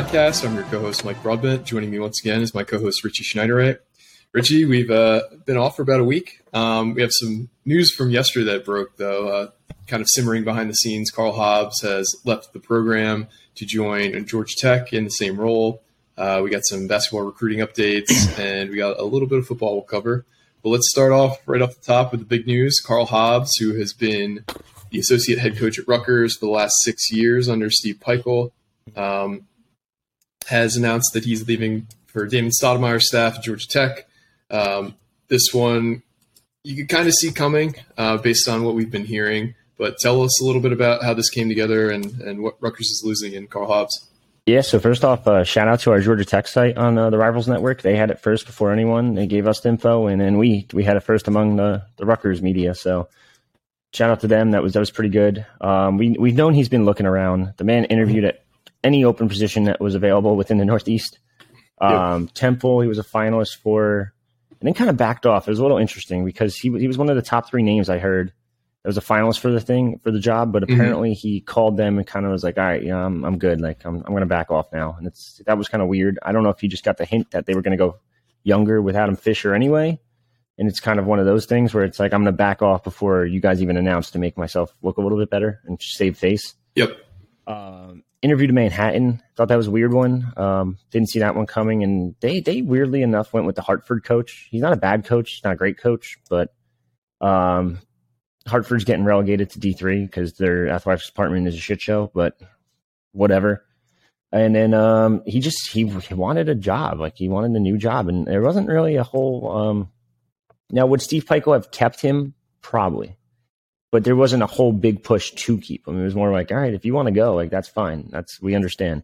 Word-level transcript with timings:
Podcast. 0.00 0.46
I'm 0.46 0.54
your 0.54 0.64
co-host 0.64 1.04
Mike 1.04 1.22
Broadbent. 1.22 1.66
Joining 1.66 1.90
me 1.90 1.98
once 1.98 2.20
again 2.22 2.40
is 2.40 2.54
my 2.54 2.64
co-host 2.64 3.04
Richie 3.04 3.22
Schneiderite. 3.22 3.80
Richie, 4.32 4.64
we've 4.64 4.90
uh, 4.90 5.20
been 5.44 5.58
off 5.58 5.76
for 5.76 5.82
about 5.82 6.00
a 6.00 6.04
week. 6.04 6.40
Um, 6.54 6.94
we 6.94 7.02
have 7.02 7.10
some 7.12 7.50
news 7.66 7.92
from 7.92 8.10
yesterday 8.10 8.50
that 8.52 8.64
broke, 8.64 8.96
though, 8.96 9.28
uh, 9.28 9.50
kind 9.88 10.00
of 10.00 10.08
simmering 10.08 10.42
behind 10.42 10.70
the 10.70 10.74
scenes. 10.74 11.10
Karl 11.10 11.32
Hobbs 11.32 11.82
has 11.82 12.10
left 12.24 12.54
the 12.54 12.60
program 12.60 13.28
to 13.56 13.66
join 13.66 14.24
Georgia 14.24 14.54
Tech 14.56 14.94
in 14.94 15.04
the 15.04 15.10
same 15.10 15.38
role. 15.38 15.82
Uh, 16.16 16.40
we 16.42 16.48
got 16.48 16.64
some 16.64 16.86
basketball 16.86 17.26
recruiting 17.26 17.58
updates, 17.58 18.10
and 18.38 18.70
we 18.70 18.76
got 18.76 18.98
a 18.98 19.04
little 19.04 19.28
bit 19.28 19.38
of 19.38 19.46
football 19.46 19.74
we'll 19.74 19.82
cover. 19.82 20.24
But 20.62 20.70
let's 20.70 20.90
start 20.90 21.12
off 21.12 21.36
right 21.44 21.60
off 21.60 21.74
the 21.74 21.84
top 21.84 22.12
with 22.12 22.20
the 22.20 22.26
big 22.26 22.46
news. 22.46 22.80
Karl 22.80 23.04
Hobbs, 23.04 23.54
who 23.58 23.74
has 23.74 23.92
been 23.92 24.46
the 24.88 24.98
associate 24.98 25.40
head 25.40 25.58
coach 25.58 25.78
at 25.78 25.86
Rutgers 25.86 26.38
for 26.38 26.46
the 26.46 26.52
last 26.52 26.72
six 26.84 27.12
years 27.12 27.50
under 27.50 27.68
Steve 27.68 27.98
Pikiell, 28.00 28.52
um, 28.96 29.46
has 30.48 30.76
announced 30.76 31.12
that 31.14 31.24
he's 31.24 31.46
leaving 31.46 31.86
for 32.06 32.26
Damon 32.26 32.50
Stoudemire's 32.50 33.08
staff 33.08 33.36
at 33.36 33.42
Georgia 33.42 33.68
Tech. 33.68 34.06
Um, 34.50 34.96
this 35.28 35.52
one 35.52 36.02
you 36.62 36.76
could 36.76 36.88
kind 36.88 37.08
of 37.08 37.14
see 37.14 37.32
coming 37.32 37.74
uh, 37.96 38.18
based 38.18 38.48
on 38.48 38.64
what 38.64 38.74
we've 38.74 38.90
been 38.90 39.04
hearing. 39.04 39.54
But 39.78 39.96
tell 39.98 40.20
us 40.22 40.42
a 40.42 40.44
little 40.44 40.60
bit 40.60 40.72
about 40.72 41.02
how 41.02 41.14
this 41.14 41.30
came 41.30 41.48
together 41.48 41.90
and, 41.90 42.04
and 42.20 42.42
what 42.42 42.56
Rutgers 42.60 42.88
is 42.88 43.02
losing 43.02 43.32
in 43.32 43.46
Karl 43.46 43.66
Hobbs. 43.66 44.08
Yeah, 44.44 44.60
so 44.60 44.78
first 44.78 45.04
off, 45.04 45.26
uh, 45.26 45.44
shout 45.44 45.68
out 45.68 45.80
to 45.80 45.90
our 45.92 46.00
Georgia 46.00 46.24
Tech 46.24 46.48
site 46.48 46.76
on 46.76 46.98
uh, 46.98 47.08
the 47.08 47.16
Rivals 47.16 47.48
Network. 47.48 47.82
They 47.82 47.96
had 47.96 48.10
it 48.10 48.20
first 48.20 48.46
before 48.46 48.72
anyone. 48.72 49.14
They 49.14 49.26
gave 49.26 49.46
us 49.46 49.60
the 49.60 49.70
info, 49.70 50.06
and 50.06 50.20
then 50.20 50.38
we 50.38 50.66
we 50.72 50.82
had 50.82 50.96
it 50.96 51.00
first 51.00 51.28
among 51.28 51.56
the, 51.56 51.82
the 51.96 52.04
Rutgers 52.04 52.42
media. 52.42 52.74
So 52.74 53.08
shout 53.92 54.10
out 54.10 54.20
to 54.20 54.26
them. 54.26 54.50
That 54.50 54.62
was 54.62 54.72
that 54.72 54.80
was 54.80 54.90
pretty 54.90 55.10
good. 55.10 55.46
Um, 55.60 55.98
we 55.98 56.16
we've 56.18 56.34
known 56.34 56.52
he's 56.52 56.68
been 56.68 56.84
looking 56.84 57.06
around. 57.06 57.54
The 57.58 57.64
man 57.64 57.84
interviewed 57.84 58.24
at 58.24 58.44
any 58.82 59.04
open 59.04 59.28
position 59.28 59.64
that 59.64 59.80
was 59.80 59.94
available 59.94 60.36
within 60.36 60.58
the 60.58 60.64
Northeast. 60.64 61.18
Um, 61.80 62.22
yep. 62.22 62.34
Temple, 62.34 62.80
he 62.80 62.88
was 62.88 62.98
a 62.98 63.04
finalist 63.04 63.56
for, 63.56 64.12
and 64.50 64.66
then 64.66 64.74
kind 64.74 64.90
of 64.90 64.96
backed 64.96 65.26
off. 65.26 65.48
It 65.48 65.50
was 65.50 65.58
a 65.58 65.62
little 65.62 65.78
interesting 65.78 66.24
because 66.24 66.56
he 66.56 66.70
he 66.78 66.86
was 66.86 66.98
one 66.98 67.08
of 67.08 67.16
the 67.16 67.22
top 67.22 67.48
three 67.48 67.62
names 67.62 67.88
I 67.88 67.98
heard 67.98 68.32
that 68.82 68.88
was 68.88 68.98
a 68.98 69.02
finalist 69.02 69.40
for 69.40 69.50
the 69.50 69.60
thing 69.60 70.00
for 70.02 70.10
the 70.10 70.18
job, 70.18 70.52
but 70.52 70.62
apparently 70.62 71.10
mm-hmm. 71.10 71.28
he 71.28 71.40
called 71.40 71.76
them 71.76 71.98
and 71.98 72.06
kind 72.06 72.24
of 72.24 72.32
was 72.32 72.42
like, 72.42 72.56
"All 72.56 72.64
right, 72.64 72.82
you 72.82 72.88
know, 72.88 72.98
I'm 72.98 73.24
I'm 73.24 73.38
good. 73.38 73.60
Like 73.60 73.84
I'm 73.84 73.96
I'm 73.96 74.10
going 74.10 74.20
to 74.20 74.26
back 74.26 74.50
off 74.50 74.72
now." 74.72 74.94
And 74.96 75.06
it's 75.06 75.40
that 75.46 75.58
was 75.58 75.68
kind 75.68 75.82
of 75.82 75.88
weird. 75.88 76.18
I 76.22 76.32
don't 76.32 76.42
know 76.42 76.50
if 76.50 76.60
he 76.60 76.68
just 76.68 76.84
got 76.84 76.96
the 76.96 77.04
hint 77.04 77.30
that 77.32 77.46
they 77.46 77.54
were 77.54 77.62
going 77.62 77.76
to 77.76 77.78
go 77.78 77.98
younger 78.42 78.80
with 78.80 78.96
Adam 78.96 79.16
Fisher 79.16 79.54
anyway, 79.54 80.00
and 80.58 80.68
it's 80.68 80.80
kind 80.80 80.98
of 80.98 81.06
one 81.06 81.18
of 81.18 81.26
those 81.26 81.46
things 81.46 81.74
where 81.74 81.84
it's 81.84 81.98
like 81.98 82.14
I'm 82.14 82.22
going 82.22 82.32
to 82.32 82.36
back 82.36 82.62
off 82.62 82.82
before 82.82 83.26
you 83.26 83.40
guys 83.40 83.62
even 83.62 83.76
announce 83.76 84.12
to 84.12 84.18
make 84.18 84.38
myself 84.38 84.74
look 84.82 84.96
a 84.96 85.02
little 85.02 85.18
bit 85.18 85.30
better 85.30 85.60
and 85.66 85.80
save 85.80 86.16
face. 86.16 86.54
Yep. 86.74 86.96
Um, 87.46 88.02
interview 88.22 88.46
to 88.46 88.52
Manhattan. 88.52 89.22
Thought 89.36 89.48
that 89.48 89.56
was 89.56 89.66
a 89.66 89.70
weird 89.70 89.92
one. 89.92 90.32
Um, 90.36 90.78
didn't 90.90 91.10
see 91.10 91.20
that 91.20 91.34
one 91.34 91.46
coming, 91.46 91.82
and 91.82 92.14
they 92.20 92.40
they 92.40 92.62
weirdly 92.62 93.02
enough 93.02 93.32
went 93.32 93.46
with 93.46 93.56
the 93.56 93.62
Hartford 93.62 94.04
coach. 94.04 94.48
He's 94.50 94.62
not 94.62 94.72
a 94.72 94.76
bad 94.76 95.04
coach, 95.04 95.30
he's 95.32 95.44
not 95.44 95.54
a 95.54 95.56
great 95.56 95.78
coach, 95.78 96.18
but 96.28 96.54
um, 97.20 97.78
Hartford's 98.46 98.84
getting 98.84 99.04
relegated 99.04 99.50
to 99.50 99.60
D 99.60 99.72
three 99.72 100.04
because 100.04 100.34
their 100.34 100.68
athletics 100.68 101.06
department 101.06 101.48
is 101.48 101.54
a 101.54 101.58
shit 101.58 101.80
show. 101.80 102.10
But 102.14 102.40
whatever. 103.12 103.64
And 104.32 104.54
then 104.54 104.74
um, 104.74 105.22
he 105.26 105.40
just 105.40 105.70
he, 105.70 105.88
he 105.88 106.14
wanted 106.14 106.48
a 106.48 106.54
job, 106.54 107.00
like 107.00 107.16
he 107.16 107.28
wanted 107.28 107.56
a 107.56 107.60
new 107.60 107.76
job, 107.76 108.08
and 108.08 108.26
there 108.26 108.42
wasn't 108.42 108.68
really 108.68 108.94
a 108.94 109.02
whole 109.02 109.50
um, 109.50 109.90
now, 110.72 110.86
would 110.86 111.02
Steve 111.02 111.24
Pikiell 111.24 111.54
have 111.54 111.70
kept 111.70 112.00
him? 112.00 112.34
Probably. 112.62 113.16
But 113.92 114.04
there 114.04 114.16
wasn't 114.16 114.44
a 114.44 114.46
whole 114.46 114.72
big 114.72 115.02
push 115.02 115.32
to 115.32 115.58
keep 115.58 115.86
him. 115.86 116.00
It 116.00 116.04
was 116.04 116.14
more 116.14 116.30
like, 116.30 116.52
all 116.52 116.58
right, 116.58 116.74
if 116.74 116.84
you 116.84 116.94
want 116.94 117.06
to 117.06 117.12
go, 117.12 117.34
like 117.34 117.50
that's 117.50 117.68
fine. 117.68 118.08
That's 118.10 118.40
we 118.40 118.54
understand. 118.54 119.02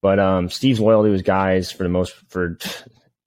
But 0.00 0.18
um, 0.18 0.48
Steve's 0.48 0.80
loyal 0.80 1.04
to 1.04 1.10
his 1.10 1.22
guys 1.22 1.70
for 1.70 1.82
the 1.82 1.88
most 1.88 2.14
for 2.28 2.58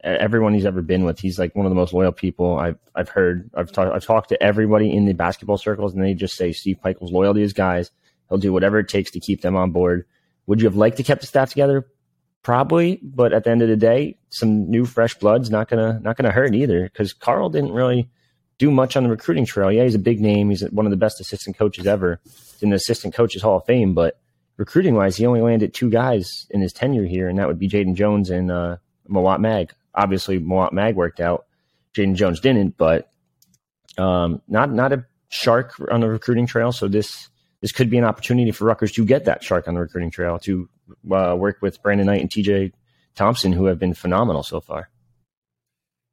everyone 0.04 0.54
he's 0.54 0.66
ever 0.66 0.82
been 0.82 1.04
with. 1.04 1.20
He's 1.20 1.38
like 1.38 1.56
one 1.56 1.66
of 1.66 1.70
the 1.70 1.76
most 1.76 1.94
loyal 1.94 2.12
people 2.12 2.58
I've 2.58 2.78
I've 2.96 3.10
heard. 3.10 3.50
I've 3.54 3.72
talked 3.72 3.94
I've 3.94 4.06
talked 4.06 4.30
to 4.30 4.42
everybody 4.42 4.96
in 4.96 5.06
the 5.06 5.14
basketball 5.14 5.58
circles, 5.58 5.94
and 5.94 6.04
they 6.04 6.14
just 6.14 6.36
say 6.36 6.52
Steve 6.54 6.80
Pikiell's 6.84 7.12
loyal 7.12 7.34
to 7.34 7.40
his 7.40 7.54
guys. 7.54 7.92
He'll 8.30 8.38
do 8.38 8.54
whatever 8.54 8.80
it 8.80 8.88
takes 8.88 9.12
to 9.12 9.20
keep 9.20 9.42
them 9.42 9.56
on 9.56 9.72
board. 9.72 10.06
Would 10.48 10.62
you 10.62 10.68
have 10.68 10.76
liked 10.76 10.98
to 10.98 11.04
kept 11.04 11.22
the 11.22 11.28
staff 11.28 11.50
together? 11.50 11.88
Probably, 12.42 13.00
but 13.04 13.34
at 13.34 13.44
the 13.44 13.50
end 13.50 13.62
of 13.62 13.68
the 13.68 13.76
day, 13.76 14.18
some 14.30 14.70
new 14.70 14.86
fresh 14.86 15.16
blood's 15.16 15.50
not 15.50 15.68
gonna 15.68 16.00
not 16.02 16.16
gonna 16.16 16.32
hurt 16.32 16.56
either. 16.56 16.84
Because 16.84 17.14
Karl 17.14 17.50
didn't 17.50 17.74
really 17.74 18.10
do 18.60 18.70
much 18.70 18.96
on 18.96 19.04
the 19.04 19.10
recruiting 19.10 19.46
trail. 19.46 19.72
Yeah, 19.72 19.86
he's 19.86 19.96
a 19.96 20.00
big 20.00 20.22
name. 20.22 20.50
He's 20.50 20.62
one 20.70 20.86
of 20.86 20.92
the 20.92 20.98
best 20.98 21.20
assistant 21.20 21.58
coaches 21.58 21.88
ever 21.88 22.20
in 22.62 22.70
the 22.70 22.76
assistant 22.76 23.16
coaches 23.16 23.42
Hall 23.42 23.58
of 23.58 23.66
Fame. 23.66 23.94
But 23.96 24.20
recruiting 24.58 24.96
wise, 24.96 25.16
he 25.16 25.26
only 25.26 25.42
landed 25.42 25.74
two 25.74 25.90
guys 25.90 26.46
in 26.52 26.62
his 26.62 26.74
tenure 26.74 27.06
here, 27.06 27.28
and 27.28 27.40
that 27.40 27.48
would 27.48 27.58
be 27.58 27.70
Jaden 27.70 27.96
Jones 27.96 28.30
and 28.30 28.52
uh, 28.52 28.78
Mawot 29.10 29.40
Mag. 29.40 29.74
Obviously, 29.96 30.40
Mawot 30.40 30.74
Mag 30.74 30.96
worked 30.96 31.22
out. 31.22 31.46
Jaden 31.96 32.16
Jones 32.16 32.42
didn't, 32.42 32.78
but 32.78 33.10
um, 33.98 34.42
not 34.48 34.72
not 34.72 34.94
a 34.94 35.06
shark 35.30 35.74
on 35.90 36.02
the 36.02 36.10
recruiting 36.10 36.46
trail. 36.46 36.72
So 36.72 36.88
this 36.88 37.30
this 37.62 37.72
could 37.72 37.90
be 37.90 37.98
an 37.98 38.04
opportunity 38.04 38.52
for 38.52 38.66
Rutgers 38.66 38.92
to 38.94 39.06
get 39.06 39.26
that 39.26 39.42
shark 39.42 39.68
on 39.68 39.74
the 39.74 39.80
recruiting 39.80 40.12
trail 40.12 40.38
to 40.40 40.70
uh, 41.12 41.36
work 41.38 41.62
with 41.62 41.82
Brandon 41.82 42.08
Knight 42.08 42.22
and 42.22 42.30
TJ 42.30 42.74
Thompson, 43.16 43.54
who 43.54 43.66
have 43.66 43.80
been 43.80 43.94
phenomenal 43.94 44.44
so 44.44 44.60
far. 44.60 44.90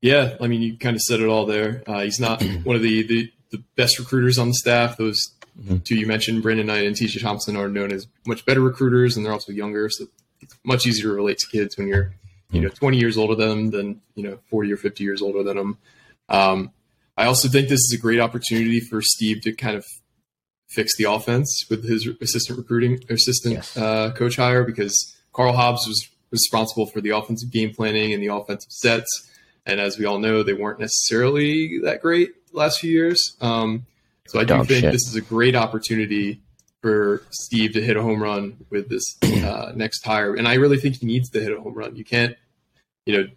Yeah, 0.07 0.37
I 0.41 0.47
mean, 0.47 0.63
you 0.63 0.79
kind 0.79 0.95
of 0.95 1.03
said 1.03 1.21
it 1.21 1.27
all 1.27 1.47
there. 1.47 1.83
Uh, 1.87 2.01
he's 2.01 2.21
not 2.21 2.43
one 2.65 2.77
of 2.77 2.83
the, 2.83 3.03
the, 3.03 3.33
the, 3.51 3.63
best 3.75 3.99
recruiters 3.99 4.39
on 4.39 4.49
the 4.49 4.55
staff. 4.55 4.97
Those 4.97 5.19
mm-hmm. 5.61 5.79
two 5.79 5.97
you 5.97 6.07
mentioned, 6.07 6.43
Brandon 6.43 6.67
Knight 6.67 6.87
and 6.87 6.95
TJ 6.95 7.23
Thompson, 7.23 7.57
are 7.57 7.69
known 7.69 7.93
as 7.93 8.07
much 8.27 8.45
better 8.47 8.61
recruiters, 8.61 9.17
and 9.17 9.25
they're 9.25 9.33
also 9.33 9.53
younger, 9.53 9.89
so 9.91 10.07
it's 10.41 10.57
much 10.65 10.87
easier 10.87 11.09
to 11.09 11.15
relate 11.15 11.39
to 11.39 11.47
kids 11.49 11.77
when 11.77 11.89
you're 11.89 12.15
you 12.51 12.61
know 12.61 12.69
20 12.69 12.97
years 12.97 13.19
older 13.19 13.35
than 13.35 13.49
them 13.49 13.71
than 13.71 14.01
you 14.15 14.23
know 14.23 14.39
40 14.51 14.73
or 14.73 14.77
50 14.77 15.03
years 15.03 15.23
older 15.23 15.43
than 15.43 15.57
them. 15.57 15.79
Um, 16.29 16.71
I 17.17 17.27
also 17.27 17.49
think 17.49 17.69
this 17.69 17.81
is 17.81 17.97
a 17.99 18.01
great 18.01 18.21
opportunity 18.21 18.81
for 18.81 19.01
Steve 19.03 19.41
to 19.43 19.53
kind 19.53 19.77
of 19.77 19.85
fix 20.69 20.97
the 20.97 21.05
offense 21.05 21.65
with 21.71 21.89
his 21.89 22.09
assistant 22.21 22.59
recruiting 22.59 23.01
assistant 23.09 23.55
yes. 23.55 23.77
uh, 23.77 24.13
coach 24.13 24.37
hire 24.37 24.65
because 24.65 25.17
Karl 25.33 25.53
Hobbs 25.53 25.87
was 25.87 26.09
responsible 26.31 26.87
for 26.87 27.01
the 27.01 27.11
offensive 27.11 27.51
game 27.51 27.73
planning 27.73 28.13
and 28.13 28.23
the 28.23 28.29
offensive 28.29 28.71
sets. 28.71 29.31
And 29.67 29.81
as 29.81 29.99
we 29.99 30.05
all 30.05 30.19
know, 30.19 30.43
they 30.43 30.55
weren't 30.55 30.79
necessarily 30.79 31.81
that 31.81 32.01
great 32.01 32.31
last 32.53 32.81
few 32.81 32.91
years. 32.91 33.37
Um, 33.41 33.87
so 34.29 34.41
I 34.41 34.45
do 34.45 34.65
think 34.65 34.81
shit. 34.81 34.93
this 34.93 35.07
is 35.07 35.17
a 35.17 35.21
great 35.21 35.55
opportunity 35.55 36.41
for 36.83 37.23
Steve 37.31 37.73
to 37.73 37.83
hit 37.83 37.97
a 37.97 38.03
home 38.03 38.23
run 38.23 38.65
with 38.71 38.89
this 38.89 39.05
uh, 39.23 39.73
next 39.77 40.05
hire. 40.05 40.35
And 40.35 40.47
I 40.47 40.55
really 40.55 40.79
think 40.79 40.97
he 40.97 41.07
needs 41.07 41.31
to 41.31 41.41
hit 41.41 41.53
a 41.53 41.61
home 41.61 41.75
run. 41.75 41.97
You 41.97 42.05
can't, 42.05 42.37
you 43.05 43.17
know, 43.17 43.29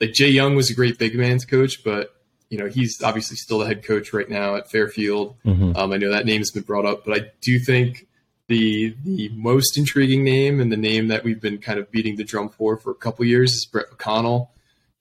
like 0.00 0.12
Jay 0.12 0.28
Young 0.28 0.56
was 0.56 0.70
a 0.70 0.74
great 0.74 0.98
big 0.98 1.14
man's 1.14 1.44
coach, 1.44 1.84
but 1.84 2.14
you 2.50 2.58
know, 2.58 2.66
he's 2.66 3.00
obviously 3.02 3.38
still 3.38 3.60
the 3.60 3.66
head 3.66 3.82
coach 3.82 4.12
right 4.12 4.28
now 4.28 4.56
at 4.56 4.70
Fairfield. 4.70 5.36
Mm-hmm. 5.46 5.74
Um, 5.74 5.90
I 5.90 5.96
know 5.96 6.10
that 6.10 6.26
name 6.26 6.40
has 6.40 6.50
been 6.50 6.64
brought 6.64 6.84
up, 6.84 7.06
but 7.06 7.18
I 7.18 7.30
do 7.40 7.58
think 7.58 8.06
the 8.48 8.94
the 9.04 9.30
most 9.30 9.78
intriguing 9.78 10.22
name 10.22 10.60
and 10.60 10.70
the 10.70 10.76
name 10.76 11.08
that 11.08 11.24
we've 11.24 11.40
been 11.40 11.56
kind 11.56 11.78
of 11.78 11.90
beating 11.90 12.16
the 12.16 12.24
drum 12.24 12.50
for 12.50 12.76
for 12.76 12.90
a 12.90 12.94
couple 12.94 13.24
years 13.24 13.52
is 13.52 13.64
Brett 13.64 13.86
McConnell, 13.90 14.48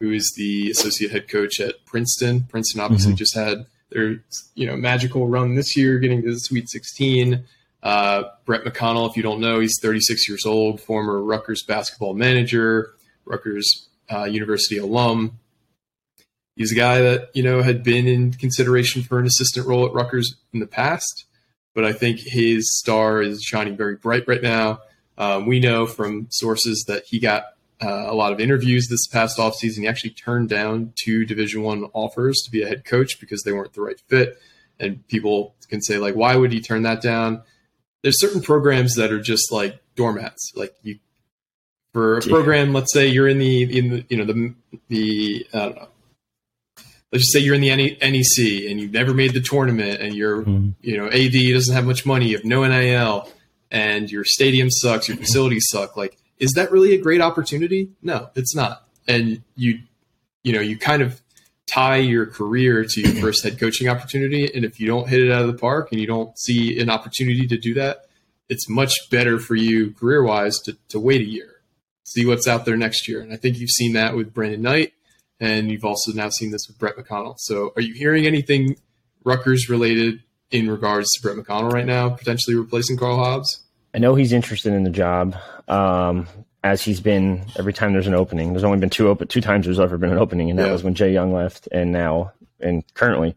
who 0.02 0.12
is 0.12 0.34
the 0.36 0.72
associate 0.72 1.12
head 1.12 1.30
coach 1.30 1.62
at 1.62 1.86
Princeton. 1.86 2.44
Princeton 2.50 2.82
obviously 2.82 3.12
mm-hmm. 3.12 3.18
just 3.18 3.36
had 3.36 3.68
their 3.92 4.18
you 4.56 4.66
know 4.66 4.76
magical 4.76 5.28
run 5.28 5.56
this 5.56 5.78
year, 5.78 6.00
getting 6.00 6.22
to 6.24 6.32
the 6.34 6.40
Sweet 6.40 6.70
16. 6.70 7.46
Uh, 7.84 8.24
Brett 8.46 8.64
McConnell, 8.64 9.10
if 9.10 9.16
you 9.16 9.24
don't 9.24 9.40
know, 9.40 9.60
he's 9.60 9.78
36 9.82 10.28
years 10.28 10.46
old, 10.46 10.82
former 10.82 11.22
Rutgers 11.22 11.64
basketball 11.64 12.14
manager, 12.14 12.94
Rutgers 13.26 13.88
uh, 14.12 14.26
University 14.26 14.78
alum. 14.78 15.40
He's 16.56 16.72
a 16.72 16.76
guy 16.76 17.02
that, 17.02 17.30
you 17.34 17.42
know, 17.42 17.62
had 17.62 17.84
been 17.84 18.08
in 18.08 18.34
consideration 18.34 19.02
for 19.02 19.20
an 19.20 19.26
assistant 19.26 19.66
role 19.66 19.86
at 19.86 19.94
Rutgers 19.94 20.36
in 20.54 20.60
the 20.60 20.68
past, 20.68 21.26
but 21.74 21.86
I 21.86 21.94
think 21.94 22.20
his 22.20 22.78
star 22.78 23.22
is 23.22 23.42
shining 23.42 23.78
very 23.78 23.96
bright 23.96 24.28
right 24.28 24.44
now. 24.44 24.82
Um, 25.18 25.48
we 25.48 25.60
know 25.60 25.88
from 25.88 26.28
sources 26.30 26.86
that 26.88 27.04
he 27.08 27.20
got 27.20 27.46
uh, 27.82 28.06
a 28.08 28.14
lot 28.14 28.32
of 28.32 28.40
interviews 28.40 28.88
this 28.88 29.08
past 29.08 29.38
offseason. 29.38 29.80
He 29.80 29.88
actually 29.88 30.12
turned 30.12 30.50
down 30.50 30.94
two 31.04 31.26
Division 31.26 31.64
One 31.64 31.86
offers 31.94 32.42
to 32.46 32.52
be 32.52 32.62
a 32.62 32.68
head 32.68 32.86
coach 32.86 33.20
because 33.20 33.44
they 33.44 33.52
weren't 33.52 33.74
the 33.74 33.82
right 33.82 34.00
fit. 34.08 34.38
And 34.80 35.08
people 35.08 35.56
can 35.70 35.82
say, 35.82 35.98
like, 35.98 36.16
why 36.16 36.36
would 36.36 36.52
he 36.52 36.60
turn 36.60 36.84
that 36.84 37.02
down? 37.02 37.44
there's 38.04 38.20
certain 38.20 38.42
programs 38.42 38.96
that 38.96 39.12
are 39.12 39.22
just 39.22 39.52
like 39.52 39.80
doormats. 39.96 40.52
Like 40.56 40.76
you, 40.84 41.00
for 41.94 42.18
a 42.18 42.22
program, 42.22 42.74
let's 42.74 42.94
say 42.94 43.08
you're 43.08 43.28
in 43.28 43.40
the 43.40 43.78
in 43.78 43.90
the 43.90 44.06
you 44.10 44.18
know 44.18 44.26
the 44.26 44.54
the 44.88 45.48
I 45.54 45.60
don't 45.60 45.76
know. 45.76 45.88
Let's 47.12 47.26
just 47.26 47.34
say 47.34 47.40
you're 47.40 47.56
in 47.56 47.62
the 47.62 47.70
NEC 47.70 48.72
and 48.72 48.80
you've 48.80 48.94
never 48.94 49.14
made 49.14 49.34
the 49.34 49.42
tournament, 49.42 50.02
and 50.02 50.16
your 50.16 50.44
mm-hmm. 50.44 50.70
you 50.82 50.98
know 50.98 51.08
AD 51.08 51.54
doesn't 51.54 51.76
have 51.76 51.86
much 51.86 52.06
money, 52.06 52.30
you 52.30 52.38
have 52.38 52.46
no 52.46 52.66
NIL, 52.66 53.30
and 53.70 54.10
your 54.10 54.24
stadium 54.24 54.70
sucks, 54.70 55.08
your 55.08 55.18
facilities 55.18 55.68
suck. 55.70 55.98
Like, 55.98 56.18
is 56.42 56.54
that 56.54 56.72
really 56.72 56.94
a 56.94 56.98
great 56.98 57.22
opportunity? 57.22 57.92
No, 58.02 58.30
it's 58.36 58.56
not. 58.56 58.88
And 59.08 59.44
you, 59.56 59.80
you 60.44 60.52
know, 60.52 60.60
you 60.60 60.78
kind 60.78 61.04
of 61.04 61.22
tie 61.68 61.98
your 61.98 62.26
career 62.26 62.84
to 62.84 63.02
your 63.02 63.14
first 63.22 63.44
head 63.44 63.60
coaching 63.60 63.88
opportunity. 63.88 64.52
And 64.54 64.66
if 64.66 64.80
you 64.80 64.88
don't 64.88 65.08
hit 65.08 65.22
it 65.22 65.32
out 65.32 65.44
of 65.44 65.48
the 65.48 65.58
park 65.58 65.90
and 65.92 66.02
you 66.02 66.08
don't 66.08 66.38
see 66.38 66.80
an 66.80 66.90
opportunity 66.90 67.48
to 67.48 67.58
do 67.58 67.76
that, 67.76 68.08
it's 68.50 68.68
much 68.68 68.94
better 69.12 69.40
for 69.40 69.56
you 69.56 69.92
career 69.92 70.24
wise 70.24 70.58
to, 70.66 70.76
to 70.90 71.00
wait 71.00 71.22
a 71.22 71.30
year, 71.30 71.62
see 72.04 72.26
what's 72.26 72.48
out 72.48 72.66
there 72.66 72.76
next 72.76 73.08
year. 73.08 73.22
And 73.22 73.32
I 73.32 73.38
think 73.38 73.60
you've 73.60 73.70
seen 73.70 73.94
that 73.94 74.16
with 74.16 74.34
Brandon 74.34 74.64
Knight, 74.64 74.94
and 75.40 75.72
you've 75.72 75.86
also 75.86 76.12
now 76.12 76.30
seen 76.30 76.52
this 76.52 76.68
with 76.68 76.78
Brett 76.80 76.98
McConnell. 76.98 77.36
So 77.38 77.72
are 77.76 77.82
you 77.82 77.94
hearing 77.94 78.26
anything 78.26 78.78
Rutgers 79.24 79.70
related 79.70 80.24
in 80.50 80.70
regards 80.70 81.08
to 81.12 81.22
Brett 81.22 81.38
McConnell 81.38 81.72
right 81.72 81.86
now, 81.86 82.10
potentially 82.10 82.56
replacing 82.58 82.98
Karl 82.98 83.18
Hobbs? 83.18 83.64
I 83.94 84.00
know 84.00 84.16
he's 84.16 84.34
interested 84.34 84.74
in 84.74 84.84
the 84.84 84.90
job. 84.90 85.36
Um, 85.68 86.28
as 86.64 86.82
he's 86.82 87.00
been 87.00 87.44
every 87.58 87.74
time 87.74 87.94
there's 87.94 88.08
an 88.08 88.14
opening. 88.14 88.54
There's 88.54 88.64
only 88.64 88.80
been 88.80 88.90
two 88.90 89.08
open 89.08 89.28
two 89.28 89.42
times 89.42 89.66
there's 89.66 89.80
ever 89.80 89.98
been 89.98 90.12
an 90.12 90.18
opening, 90.18 90.50
and 90.50 90.60
that 90.60 90.68
yeah. 90.68 90.72
was 90.72 90.84
when 90.84 90.94
Jay 90.94 91.12
Young 91.12 91.34
left, 91.34 91.68
and 91.72 91.92
now 91.92 92.34
and 92.60 92.84
currently. 92.94 93.36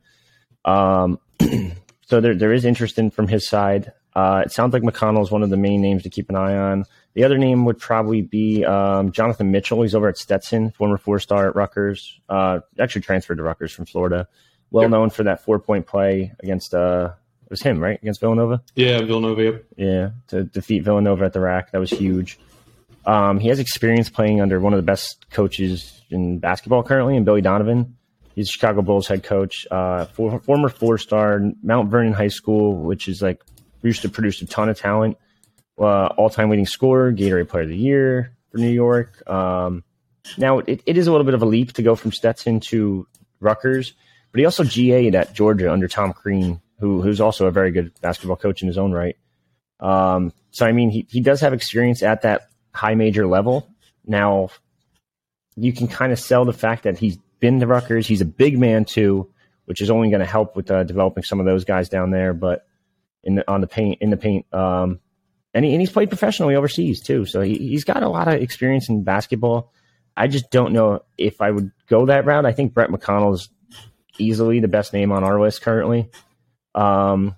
Um, 0.65 1.19
so 2.07 2.21
there 2.21 2.35
there 2.35 2.53
is 2.53 2.65
interest 2.65 2.99
in 2.99 3.11
from 3.11 3.29
his 3.29 3.49
side. 3.49 3.93
Uh, 4.15 4.43
it 4.45 4.53
sounds 4.53 4.73
like 4.73 4.83
McConnell 4.83 5.23
is 5.23 5.31
one 5.31 5.43
of 5.43 5.51
the 5.51 5.57
main 5.57 5.81
names 5.81 6.05
to 6.05 6.11
keep 6.11 6.29
an 6.31 6.37
eye 6.37 6.57
on. 6.57 6.85
The 7.15 7.25
other 7.25 7.37
name 7.37 7.65
would 7.65 7.79
probably 7.79 8.23
be 8.23 8.65
um, 8.65 9.11
Jonathan 9.11 9.51
Mitchell. 9.51 9.83
He's 9.83 9.95
over 9.95 10.09
at 10.09 10.17
Stetson, 10.17 10.71
former 10.71 10.99
four 10.99 11.19
star 11.19 11.49
at 11.49 11.57
Rutgers. 11.57 12.21
Uh, 12.29 12.61
actually 12.79 13.03
transferred 13.03 13.37
to 13.37 13.43
Rutgers 13.43 13.73
from 13.73 13.87
Florida. 13.87 14.29
Well 14.71 14.89
known 14.89 15.11
for 15.11 15.23
that 15.25 15.45
four 15.45 15.59
point 15.61 15.87
play 15.87 16.33
against 16.43 16.75
uh, 16.75 17.13
was 17.55 17.63
him 17.63 17.79
right 17.79 17.99
against 18.03 18.21
Villanova. 18.21 18.63
Yeah, 18.75 19.01
Villanova. 19.03 19.43
Yep. 19.43 19.65
Yeah, 19.77 20.11
to 20.29 20.45
defeat 20.45 20.81
Villanova 20.83 21.25
at 21.25 21.33
the 21.33 21.41
rack, 21.41 21.71
That 21.71 21.79
was 21.79 21.91
huge. 21.91 22.39
Um, 23.07 23.39
he 23.39 23.49
has 23.49 23.59
experience 23.61 24.09
playing 24.09 24.41
under 24.41 24.59
one 24.61 24.73
of 24.73 24.79
the 24.79 24.83
best 24.83 25.27
coaches 25.31 26.03
in 26.11 26.39
basketball 26.39 26.83
currently, 26.83 27.17
in 27.17 27.25
Billy 27.25 27.43
Donovan. 27.43 27.97
He's 28.35 28.49
Chicago 28.49 28.83
Bulls 28.83 29.07
head 29.07 29.23
coach, 29.23 29.67
uh, 29.71 30.07
for, 30.07 30.41
former 30.41 30.69
four 30.69 30.99
star, 30.99 31.41
Mount 31.63 31.91
Vernon 31.91 32.13
High 32.13 32.29
School, 32.29 32.77
which 32.77 33.07
is 33.07 33.23
like 33.23 33.41
used 33.83 34.03
to 34.03 34.09
produce 34.09 34.43
a 34.43 34.47
ton 34.47 34.69
of 34.69 34.79
talent. 34.79 35.17
Uh, 35.79 36.07
All 36.17 36.31
time 36.31 36.51
leading 36.51 36.67
scorer, 36.67 37.13
Gatorade 37.13 37.49
Player 37.49 37.65
of 37.65 37.69
the 37.69 37.77
Year 37.77 38.37
for 38.51 38.59
New 38.59 38.71
York. 38.71 39.23
Um, 39.31 39.85
now, 40.39 40.61
it, 40.61 40.83
it 40.87 40.97
is 40.97 41.07
a 41.07 41.11
little 41.13 41.25
bit 41.25 41.35
of 41.35 41.43
a 41.43 41.47
leap 41.47 41.75
to 41.75 41.83
go 41.83 41.95
from 41.95 42.11
Stetson 42.11 42.61
to 42.71 43.07
Rutgers, 43.41 43.93
but 44.33 44.39
he 44.39 44.45
also 44.47 44.65
GA'd 44.65 45.15
at 45.15 45.35
Georgia 45.35 45.71
under 45.71 45.87
Tom 45.89 46.13
Crean, 46.13 46.61
who, 46.79 47.03
who's 47.03 47.21
also 47.21 47.47
a 47.47 47.51
very 47.51 47.71
good 47.71 47.93
basketball 48.01 48.37
coach 48.37 48.63
in 48.63 48.69
his 48.69 48.79
own 48.79 48.93
right. 48.93 49.17
Um, 49.81 50.33
so, 50.51 50.67
I 50.67 50.73
mean, 50.73 50.91
he, 50.91 51.07
he 51.11 51.21
does 51.21 51.41
have 51.41 51.53
experience 51.53 52.03
at 52.03 52.23
that 52.23 52.49
high 52.73 52.95
major 52.95 53.27
level. 53.27 53.69
Now, 54.07 54.51
you 55.57 55.73
can 55.73 55.89
kind 55.89 56.13
of 56.13 56.19
sell 56.19 56.45
the 56.45 56.53
fact 56.53 56.85
that 56.85 56.99
he's 56.99 57.17
been 57.41 57.61
to 57.61 57.67
Rutgers. 57.67 58.07
He's 58.07 58.21
a 58.21 58.27
big 58.27 58.59
man 58.59 58.85
too, 58.85 59.31
which 59.67 59.81
is 59.81 59.91
only 59.91 60.11
going 60.11 60.21
to 60.21 60.27
help 60.27 60.57
with 60.57 60.71
uh, 60.71 60.85
developing 60.85 61.25
some 61.25 61.41
of 61.41 61.47
those 61.47 61.65
guys 61.65 61.89
down 61.89 62.11
there. 62.11 62.35
But 62.35 62.67
in 63.23 63.37
the 63.37 63.51
on 63.51 63.61
the 63.61 63.67
paint 63.67 63.99
in 64.01 64.11
the 64.11 64.17
paint, 64.17 64.53
um, 64.53 65.01
and, 65.53 65.65
he, 65.65 65.73
and 65.73 65.81
he's 65.81 65.93
played 65.93 66.09
professionally 66.09 66.57
overseas 66.57 67.01
too, 67.01 67.25
so 67.27 67.41
he, 67.41 67.57
he's 67.57 67.85
got 67.85 68.03
a 68.03 68.09
lot 68.09 68.29
of 68.29 68.35
experience 68.35 68.89
in 68.89 69.05
basketball. 69.05 69.73
I 70.17 70.27
just 70.27 70.51
don't 70.51 70.73
know 70.73 71.05
if 71.19 71.41
I 71.41 71.51
would 71.51 71.73
go 71.89 72.07
that 72.07 72.25
route. 72.25 72.47
I 72.47 72.53
think 72.53 72.75
Brett 72.75 72.91
McConnell 72.91 73.35
is 73.35 73.49
easily 74.19 74.61
the 74.61 74.69
best 74.69 74.93
name 74.93 75.13
on 75.13 75.25
our 75.25 75.41
list 75.41 75.63
currently. 75.63 76.11
Um, 76.75 77.37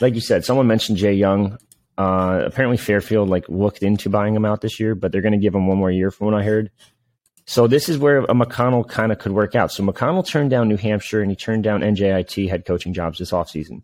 like 0.00 0.14
you 0.14 0.20
said, 0.20 0.44
someone 0.44 0.66
mentioned 0.66 0.98
Jay 0.98 1.14
Young. 1.14 1.58
Uh, 1.96 2.42
apparently 2.46 2.76
Fairfield 2.76 3.28
like 3.28 3.48
looked 3.48 3.82
into 3.82 4.10
buying 4.10 4.34
him 4.34 4.44
out 4.44 4.60
this 4.60 4.80
year, 4.80 4.94
but 4.94 5.12
they're 5.12 5.22
going 5.22 5.32
to 5.32 5.38
give 5.38 5.54
him 5.54 5.68
one 5.68 5.78
more 5.78 5.90
year 5.90 6.10
from 6.10 6.26
what 6.26 6.34
I 6.34 6.42
heard. 6.42 6.70
So 7.46 7.66
this 7.66 7.88
is 7.88 7.98
where 7.98 8.20
a 8.20 8.34
McConnell 8.34 8.88
kind 8.88 9.12
of 9.12 9.18
could 9.18 9.32
work 9.32 9.54
out. 9.54 9.70
So 9.70 9.84
McConnell 9.84 10.26
turned 10.26 10.50
down 10.50 10.68
New 10.68 10.76
Hampshire 10.76 11.20
and 11.20 11.30
he 11.30 11.36
turned 11.36 11.62
down 11.62 11.82
NJIT 11.82 12.48
head 12.48 12.64
coaching 12.64 12.94
jobs 12.94 13.18
this 13.18 13.32
offseason. 13.32 13.82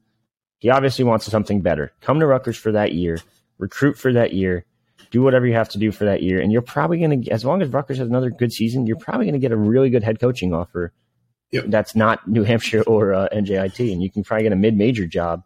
He 0.58 0.70
obviously 0.70 1.04
wants 1.04 1.26
something 1.26 1.60
better. 1.60 1.92
Come 2.00 2.20
to 2.20 2.26
Rutgers 2.26 2.56
for 2.56 2.72
that 2.72 2.92
year, 2.92 3.18
recruit 3.58 3.96
for 3.96 4.12
that 4.12 4.32
year, 4.32 4.64
do 5.10 5.22
whatever 5.22 5.46
you 5.46 5.54
have 5.54 5.68
to 5.70 5.78
do 5.78 5.92
for 5.92 6.04
that 6.04 6.22
year, 6.22 6.40
and 6.40 6.52
you're 6.52 6.62
probably 6.62 6.98
going 6.98 7.22
to, 7.22 7.30
as 7.30 7.44
long 7.44 7.62
as 7.62 7.68
Rutgers 7.68 7.98
has 7.98 8.08
another 8.08 8.30
good 8.30 8.52
season, 8.52 8.86
you're 8.86 8.96
probably 8.96 9.26
going 9.26 9.34
to 9.34 9.40
get 9.40 9.52
a 9.52 9.56
really 9.56 9.90
good 9.90 10.02
head 10.02 10.20
coaching 10.20 10.52
offer. 10.52 10.92
Yep. 11.52 11.64
That's 11.68 11.96
not 11.96 12.28
New 12.28 12.44
Hampshire 12.44 12.82
or 12.82 13.12
uh, 13.12 13.28
NJIT, 13.32 13.92
and 13.92 14.02
you 14.02 14.10
can 14.10 14.22
probably 14.22 14.44
get 14.44 14.52
a 14.52 14.56
mid-major 14.56 15.06
job 15.06 15.42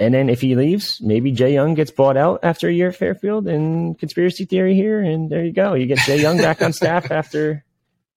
and 0.00 0.12
then 0.12 0.28
if 0.28 0.40
he 0.40 0.56
leaves, 0.56 0.98
maybe 1.00 1.30
Jay 1.30 1.52
Young 1.52 1.74
gets 1.74 1.90
bought 1.90 2.16
out 2.16 2.40
after 2.42 2.68
a 2.68 2.72
year 2.72 2.88
at 2.88 2.96
Fairfield 2.96 3.46
and 3.46 3.98
conspiracy 3.98 4.44
theory 4.44 4.74
here. 4.74 5.00
And 5.00 5.30
there 5.30 5.44
you 5.44 5.52
go. 5.52 5.74
You 5.74 5.86
get 5.86 5.98
Jay 5.98 6.20
Young 6.20 6.38
back 6.38 6.62
on 6.62 6.72
staff 6.72 7.10
after 7.10 7.64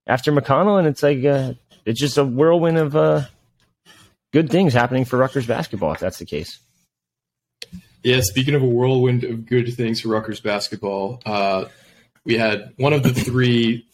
after 0.07 0.31
McConnell. 0.31 0.79
And 0.79 0.87
it's 0.87 1.03
like, 1.03 1.23
uh, 1.23 1.53
it's 1.85 1.99
just 1.99 2.17
a 2.17 2.25
whirlwind 2.25 2.77
of 2.77 2.95
uh, 2.95 3.25
good 4.33 4.49
things 4.49 4.73
happening 4.73 5.05
for 5.05 5.17
Rutgers 5.17 5.45
basketball 5.45 5.93
if 5.93 5.99
that's 5.99 6.17
the 6.17 6.25
case. 6.25 6.59
Yeah, 8.03 8.21
speaking 8.21 8.55
of 8.55 8.63
a 8.63 8.67
whirlwind 8.67 9.23
of 9.23 9.45
good 9.45 9.71
things 9.73 10.01
for 10.01 10.09
Rutgers 10.09 10.39
basketball, 10.39 11.21
uh, 11.25 11.65
we 12.23 12.35
had 12.35 12.73
one 12.77 12.93
of 12.93 13.03
the 13.03 13.13
three 13.13 13.85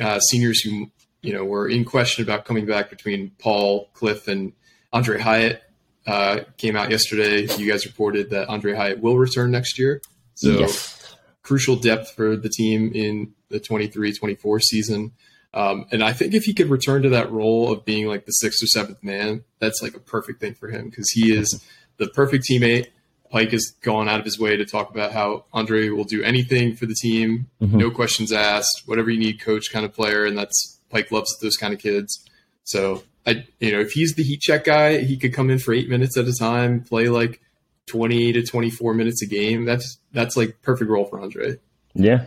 uh, 0.00 0.18
seniors 0.18 0.60
who 0.60 0.90
you 1.22 1.32
know 1.32 1.44
were 1.44 1.68
in 1.68 1.84
question 1.84 2.24
about 2.24 2.44
coming 2.44 2.66
back 2.66 2.90
between 2.90 3.30
Paul 3.38 3.88
Cliff 3.94 4.28
and 4.28 4.52
Andre 4.92 5.18
Hyatt 5.18 5.62
uh, 6.06 6.40
came 6.56 6.76
out 6.76 6.90
yesterday. 6.90 7.46
You 7.56 7.70
guys 7.70 7.86
reported 7.86 8.30
that 8.30 8.48
Andre 8.48 8.74
Hyatt 8.74 9.00
will 9.00 9.18
return 9.18 9.50
next 9.50 9.78
year. 9.78 10.00
So 10.34 10.50
yes. 10.50 11.16
crucial 11.42 11.76
depth 11.76 12.12
for 12.12 12.36
the 12.36 12.48
team 12.48 12.92
in 12.94 13.34
the 13.50 13.60
23-24 13.60 14.62
season. 14.62 15.12
Um, 15.52 15.86
and 15.90 16.02
I 16.02 16.12
think 16.12 16.34
if 16.34 16.44
he 16.44 16.54
could 16.54 16.70
return 16.70 17.02
to 17.02 17.10
that 17.10 17.30
role 17.30 17.72
of 17.72 17.84
being 17.84 18.06
like 18.06 18.24
the 18.24 18.32
sixth 18.32 18.62
or 18.62 18.66
seventh 18.66 19.02
man, 19.02 19.44
that's 19.58 19.82
like 19.82 19.94
a 19.94 20.00
perfect 20.00 20.40
thing 20.40 20.54
for 20.54 20.68
him 20.68 20.88
because 20.88 21.10
he 21.10 21.36
is 21.36 21.62
the 21.96 22.08
perfect 22.08 22.46
teammate. 22.48 22.86
Pike 23.30 23.50
has 23.50 23.72
gone 23.82 24.08
out 24.08 24.18
of 24.18 24.24
his 24.24 24.40
way 24.40 24.56
to 24.56 24.64
talk 24.64 24.90
about 24.90 25.12
how 25.12 25.44
Andre 25.52 25.88
will 25.90 26.04
do 26.04 26.22
anything 26.22 26.74
for 26.74 26.86
the 26.86 26.94
team, 26.94 27.46
mm-hmm. 27.62 27.78
no 27.78 27.90
questions 27.90 28.32
asked, 28.32 28.82
whatever 28.86 29.08
you 29.10 29.20
need, 29.20 29.40
coach 29.40 29.70
kind 29.70 29.84
of 29.84 29.94
player, 29.94 30.24
and 30.24 30.36
that's 30.36 30.79
Pike 30.90 31.10
loves 31.10 31.38
those 31.38 31.56
kind 31.56 31.72
of 31.72 31.80
kids. 31.80 32.24
So 32.64 33.02
I 33.26 33.44
you 33.58 33.72
know 33.72 33.80
if 33.80 33.92
he's 33.92 34.14
the 34.14 34.22
heat 34.22 34.40
check 34.40 34.64
guy, 34.64 34.98
he 34.98 35.16
could 35.16 35.32
come 35.32 35.50
in 35.50 35.58
for 35.58 35.72
eight 35.72 35.88
minutes 35.88 36.16
at 36.16 36.26
a 36.26 36.34
time, 36.34 36.82
play 36.82 37.08
like 37.08 37.40
twenty 37.86 38.32
to 38.32 38.42
twenty 38.42 38.70
four 38.70 38.94
minutes 38.94 39.22
a 39.22 39.26
game. 39.26 39.64
That's 39.64 39.98
that's 40.12 40.36
like 40.36 40.62
perfect 40.62 40.90
role 40.90 41.04
for 41.04 41.20
Andre. 41.20 41.56
Yeah, 41.94 42.26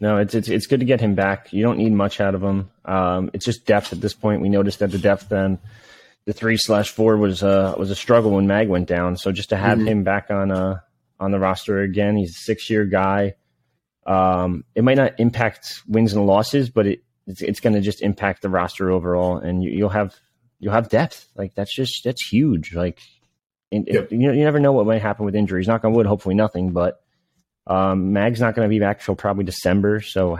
no, 0.00 0.18
it's 0.18 0.34
it's 0.34 0.48
it's 0.48 0.66
good 0.66 0.80
to 0.80 0.86
get 0.86 1.00
him 1.00 1.14
back. 1.14 1.52
You 1.52 1.62
don't 1.62 1.78
need 1.78 1.92
much 1.92 2.20
out 2.20 2.34
of 2.34 2.42
him. 2.42 2.70
Um, 2.84 3.30
it's 3.32 3.44
just 3.44 3.66
depth 3.66 3.92
at 3.92 4.00
this 4.00 4.14
point. 4.14 4.42
We 4.42 4.48
noticed 4.48 4.80
that 4.80 4.90
the 4.90 4.98
depth 4.98 5.28
then 5.28 5.58
the 6.24 6.32
three 6.32 6.56
slash 6.56 6.90
four 6.90 7.16
was 7.16 7.42
uh 7.42 7.74
was 7.78 7.90
a 7.90 7.96
struggle 7.96 8.32
when 8.32 8.46
Mag 8.46 8.68
went 8.68 8.88
down. 8.88 9.16
So 9.16 9.32
just 9.32 9.50
to 9.50 9.56
have 9.56 9.78
mm-hmm. 9.78 9.88
him 9.88 10.04
back 10.04 10.30
on 10.30 10.50
uh 10.50 10.80
on 11.18 11.30
the 11.30 11.38
roster 11.38 11.80
again, 11.80 12.16
he's 12.16 12.30
a 12.30 12.40
six 12.40 12.68
year 12.70 12.84
guy. 12.84 13.34
Um, 14.04 14.64
it 14.74 14.82
might 14.82 14.96
not 14.96 15.20
impact 15.20 15.82
wins 15.86 16.12
and 16.12 16.26
losses, 16.26 16.70
but 16.70 16.86
it 16.86 17.04
it's, 17.26 17.42
it's 17.42 17.60
going 17.60 17.74
to 17.74 17.80
just 17.80 18.02
impact 18.02 18.42
the 18.42 18.48
roster 18.48 18.90
overall, 18.90 19.38
and 19.38 19.62
you, 19.62 19.70
you'll 19.70 19.88
have 19.88 20.14
you'll 20.58 20.72
have 20.72 20.88
depth. 20.88 21.28
Like 21.34 21.54
that's 21.54 21.74
just 21.74 22.04
that's 22.04 22.26
huge. 22.26 22.74
Like 22.74 23.00
yep. 23.70 23.86
it, 23.86 24.12
you, 24.12 24.32
you 24.32 24.44
never 24.44 24.60
know 24.60 24.72
what 24.72 24.86
might 24.86 25.02
happen 25.02 25.24
with 25.24 25.34
injuries. 25.34 25.68
Knock 25.68 25.84
on 25.84 25.92
wood, 25.92 26.06
hopefully 26.06 26.34
nothing. 26.34 26.72
But 26.72 27.02
um, 27.66 28.12
Mag's 28.12 28.40
not 28.40 28.54
going 28.54 28.66
to 28.66 28.70
be 28.70 28.80
back 28.80 29.02
till 29.02 29.14
probably 29.16 29.44
December, 29.44 30.00
so 30.00 30.38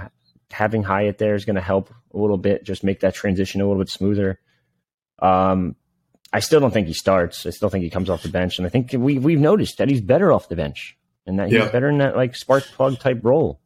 having 0.51 0.83
Hyatt 0.83 1.19
there 1.19 1.35
is 1.35 1.45
going 1.45 1.57
to 1.57 1.63
help 1.63 1.93
a 2.13 2.19
little 2.19 2.37
bit, 2.37 2.65
just 2.65 2.85
make 2.85 3.01
that 3.01 3.15
transition 3.15 3.61
a 3.61 3.65
little 3.65 3.81
bit 3.81 3.89
smoother. 3.89 4.39
Um, 5.19 5.77
I 6.33 6.41
still 6.41 6.61
don't 6.61 6.73
think 6.73 6.89
he 6.89 6.95
starts. 6.95 7.47
I 7.47 7.51
still 7.51 7.69
think 7.69 7.85
he 7.85 7.91
comes 7.91 8.11
off 8.11 8.23
the 8.23 8.29
bench, 8.29 8.59
and 8.59 8.67
I 8.67 8.71
think 8.71 8.93
we 8.93 9.19
we've 9.19 9.41
noticed 9.41 9.79
that 9.79 9.89
he's 9.89 10.01
better 10.01 10.33
off 10.33 10.49
the 10.49 10.57
bench, 10.57 10.97
and 11.27 11.39
that 11.39 11.51
he's 11.51 11.71
better 11.71 11.89
in 11.89 11.99
that 11.99 12.17
like 12.17 12.35
spark 12.35 12.65
plug 12.65 12.99
type 12.99 13.21
role. 13.23 13.61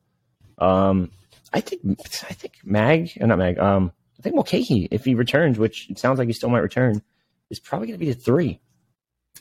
Um, 0.58 1.10
I 1.52 1.60
think 1.60 1.82
I 2.00 2.32
think 2.32 2.54
Mag, 2.64 3.12
uh, 3.20 3.26
not 3.26 3.38
Mag. 3.38 3.58
Um, 3.58 3.92
I 4.18 4.22
think 4.22 4.34
Mulcahy, 4.34 4.88
if 4.90 5.04
he 5.04 5.14
returns, 5.14 5.58
which 5.58 5.88
it 5.90 5.98
sounds 5.98 6.18
like 6.18 6.28
he 6.28 6.34
still 6.34 6.48
might 6.48 6.60
return, 6.60 7.02
is 7.50 7.60
probably 7.60 7.88
going 7.88 7.98
to 7.98 8.04
be 8.04 8.12
the 8.12 8.18
three 8.18 8.60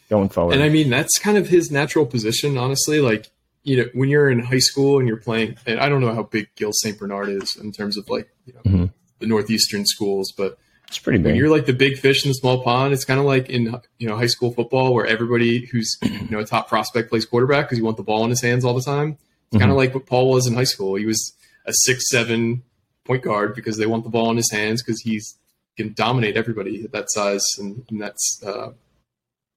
going 0.09 0.29
forward. 0.29 0.53
And 0.53 0.63
I 0.63 0.69
mean, 0.69 0.89
that's 0.89 1.17
kind 1.17 1.37
of 1.37 1.47
his 1.47 1.71
natural 1.71 2.05
position, 2.05 2.57
honestly. 2.57 2.99
Like, 2.99 3.31
you 3.63 3.77
know, 3.77 3.85
when 3.93 4.09
you're 4.09 4.29
in 4.29 4.39
high 4.39 4.59
school 4.59 4.99
and 4.99 5.07
you're 5.07 5.17
playing, 5.17 5.57
and 5.65 5.79
I 5.79 5.89
don't 5.89 6.01
know 6.01 6.13
how 6.13 6.23
big 6.23 6.49
Gill 6.55 6.71
St. 6.73 6.97
Bernard 6.99 7.29
is 7.29 7.55
in 7.55 7.71
terms 7.71 7.97
of 7.97 8.09
like, 8.09 8.29
you 8.45 8.53
know, 8.53 8.61
mm-hmm. 8.61 8.85
the 9.19 9.27
Northeastern 9.27 9.85
schools, 9.85 10.31
but 10.37 10.57
It's 10.87 10.99
pretty 10.99 11.17
big. 11.17 11.27
When 11.27 11.35
you're 11.35 11.49
like 11.49 11.65
the 11.65 11.73
big 11.73 11.97
fish 11.97 12.23
in 12.23 12.29
the 12.29 12.35
small 12.35 12.63
pond, 12.63 12.93
it's 12.93 13.05
kind 13.05 13.19
of 13.19 13.25
like 13.25 13.49
in 13.49 13.75
you 13.97 14.07
know 14.07 14.15
high 14.15 14.27
school 14.27 14.51
football 14.51 14.93
where 14.93 15.05
everybody 15.05 15.65
who's 15.65 15.97
you 16.03 16.29
know 16.29 16.39
a 16.39 16.45
top 16.45 16.67
prospect 16.69 17.09
plays 17.09 17.25
quarterback 17.25 17.65
because 17.65 17.77
you 17.77 17.85
want 17.85 17.97
the 17.97 18.03
ball 18.03 18.23
in 18.23 18.29
his 18.29 18.41
hands 18.41 18.63
all 18.63 18.73
the 18.73 18.81
time. 18.83 19.11
It's 19.11 19.19
mm-hmm. 19.19 19.59
kind 19.59 19.71
of 19.71 19.77
like 19.77 19.93
what 19.93 20.05
Paul 20.05 20.29
was 20.29 20.47
in 20.47 20.53
high 20.53 20.65
school. 20.65 20.95
He 20.95 21.05
was 21.05 21.33
a 21.65 21.73
six 21.73 22.09
seven 22.09 22.63
point 23.05 23.23
guard 23.23 23.55
because 23.55 23.77
they 23.77 23.85
want 23.85 24.03
the 24.03 24.09
ball 24.09 24.29
in 24.31 24.37
his 24.37 24.51
hands 24.51 24.81
because 24.81 25.01
he's 25.01 25.37
can 25.77 25.93
dominate 25.93 26.37
everybody 26.37 26.83
at 26.83 26.91
that 26.93 27.11
size 27.11 27.43
and, 27.59 27.83
and 27.89 28.01
that's 28.01 28.41
uh, 28.45 28.71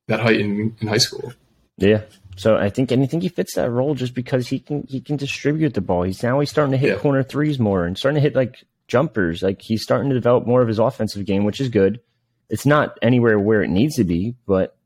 that 0.08 0.20
height 0.20 0.40
in, 0.40 0.76
in 0.80 0.88
high 0.88 0.98
school. 0.98 1.32
Yeah. 1.76 2.02
So 2.36 2.56
I 2.56 2.70
think 2.70 2.90
and 2.90 3.02
I 3.02 3.06
think 3.06 3.22
he 3.22 3.28
fits 3.28 3.54
that 3.54 3.70
role 3.70 3.94
just 3.94 4.14
because 4.14 4.48
he 4.48 4.58
can 4.58 4.84
he 4.88 5.00
can 5.00 5.16
distribute 5.16 5.74
the 5.74 5.80
ball. 5.80 6.02
He's 6.02 6.22
now 6.22 6.38
he's 6.40 6.50
starting 6.50 6.72
to 6.72 6.78
hit 6.78 6.90
yeah. 6.90 6.98
corner 6.98 7.22
threes 7.22 7.58
more 7.58 7.84
and 7.84 7.96
starting 7.96 8.16
to 8.16 8.20
hit 8.20 8.36
like 8.36 8.64
jumpers. 8.86 9.42
Like 9.42 9.60
he's 9.62 9.82
starting 9.82 10.08
to 10.10 10.14
develop 10.14 10.46
more 10.46 10.62
of 10.62 10.68
his 10.68 10.78
offensive 10.78 11.24
game, 11.24 11.44
which 11.44 11.60
is 11.60 11.68
good. 11.68 12.00
It's 12.48 12.66
not 12.66 12.98
anywhere 13.02 13.38
where 13.38 13.62
it 13.62 13.68
needs 13.68 13.96
to 13.96 14.04
be, 14.04 14.34
but 14.46 14.76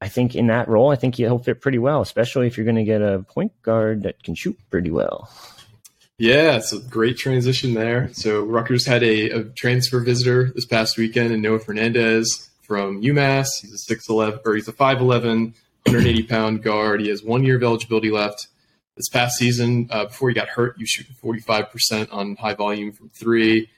I 0.00 0.08
think 0.08 0.34
in 0.34 0.48
that 0.48 0.68
role, 0.68 0.90
I 0.90 0.96
think 0.96 1.14
he'll 1.14 1.38
fit 1.38 1.60
pretty 1.60 1.78
well, 1.78 2.02
especially 2.02 2.46
if 2.46 2.56
you're 2.56 2.66
going 2.66 2.76
to 2.76 2.84
get 2.84 3.00
a 3.00 3.24
point 3.26 3.52
guard 3.62 4.02
that 4.02 4.22
can 4.22 4.34
shoot 4.34 4.58
pretty 4.70 4.90
well. 4.90 5.30
Yeah, 6.18 6.56
it's 6.56 6.72
a 6.72 6.78
great 6.78 7.18
transition 7.18 7.74
there. 7.74 8.08
So 8.14 8.42
Rutgers 8.42 8.86
had 8.86 9.02
a, 9.02 9.30
a 9.30 9.44
transfer 9.44 10.00
visitor 10.00 10.50
this 10.54 10.64
past 10.64 10.96
weekend, 10.96 11.32
and 11.32 11.42
Noah 11.42 11.58
Fernandes 11.58 12.48
from 12.62 13.02
UMass. 13.02 13.48
He's 13.60 13.74
a 13.74 13.78
six 13.78 14.08
eleven 14.08 14.40
or 14.44 14.54
he's 14.54 14.68
a 14.68 14.72
5'11", 14.72 15.52
180 15.84 16.22
pound 16.22 16.62
guard. 16.62 17.02
He 17.02 17.08
has 17.08 17.22
one 17.22 17.44
year 17.44 17.56
of 17.56 17.62
eligibility 17.62 18.10
left. 18.10 18.48
This 18.96 19.10
past 19.10 19.36
season, 19.36 19.88
uh, 19.90 20.06
before 20.06 20.30
he 20.30 20.34
got 20.34 20.48
hurt, 20.48 20.78
you 20.78 20.86
shoot 20.86 21.06
45% 21.22 22.10
on 22.14 22.36
high 22.36 22.54
volume 22.54 22.92
from 22.92 23.10
three. 23.10 23.68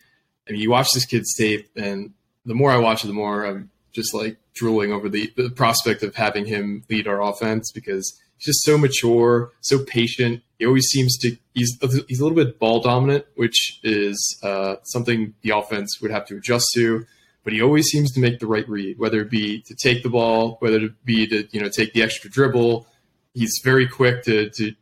I 0.48 0.52
mean, 0.52 0.60
you 0.60 0.70
watch 0.70 0.92
this 0.92 1.04
kid's 1.04 1.34
tape, 1.34 1.68
and 1.74 2.12
the 2.46 2.54
more 2.54 2.70
I 2.70 2.76
watch 2.76 3.02
it, 3.02 3.08
the 3.08 3.14
more 3.14 3.44
I'm 3.44 3.70
just 3.92 4.14
like 4.14 4.36
drooling 4.54 4.92
over 4.92 5.08
the, 5.08 5.32
the 5.36 5.50
prospect 5.50 6.04
of 6.04 6.14
having 6.14 6.46
him 6.46 6.84
lead 6.88 7.08
our 7.08 7.20
offense 7.20 7.72
because 7.72 8.16
he's 8.36 8.46
just 8.46 8.62
so 8.62 8.78
mature, 8.78 9.50
so 9.60 9.84
patient. 9.84 10.42
He 10.58 10.66
always 10.66 10.86
seems 10.86 11.16
to 11.18 11.36
he's 11.54 11.78
he's 12.08 12.20
a 12.20 12.22
little 12.22 12.36
bit 12.36 12.58
ball 12.58 12.80
dominant, 12.80 13.26
which 13.36 13.78
is 13.82 14.38
uh, 14.42 14.76
something 14.84 15.34
the 15.42 15.50
offense 15.50 16.00
would 16.00 16.10
have 16.10 16.26
to 16.26 16.36
adjust 16.36 16.66
to. 16.74 17.06
But 17.44 17.52
he 17.52 17.62
always 17.62 17.86
seems 17.86 18.12
to 18.12 18.20
make 18.20 18.40
the 18.40 18.46
right 18.46 18.68
read, 18.68 18.98
whether 18.98 19.20
it 19.20 19.30
be 19.30 19.62
to 19.62 19.74
take 19.74 20.02
the 20.02 20.10
ball, 20.10 20.56
whether 20.60 20.76
it 20.78 21.04
be 21.04 21.26
to 21.28 21.48
you 21.52 21.60
know 21.60 21.68
take 21.68 21.92
the 21.92 22.02
extra 22.02 22.28
dribble. 22.28 22.86
He's 23.34 23.60
very 23.62 23.86
quick 23.86 24.24
to 24.24 24.50
to 24.50 24.74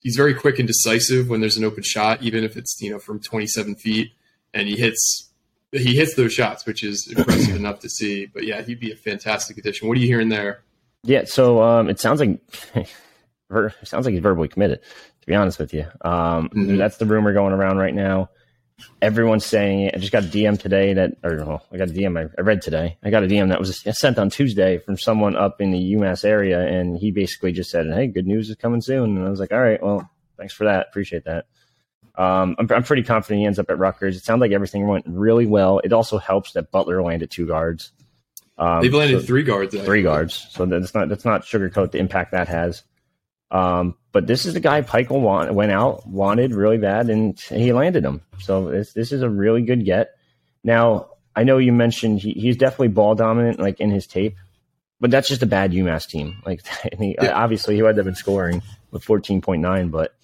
he's 0.00 0.16
very 0.16 0.34
quick 0.34 0.58
and 0.58 0.68
decisive 0.68 1.28
when 1.28 1.40
there's 1.40 1.56
an 1.56 1.64
open 1.64 1.82
shot, 1.82 2.22
even 2.22 2.44
if 2.44 2.56
it's 2.56 2.76
you 2.80 2.90
know 2.90 2.98
from 2.98 3.20
27 3.20 3.74
feet, 3.76 4.12
and 4.52 4.68
he 4.68 4.76
hits 4.76 5.30
he 5.72 5.96
hits 5.96 6.14
those 6.14 6.32
shots, 6.32 6.66
which 6.66 6.84
is 6.84 7.12
impressive 7.16 7.56
enough 7.56 7.80
to 7.80 7.88
see. 7.88 8.26
But 8.26 8.44
yeah, 8.44 8.62
he'd 8.62 8.78
be 8.78 8.92
a 8.92 8.96
fantastic 8.96 9.58
addition. 9.58 9.88
What 9.88 9.96
are 9.96 10.00
you 10.00 10.06
hearing 10.06 10.28
there? 10.28 10.62
Yeah, 11.02 11.24
so 11.24 11.62
um, 11.62 11.88
it 11.88 11.98
sounds 11.98 12.20
like 12.20 12.38
it 13.50 13.88
sounds 13.88 14.06
like 14.06 14.12
he's 14.12 14.22
verbally 14.22 14.48
committed. 14.48 14.80
To 14.82 15.26
be 15.26 15.34
honest 15.34 15.58
with 15.58 15.72
you, 15.72 15.86
um, 16.02 16.50
mm-hmm. 16.50 16.76
that's 16.76 16.98
the 16.98 17.06
rumor 17.06 17.32
going 17.32 17.54
around 17.54 17.78
right 17.78 17.94
now. 17.94 18.28
Everyone's 19.00 19.46
saying 19.46 19.82
it. 19.82 19.94
I 19.94 19.98
just 19.98 20.12
got 20.12 20.24
a 20.24 20.26
DM 20.26 20.58
today 20.58 20.92
that, 20.94 21.12
or 21.22 21.36
well, 21.36 21.66
I 21.72 21.78
got 21.78 21.88
a 21.88 21.92
DM 21.92 22.18
I, 22.18 22.28
I 22.36 22.42
read 22.42 22.60
today. 22.60 22.98
I 23.02 23.10
got 23.10 23.22
a 23.22 23.26
DM 23.26 23.48
that 23.48 23.60
was 23.60 23.82
sent 23.98 24.18
on 24.18 24.28
Tuesday 24.28 24.78
from 24.78 24.98
someone 24.98 25.36
up 25.36 25.60
in 25.60 25.70
the 25.70 25.94
UMass 25.94 26.24
area, 26.24 26.60
and 26.60 26.98
he 26.98 27.10
basically 27.10 27.52
just 27.52 27.70
said, 27.70 27.86
"Hey, 27.86 28.08
good 28.08 28.26
news 28.26 28.50
is 28.50 28.56
coming 28.56 28.82
soon." 28.82 29.16
And 29.16 29.26
I 29.26 29.30
was 29.30 29.40
like, 29.40 29.52
"All 29.52 29.62
right, 29.62 29.82
well, 29.82 30.10
thanks 30.36 30.52
for 30.52 30.64
that. 30.64 30.88
Appreciate 30.88 31.24
that." 31.24 31.46
Um, 32.16 32.54
I'm, 32.58 32.70
I'm, 32.70 32.84
pretty 32.84 33.02
confident 33.02 33.40
he 33.40 33.46
ends 33.46 33.58
up 33.58 33.70
at 33.70 33.78
Rutgers. 33.78 34.16
It 34.16 34.22
sounds 34.22 34.40
like 34.40 34.52
everything 34.52 34.86
went 34.86 35.04
really 35.08 35.46
well. 35.46 35.80
It 35.80 35.92
also 35.92 36.16
helps 36.18 36.52
that 36.52 36.70
Butler 36.70 37.02
landed 37.02 37.30
two 37.30 37.46
guards. 37.46 37.92
Um, 38.56 38.82
They've 38.82 38.94
landed 38.94 39.20
so, 39.20 39.26
three 39.26 39.42
guards. 39.42 39.74
Three 39.74 40.02
guards. 40.02 40.46
So 40.50 40.64
that's 40.64 40.94
not 40.94 41.08
that's 41.08 41.24
not 41.24 41.42
sugarcoat 41.42 41.90
the 41.90 41.98
impact 41.98 42.30
that 42.30 42.46
has. 42.48 42.84
Um, 43.54 43.96
but 44.10 44.26
this 44.26 44.46
is 44.46 44.54
the 44.54 44.60
guy 44.60 44.82
Pikiell 44.82 45.20
want, 45.20 45.54
went 45.54 45.70
out, 45.70 46.08
wanted 46.08 46.52
really 46.52 46.76
bad, 46.76 47.08
and 47.08 47.38
he 47.38 47.72
landed 47.72 48.04
him. 48.04 48.20
So 48.40 48.68
this 48.68 48.92
this 48.92 49.12
is 49.12 49.22
a 49.22 49.30
really 49.30 49.62
good 49.62 49.84
get. 49.84 50.10
Now 50.64 51.10
I 51.36 51.44
know 51.44 51.58
you 51.58 51.72
mentioned 51.72 52.18
he, 52.18 52.32
he's 52.32 52.56
definitely 52.56 52.88
ball 52.88 53.14
dominant, 53.14 53.60
like 53.60 53.78
in 53.78 53.92
his 53.92 54.08
tape, 54.08 54.34
but 54.98 55.12
that's 55.12 55.28
just 55.28 55.44
a 55.44 55.46
bad 55.46 55.70
UMass 55.70 56.08
team. 56.08 56.42
Like 56.44 56.66
he, 56.98 57.14
yeah. 57.22 57.32
obviously 57.32 57.76
he 57.76 57.82
would 57.82 57.96
have 57.96 58.04
been 58.04 58.16
scoring 58.16 58.60
with 58.90 59.04
fourteen 59.04 59.40
point 59.40 59.62
nine, 59.62 59.88
but 59.88 60.16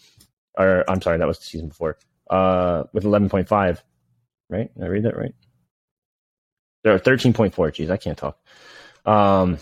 or 0.58 0.84
I'm 0.90 1.00
sorry, 1.00 1.18
that 1.18 1.28
was 1.28 1.38
the 1.38 1.44
season 1.44 1.68
before. 1.68 1.98
Uh, 2.28 2.84
with 2.92 3.04
eleven 3.04 3.28
point 3.28 3.46
five, 3.46 3.80
right? 4.48 4.74
Did 4.74 4.82
I 4.82 4.88
read 4.88 5.04
that 5.04 5.16
right? 5.16 5.34
There 6.82 6.92
are 6.92 6.98
thirteen 6.98 7.32
point 7.32 7.54
four. 7.54 7.70
Geez, 7.70 7.90
I 7.90 7.96
can't 7.96 8.18
talk. 8.18 8.40
Um, 9.06 9.58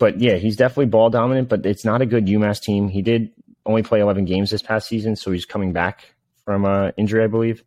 but 0.00 0.18
yeah, 0.18 0.36
he's 0.36 0.56
definitely 0.56 0.86
ball 0.86 1.10
dominant, 1.10 1.48
but 1.50 1.64
it's 1.66 1.84
not 1.84 2.00
a 2.00 2.06
good 2.06 2.26
UMass 2.26 2.60
team. 2.60 2.88
He 2.88 3.02
did 3.02 3.30
only 3.66 3.82
play 3.82 4.00
11 4.00 4.24
games 4.24 4.50
this 4.50 4.62
past 4.62 4.88
season, 4.88 5.14
so 5.14 5.30
he's 5.30 5.44
coming 5.44 5.72
back 5.74 6.14
from 6.44 6.64
uh, 6.64 6.90
injury, 6.96 7.22
I 7.22 7.26
believe. 7.26 7.62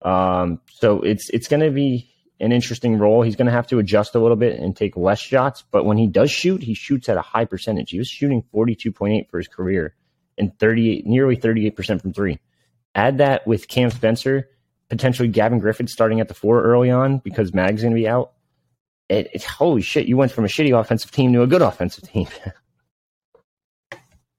Um, 0.00 0.60
so 0.70 1.02
it's 1.02 1.28
it's 1.28 1.46
going 1.46 1.60
to 1.60 1.70
be 1.70 2.10
an 2.40 2.52
interesting 2.52 2.98
role. 2.98 3.22
He's 3.22 3.36
going 3.36 3.46
to 3.46 3.52
have 3.52 3.66
to 3.68 3.78
adjust 3.78 4.14
a 4.14 4.18
little 4.18 4.36
bit 4.36 4.58
and 4.58 4.74
take 4.74 4.96
less 4.96 5.20
shots, 5.20 5.62
but 5.70 5.84
when 5.84 5.98
he 5.98 6.06
does 6.06 6.30
shoot, 6.30 6.62
he 6.62 6.72
shoots 6.72 7.08
at 7.10 7.18
a 7.18 7.22
high 7.22 7.44
percentage. 7.44 7.90
He 7.90 7.98
was 7.98 8.08
shooting 8.08 8.42
42.8 8.54 9.28
for 9.28 9.38
his 9.38 9.48
career 9.48 9.94
and 10.38 10.58
38, 10.58 11.04
nearly 11.06 11.36
38% 11.36 12.00
from 12.00 12.14
three. 12.14 12.38
Add 12.94 13.18
that 13.18 13.46
with 13.46 13.68
Cam 13.68 13.90
Spencer, 13.90 14.48
potentially 14.88 15.28
Gavin 15.28 15.58
Griffith 15.58 15.90
starting 15.90 16.20
at 16.20 16.28
the 16.28 16.34
four 16.34 16.62
early 16.62 16.90
on 16.90 17.18
because 17.18 17.52
Mag's 17.52 17.82
going 17.82 17.92
to 17.92 18.00
be 18.00 18.08
out 18.08 18.32
it, 19.08 19.28
it, 19.32 19.44
holy 19.44 19.82
shit, 19.82 20.06
you 20.06 20.16
went 20.16 20.32
from 20.32 20.44
a 20.44 20.48
shitty 20.48 20.78
offensive 20.78 21.10
team 21.10 21.32
to 21.32 21.42
a 21.42 21.46
good 21.46 21.62
offensive 21.62 22.10
team. 22.10 22.28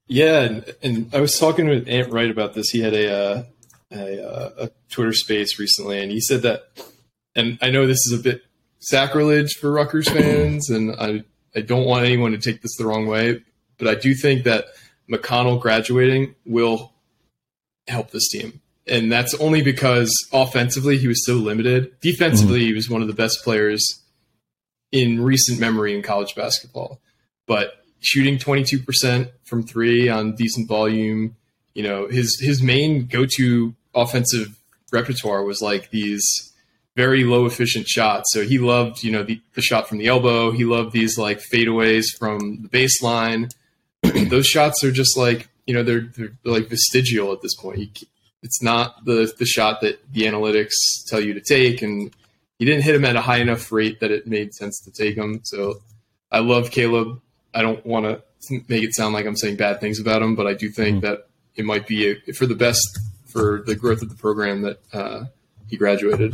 yeah, 0.08 0.42
and, 0.42 0.76
and, 0.84 1.16
I 1.16 1.20
was 1.20 1.38
talking 1.38 1.68
with 1.68 1.88
Ant 1.88 2.12
Wright 2.12 2.30
about 2.30 2.54
this. 2.54 2.70
He 2.70 2.82
had 2.82 2.94
a, 2.94 3.12
uh, 3.12 3.44
a, 3.92 4.28
uh, 4.28 4.50
a 4.66 4.72
Twitter 4.90 5.14
space 5.14 5.60
recently, 5.60 6.00
and 6.00 6.12
he 6.12 6.22
said 6.22 6.44
that, 6.44 6.64
and 7.36 7.58
I 7.62 7.70
know 7.70 7.88
this 7.88 8.06
is 8.06 8.20
a 8.20 8.22
bit 8.22 8.44
sacrilege 8.80 9.56
for 9.56 9.72
Rutgers 9.72 10.10
fans, 10.10 10.70
and 10.70 10.96
I 11.00 11.24
I 11.56 11.62
don't 11.62 11.86
want 11.86 12.06
anyone 12.06 12.32
to 12.32 12.38
take 12.38 12.62
this 12.62 12.76
the 12.78 12.86
wrong 12.86 13.08
way, 13.08 13.44
but 13.78 13.88
I 13.88 13.96
do 13.96 14.14
think 14.14 14.44
that 14.44 14.66
McConnell 15.12 15.60
graduating 15.60 16.36
will 16.46 16.94
help 17.88 18.12
this 18.12 18.28
team. 18.30 18.62
And 18.88 19.12
that's 19.12 19.34
only 19.36 19.62
because 19.62 20.12
offensively 20.34 20.98
he 20.98 21.08
was 21.08 21.26
so 21.26 21.34
limited. 21.34 22.00
Defensively, 22.02 22.60
mm-hmm. 22.60 22.68
he 22.68 22.74
was 22.74 22.90
one 22.90 23.02
of 23.02 23.08
the 23.08 23.14
best 23.14 23.44
players 23.44 23.99
in 24.92 25.22
recent 25.22 25.60
memory 25.60 25.96
in 25.96 26.02
college 26.02 26.36
basketball. 26.36 27.00
But 27.46 27.84
shooting 28.00 28.38
22% 28.38 29.30
from 29.44 29.64
three 29.64 30.10
on 30.10 30.36
decent 30.36 30.68
volume, 30.68 31.36
you 31.74 31.84
know, 31.84 32.08
his 32.08 32.40
his 32.42 32.62
main 32.62 33.06
go-to 33.06 33.76
offensive 33.94 34.58
repertoire 34.92 35.44
was 35.44 35.62
like 35.62 35.92
these 35.92 36.24
very 36.96 37.24
low 37.24 37.46
efficient 37.46 37.88
shots. 37.88 38.26
So 38.34 38.44
he 38.44 38.58
loved, 38.58 39.04
you 39.04 39.12
know, 39.12 39.24
the, 39.24 39.40
the 39.54 39.62
shot 39.62 39.88
from 39.88 40.00
the 40.00 40.08
elbow. 40.08 40.52
He 40.52 40.66
loved 40.66 40.92
these 40.92 41.18
like 41.18 41.40
fadeaways 41.40 42.06
from 42.18 42.62
the 42.62 42.70
baseline. 42.70 43.52
Those 44.30 44.48
shots 44.48 44.84
are 44.84 44.92
just 44.92 45.18
like, 45.18 45.48
you 45.66 45.74
know, 45.74 45.84
they're, 45.84 46.02
they're 46.18 46.34
like 46.44 46.68
vestigial 46.68 47.32
at 47.32 47.42
this 47.42 47.56
point. 47.56 48.04
it's 48.42 48.62
not 48.62 49.06
the 49.06 49.32
the 49.38 49.46
shot 49.46 49.82
that 49.82 50.00
the 50.12 50.24
analytics 50.24 50.74
tell 51.08 51.22
you 51.22 51.34
to 51.34 51.42
take, 51.42 51.82
and 51.82 52.14
he 52.60 52.66
didn't 52.66 52.84
hit 52.84 52.94
him 52.94 53.06
at 53.06 53.16
a 53.16 53.22
high 53.22 53.38
enough 53.38 53.72
rate 53.72 54.02
that 54.02 54.12
it 54.12 54.28
made 54.28 54.54
sense 54.54 54.80
to 54.82 54.92
take 54.92 55.16
him. 55.16 55.40
So 55.44 55.76
I 56.32 56.40
love 56.40 56.72
Caleb. 56.72 57.22
I 57.54 57.62
don't 57.62 57.84
want 57.86 58.06
to 58.06 58.62
make 58.68 58.84
it 58.84 58.94
sound 58.94 59.14
like 59.14 59.26
I'm 59.26 59.36
saying 59.36 59.56
bad 59.56 59.80
things 59.80 60.00
about 60.00 60.22
him, 60.22 60.36
but 60.36 60.46
I 60.46 60.54
do 60.54 60.70
think 60.70 61.00
mm 61.00 61.02
that 61.02 61.26
it 61.56 61.66
might 61.66 61.88
be 61.88 62.12
a, 62.12 62.34
for 62.34 62.46
the 62.46 62.56
best 62.56 63.00
for 63.26 63.64
the 63.66 63.76
growth 63.76 64.02
of 64.02 64.10
the 64.10 64.16
program 64.16 64.62
that 64.62 64.80
uh, 64.94 65.26
he 65.68 65.76
graduated. 65.76 66.34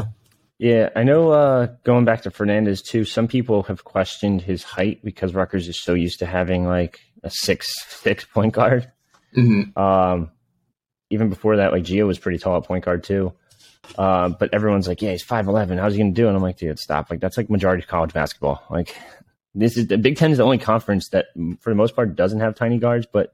Yeah, 0.60 0.90
I 0.96 1.04
know. 1.04 1.32
Uh, 1.32 1.68
going 1.84 2.06
back 2.06 2.22
to 2.24 2.32
Fernandes 2.32 2.84
too, 2.84 3.06
some 3.06 3.28
people 3.28 3.64
have 3.64 3.84
questioned 3.84 4.42
his 4.42 4.64
height 4.64 5.04
because 5.04 5.34
Rutgers 5.34 5.68
is 5.68 5.82
so 5.82 5.94
used 5.94 6.20
to 6.20 6.26
having 6.26 6.66
like 6.66 7.00
a 7.24 7.30
six 7.30 7.74
six 7.88 8.24
point 8.26 8.54
guard. 8.54 8.92
Mm-hmm. 9.36 9.78
Um, 9.80 10.32
even 11.10 11.30
before 11.30 11.58
that, 11.58 11.72
like 11.72 11.84
Gio 11.84 12.08
was 12.08 12.20
pretty 12.20 12.38
tall 12.38 12.58
at 12.58 12.64
point 12.64 12.86
guard 12.86 13.04
too. 13.04 13.34
Uh, 13.98 14.30
but 14.30 14.54
everyone's 14.54 14.88
like, 14.88 15.02
yeah, 15.02 15.12
he's 15.12 15.24
5'11. 15.24 15.80
How's 15.80 15.94
he 15.94 16.00
going 16.00 16.14
to 16.14 16.22
do? 16.22 16.28
And 16.28 16.36
I'm 16.36 16.44
like, 16.44 16.58
dude, 16.58 16.80
stop. 16.80 17.10
Like, 17.10 17.20
that's 17.20 17.38
like 17.38 17.50
majority 17.50 17.84
of 17.84 17.90
college 17.90 18.14
basketball. 18.14 18.64
Like, 18.70 18.96
this 19.56 19.78
is 19.78 19.88
the 19.88 19.98
Big 19.98 20.18
Ten 20.18 20.32
is 20.32 20.38
the 20.38 20.44
only 20.44 20.58
conference 20.58 21.10
that, 21.10 21.28
for 21.62 21.70
the 21.70 21.76
most 21.76 21.96
part, 21.96 22.16
doesn't 22.16 22.40
have 22.40 22.56
tiny 22.56 22.78
guards. 22.78 23.08
But 23.12 23.34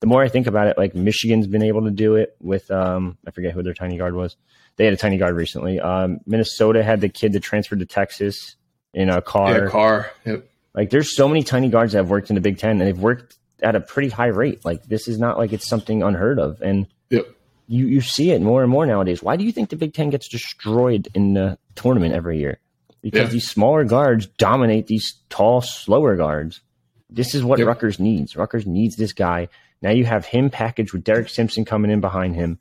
the 0.00 0.06
more 0.06 0.22
I 0.22 0.28
think 0.28 0.46
about 0.46 0.68
it, 0.68 0.78
like, 0.78 0.94
Michigan's 0.94 1.46
been 1.46 1.62
able 1.62 1.84
to 1.84 1.90
do 1.90 2.16
it 2.16 2.36
with, 2.40 2.70
um, 2.70 3.18
I 3.26 3.30
forget 3.30 3.52
who 3.52 3.62
their 3.62 3.74
tiny 3.74 3.96
guard 3.98 4.14
was. 4.14 4.36
They 4.76 4.84
had 4.84 4.94
a 4.94 4.98
tiny 4.98 5.16
guard 5.16 5.34
recently. 5.34 5.80
Um, 5.80 6.20
Minnesota 6.26 6.82
had 6.82 7.00
the 7.00 7.08
kid 7.08 7.32
that 7.32 7.40
transferred 7.40 7.80
to 7.80 7.86
Texas 7.86 8.56
in 8.92 9.08
a 9.08 9.22
car. 9.22 9.64
Yeah, 9.64 9.70
Carr. 9.70 10.10
Yep. 10.24 10.48
Like, 10.74 10.90
there's 10.90 11.16
so 11.16 11.28
many 11.28 11.42
tiny 11.42 11.70
guards 11.70 11.92
that 11.92 11.98
have 11.98 12.10
worked 12.10 12.30
in 12.30 12.34
the 12.34 12.42
Big 12.42 12.58
Ten, 12.58 12.72
and 12.72 12.80
they've 12.82 12.98
worked 12.98 13.38
at 13.62 13.74
a 13.74 13.80
pretty 13.80 14.10
high 14.10 14.26
rate. 14.26 14.64
Like, 14.64 14.84
this 14.84 15.08
is 15.08 15.18
not 15.18 15.38
like 15.38 15.54
it's 15.54 15.66
something 15.66 16.02
unheard 16.02 16.38
of. 16.38 16.60
And, 16.60 16.86
yep 17.08 17.26
you 17.68 17.86
you 17.86 18.00
see 18.00 18.30
it 18.30 18.40
more 18.42 18.62
and 18.62 18.70
more 18.70 18.86
nowadays. 18.86 19.22
Why 19.22 19.36
do 19.36 19.44
you 19.44 19.52
think 19.52 19.70
the 19.70 19.76
Big 19.76 19.94
Ten 19.94 20.10
gets 20.10 20.28
destroyed 20.28 21.08
in 21.14 21.34
the 21.34 21.58
tournament 21.74 22.14
every 22.14 22.38
year? 22.38 22.58
because 23.02 23.26
Yeah. 23.28 23.32
these 23.34 23.48
smaller 23.48 23.84
guards 23.84 24.26
dominate 24.26 24.88
these 24.88 25.14
tall, 25.28 25.60
slower 25.60 26.16
guards. 26.16 26.60
This 27.08 27.36
is 27.36 27.44
what 27.44 27.60
Yep. 27.60 27.68
Rutgers 27.68 28.00
needs. 28.00 28.34
Rutgers 28.36 28.66
needs 28.66 28.96
this 28.96 29.12
guy. 29.12 29.48
Now 29.80 29.90
you 29.90 30.04
have 30.06 30.24
him 30.26 30.50
packaged 30.50 30.92
with 30.92 31.04
Derek 31.04 31.28
Simpson 31.28 31.64
coming 31.64 31.92
in 31.92 32.00
behind 32.00 32.34
him, 32.34 32.58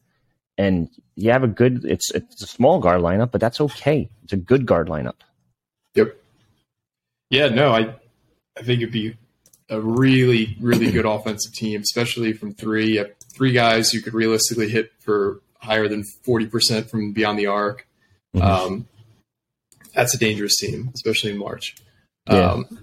and 0.56 0.88
you 1.16 1.32
have 1.32 1.44
a 1.44 1.48
good. 1.48 1.84
It's 1.86 2.12
it's 2.12 2.44
a 2.44 2.48
small 2.48 2.80
guard 2.80 3.02
lineup, 3.02 3.32
but 3.32 3.42
that's 3.42 3.60
okay. 3.60 4.08
It's 4.24 4.34
a 4.34 4.38
good 4.38 4.68
guard 4.68 4.88
lineup. 4.88 5.16
Yep. 5.96 6.16
Yeah, 7.32 7.48
no, 7.50 7.72
I 7.72 7.96
I 8.58 8.62
think 8.62 8.82
it'd 8.82 8.92
be 8.94 9.16
a 9.70 9.82
really, 9.82 10.56
really 10.62 10.92
good 10.92 11.06
offensive 11.06 11.54
team, 11.54 11.82
especially 11.82 12.34
from 12.34 12.54
three. 12.54 13.04
Three 13.36 13.52
guys 13.52 13.94
you 13.94 14.02
could 14.02 14.14
realistically 14.14 14.70
hit 14.70 14.92
for 15.00 15.42
higher 15.60 15.88
than 15.88 16.04
forty 16.24 16.48
percent 16.48 16.90
from 16.90 17.12
beyond 17.12 17.38
the 17.38 17.48
arc. 17.48 17.88
Mhm. 18.36 18.42
Um, 18.42 18.88
that's 19.94 20.14
a 20.14 20.18
dangerous 20.18 20.58
team, 20.58 20.92
especially 20.94 21.32
in 21.32 21.38
March. 21.38 21.76
Yeah. 22.30 22.52
Um, 22.52 22.80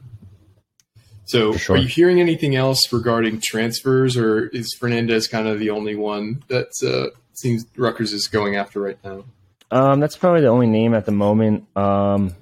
so, 1.25 1.57
sure. 1.57 1.77
are 1.77 1.79
you 1.79 1.89
hearing 1.89 2.21
anything 2.21 2.57
else 2.57 2.81
regarding 2.93 3.41
transfers, 3.41 4.17
or 4.17 4.49
is 4.49 4.77
Fernandes 4.79 5.31
kind 5.31 5.49
of 5.49 5.59
the 5.59 5.71
only 5.71 5.95
one 5.95 6.43
that 6.49 6.69
uh, 6.85 7.17
seems 7.33 7.65
Rutgers 7.77 8.13
is 8.13 8.29
going 8.29 8.57
after 8.57 8.81
right 8.81 8.99
now? 9.03 9.25
Um, 9.71 10.01
that's 10.01 10.17
probably 10.17 10.43
the 10.43 10.49
only 10.49 10.67
name 10.67 10.93
at 10.95 11.07
the 11.07 11.13
moment. 11.13 11.65
Um, 11.77 12.35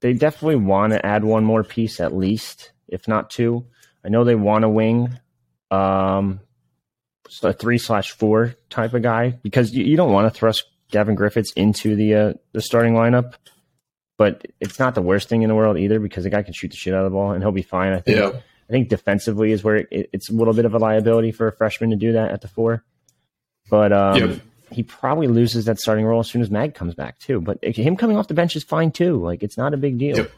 they 0.00 0.12
definitely 0.12 0.56
want 0.56 0.92
to 0.92 1.04
add 1.04 1.24
one 1.24 1.44
more 1.44 1.64
piece 1.64 1.98
at 1.98 2.14
least, 2.14 2.70
if 2.86 3.08
not 3.08 3.30
two. 3.30 3.64
I 4.04 4.08
know 4.08 4.22
they 4.22 4.36
want 4.36 4.64
a 4.64 4.68
wing, 4.68 5.18
um, 5.72 6.40
a 7.42 7.52
three 7.52 7.78
slash 7.78 8.10
four 8.12 8.54
type 8.70 8.94
of 8.94 9.02
guy 9.02 9.30
because 9.42 9.72
you, 9.72 9.84
you 9.84 9.96
don't 9.96 10.12
want 10.12 10.32
to 10.32 10.38
thrust 10.38 10.64
Gavin 10.90 11.14
Griffiths 11.14 11.52
into 11.52 11.94
the 11.96 12.14
uh, 12.14 12.32
the 12.52 12.60
starting 12.62 12.94
lineup. 12.94 13.34
But 14.16 14.46
it's 14.60 14.78
not 14.80 14.94
the 14.96 15.02
worst 15.02 15.28
thing 15.28 15.42
in 15.42 15.48
the 15.48 15.54
world 15.54 15.78
either 15.78 16.00
because 16.00 16.24
the 16.24 16.30
guy 16.30 16.42
can 16.42 16.52
shoot 16.52 16.70
the 16.72 16.76
shit 16.76 16.92
out 16.92 17.04
of 17.04 17.12
the 17.12 17.14
ball 17.14 17.30
and 17.30 17.42
he'll 17.42 17.52
be 17.52 17.62
fine. 17.62 17.92
I 17.92 18.00
think. 18.00 18.18
Yeah. 18.18 18.30
I 18.68 18.72
think 18.72 18.88
defensively 18.88 19.52
is 19.52 19.62
where 19.64 19.76
it, 19.76 20.10
it's 20.12 20.28
a 20.28 20.32
little 20.34 20.52
bit 20.52 20.64
of 20.64 20.74
a 20.74 20.78
liability 20.78 21.30
for 21.32 21.46
a 21.46 21.52
freshman 21.52 21.90
to 21.90 21.96
do 21.96 22.12
that 22.12 22.30
at 22.32 22.40
the 22.42 22.48
four. 22.48 22.84
But 23.70 23.92
um, 23.92 24.16
Yep. 24.18 24.40
he 24.72 24.82
probably 24.82 25.26
loses 25.28 25.66
that 25.66 25.78
starting 25.78 26.04
role 26.04 26.20
as 26.20 26.28
soon 26.28 26.42
as 26.42 26.50
Mag 26.50 26.74
comes 26.74 26.94
back 26.94 27.18
too. 27.20 27.40
But 27.40 27.62
him 27.64 27.96
coming 27.96 28.16
off 28.16 28.26
the 28.28 28.34
bench 28.34 28.56
is 28.56 28.64
fine 28.64 28.90
too. 28.90 29.22
Like 29.22 29.42
it's 29.44 29.56
not 29.56 29.72
a 29.72 29.76
big 29.76 29.98
deal. 29.98 30.16
Yep. 30.16 30.32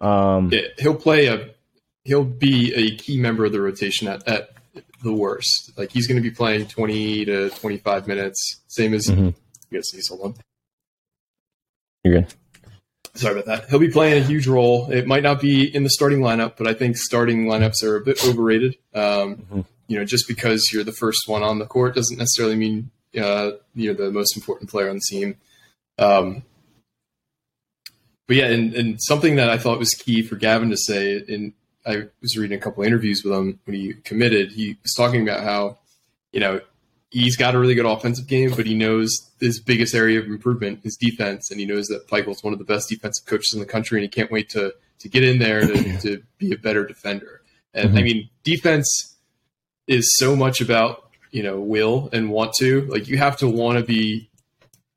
Um, 0.00 0.48
Yeah, 0.52 0.62
he'll 0.78 0.94
play 0.96 1.26
a 1.26 1.50
he'll 2.04 2.24
be 2.24 2.72
a 2.74 2.96
key 2.96 3.18
member 3.20 3.44
of 3.44 3.52
the 3.52 3.60
rotation 3.60 4.08
at, 4.08 4.26
at 4.26 4.50
the 5.02 5.12
worst. 5.12 5.72
Like 5.76 5.90
he's 5.90 6.06
going 6.06 6.22
to 6.22 6.28
be 6.28 6.34
playing 6.34 6.66
twenty 6.68 7.24
to 7.24 7.50
twenty 7.50 7.78
five 7.78 8.06
minutes, 8.06 8.60
same 8.68 8.94
as 8.94 9.06
Mhm. 9.06 9.34
you 9.70 9.78
guys 9.78 9.88
see 9.90 10.00
someone. 10.00 10.34
You're 12.04 12.20
good. 12.22 12.34
Sorry 13.14 13.34
about 13.38 13.46
that. 13.46 13.68
He'll 13.70 13.78
be 13.78 13.90
playing 13.90 14.22
a 14.22 14.26
huge 14.26 14.46
role. 14.46 14.90
It 14.90 15.06
might 15.06 15.22
not 15.22 15.40
be 15.40 15.64
in 15.74 15.84
the 15.84 15.90
starting 15.90 16.20
lineup, 16.20 16.54
but 16.56 16.66
I 16.66 16.72
think 16.74 16.96
starting 16.96 17.44
lineups 17.44 17.82
are 17.82 17.96
a 17.96 18.00
bit 18.00 18.24
overrated. 18.24 18.76
Um, 18.94 19.36
Mhm. 19.52 19.66
You 19.88 19.98
know, 19.98 20.04
just 20.06 20.26
because 20.26 20.70
you're 20.72 20.84
the 20.84 20.92
first 20.92 21.24
one 21.26 21.42
on 21.42 21.58
the 21.58 21.66
court 21.66 21.94
doesn't 21.94 22.16
necessarily 22.16 22.56
mean 22.56 22.90
uh, 23.14 23.50
you're 23.74 23.92
the 23.92 24.10
most 24.10 24.34
important 24.36 24.70
player 24.70 24.88
on 24.88 24.96
the 24.96 25.02
team. 25.10 25.36
Um, 25.98 26.44
but 28.26 28.36
yeah, 28.36 28.46
and, 28.46 28.72
and 28.74 28.98
something 29.02 29.36
that 29.36 29.50
I 29.50 29.58
thought 29.58 29.78
was 29.78 29.90
key 29.90 30.22
for 30.22 30.36
Gavin 30.36 30.70
to 30.70 30.76
say, 30.78 31.22
and 31.28 31.52
I 31.86 32.04
was 32.20 32.36
reading 32.36 32.56
a 32.56 32.60
couple 32.60 32.82
interviews 32.84 33.22
with 33.24 33.32
him 33.34 33.58
when 33.64 33.76
he 33.76 33.94
committed. 34.04 34.52
He 34.52 34.76
was 34.82 34.94
talking 34.94 35.22
about 35.22 35.42
how, 35.42 35.78
you 36.32 36.40
know, 36.40 36.60
he's 37.10 37.36
got 37.36 37.54
a 37.54 37.58
really 37.58 37.74
good 37.74 37.86
offensive 37.86 38.26
game, 38.26 38.52
but 38.56 38.66
he 38.66 38.74
knows 38.74 39.10
his 39.40 39.60
biggest 39.60 39.94
area 39.94 40.18
of 40.20 40.26
improvement 40.26 40.80
is 40.84 40.96
defense, 40.96 41.50
and 41.50 41.58
he 41.60 41.66
knows 41.66 41.86
that 41.88 42.06
Pikiell's 42.08 42.42
one 42.44 42.52
of 42.52 42.58
the 42.58 42.64
best 42.64 42.88
defensive 42.88 43.26
coaches 43.26 43.50
in 43.52 43.60
the 43.60 43.66
country, 43.66 43.98
and 43.98 44.02
he 44.04 44.08
can't 44.08 44.30
wait 44.30 44.48
to 44.50 44.72
to 45.00 45.08
get 45.08 45.24
in 45.24 45.40
there 45.40 45.66
to, 45.66 45.98
to 46.00 46.22
be 46.38 46.52
a 46.52 46.56
better 46.56 46.86
defender. 46.86 47.42
And 47.74 47.98
I 47.98 48.00
Mhm. 48.00 48.04
mean, 48.04 48.30
defense 48.44 49.16
is 49.88 50.08
so 50.16 50.36
much 50.36 50.60
about 50.60 51.10
you 51.32 51.42
know 51.42 51.58
will 51.60 52.08
and 52.12 52.30
want 52.30 52.52
to. 52.60 52.82
Like 52.82 53.08
you 53.08 53.18
have 53.18 53.36
to 53.38 53.48
want 53.48 53.78
to 53.78 53.84
be. 53.84 54.30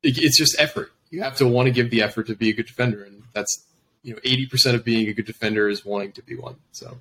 It's 0.04 0.38
just 0.38 0.54
effort. 0.60 0.92
You 1.10 1.22
have 1.22 1.36
to 1.38 1.46
want 1.48 1.66
to 1.66 1.72
give 1.72 1.90
the 1.90 2.02
effort 2.02 2.28
to 2.28 2.36
be 2.36 2.50
a 2.50 2.52
good 2.52 2.66
defender, 2.66 3.02
and 3.02 3.24
that's 3.32 3.65
you 4.06 4.12
know 4.14 4.20
eighty 4.24 4.46
percent 4.46 4.76
of 4.76 4.84
being 4.84 5.08
a 5.08 5.12
good 5.12 5.26
defender 5.26 5.68
is 5.68 5.84
wanting 5.84 6.12
to 6.12 6.22
be 6.22 6.36
one. 6.36 6.56
So 6.72 6.96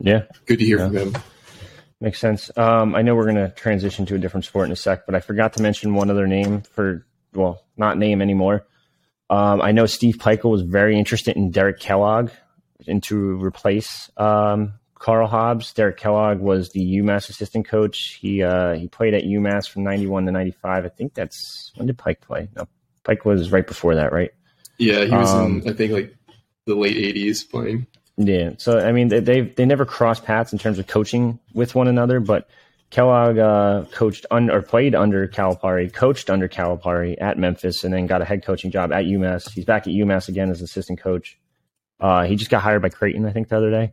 Yeah, 0.00 0.22
good 0.46 0.58
to 0.58 0.64
hear 0.64 0.78
Yeah. 0.78 0.86
from 0.88 0.96
him. 0.96 1.14
makes 2.00 2.18
sense. 2.18 2.50
Um, 2.56 2.94
I 2.94 3.02
know 3.02 3.14
we're 3.14 3.24
going 3.32 3.36
to 3.36 3.50
transition 3.50 4.06
to 4.06 4.14
a 4.16 4.18
different 4.18 4.44
sport 4.44 4.66
in 4.66 4.72
a 4.72 4.76
sec, 4.76 5.06
but 5.06 5.14
I 5.14 5.20
forgot 5.20 5.52
to 5.54 5.62
mention 5.62 5.94
one 5.94 6.10
other 6.10 6.26
name 6.26 6.62
for 6.62 7.06
well, 7.32 7.62
not 7.76 7.96
name 7.98 8.20
anymore. 8.22 8.66
Um, 9.30 9.60
I 9.62 9.72
know 9.72 9.86
Steve 9.86 10.16
Pikiell 10.18 10.50
was 10.50 10.62
very 10.62 10.98
interested 10.98 11.36
in 11.36 11.50
Derek 11.50 11.78
Kellogg 11.80 12.30
and 12.86 13.02
to 13.04 13.42
replace 13.44 14.10
um, 14.16 14.72
Karl 14.94 15.28
Hobbs. 15.28 15.72
Derek 15.74 15.96
Kellogg 15.98 16.38
was 16.40 16.70
the 16.70 16.80
UMass 16.98 17.28
assistant 17.28 17.68
coach. 17.68 18.18
He 18.20 18.42
uh, 18.42 18.74
he 18.74 18.88
played 18.88 19.14
at 19.14 19.24
UMass 19.24 19.68
from 19.68 19.84
ninety 19.84 20.06
one 20.06 20.24
to 20.26 20.32
ninety 20.32 20.50
five. 20.52 20.84
I 20.84 20.88
think 20.88 21.14
that's 21.14 21.70
when 21.76 21.86
did 21.86 21.98
Pike 21.98 22.20
play? 22.20 22.48
No, 22.56 22.66
Pike 23.04 23.24
was 23.24 23.52
right 23.52 23.66
before 23.66 23.94
that, 23.96 24.12
right? 24.12 24.30
Yeah, 24.78 25.04
he 25.04 25.14
was 25.14 25.28
Um, 25.30 25.60
in 25.62 25.68
I 25.70 25.72
think 25.74 25.92
like 25.92 26.16
the 26.68 26.76
late 26.76 26.96
'80s 26.96 27.48
playing. 27.50 27.86
Yeah. 28.16 28.50
So 28.58 28.78
I 28.78 28.92
mean, 28.92 29.08
they 29.08 29.20
they 29.20 29.40
they 29.40 29.66
never 29.66 29.84
crossed 29.84 30.24
paths 30.24 30.52
in 30.52 30.58
terms 30.58 30.78
of 30.78 30.86
coaching 30.86 31.38
with 31.54 31.74
one 31.74 31.88
another, 31.88 32.20
but 32.20 32.48
Kellogg 32.90 33.38
uh, 33.38 33.84
coached 33.92 34.26
un, 34.30 34.50
or 34.50 34.62
played 34.62 34.94
under 34.94 35.28
Calipari, 35.28 35.92
coached 35.92 36.30
under 36.30 36.48
Calipari 36.48 37.16
at 37.20 37.38
Memphis, 37.38 37.84
and 37.84 37.92
then 37.92 38.06
got 38.06 38.22
a 38.22 38.24
head 38.24 38.44
coaching 38.44 38.70
job 38.70 38.92
at 38.92 39.04
UMass. 39.04 39.50
He's 39.50 39.64
back 39.64 39.86
at 39.86 39.92
UMass 39.92 40.28
again 40.28 40.50
as 40.50 40.62
assistant 40.62 41.00
coach. 41.00 41.38
Uh, 42.00 42.24
he 42.24 42.36
just 42.36 42.50
got 42.50 42.62
hired 42.62 42.80
by 42.80 42.88
Creighton, 42.88 43.26
I 43.26 43.32
think, 43.32 43.48
the 43.48 43.56
other 43.56 43.70
day. 43.70 43.92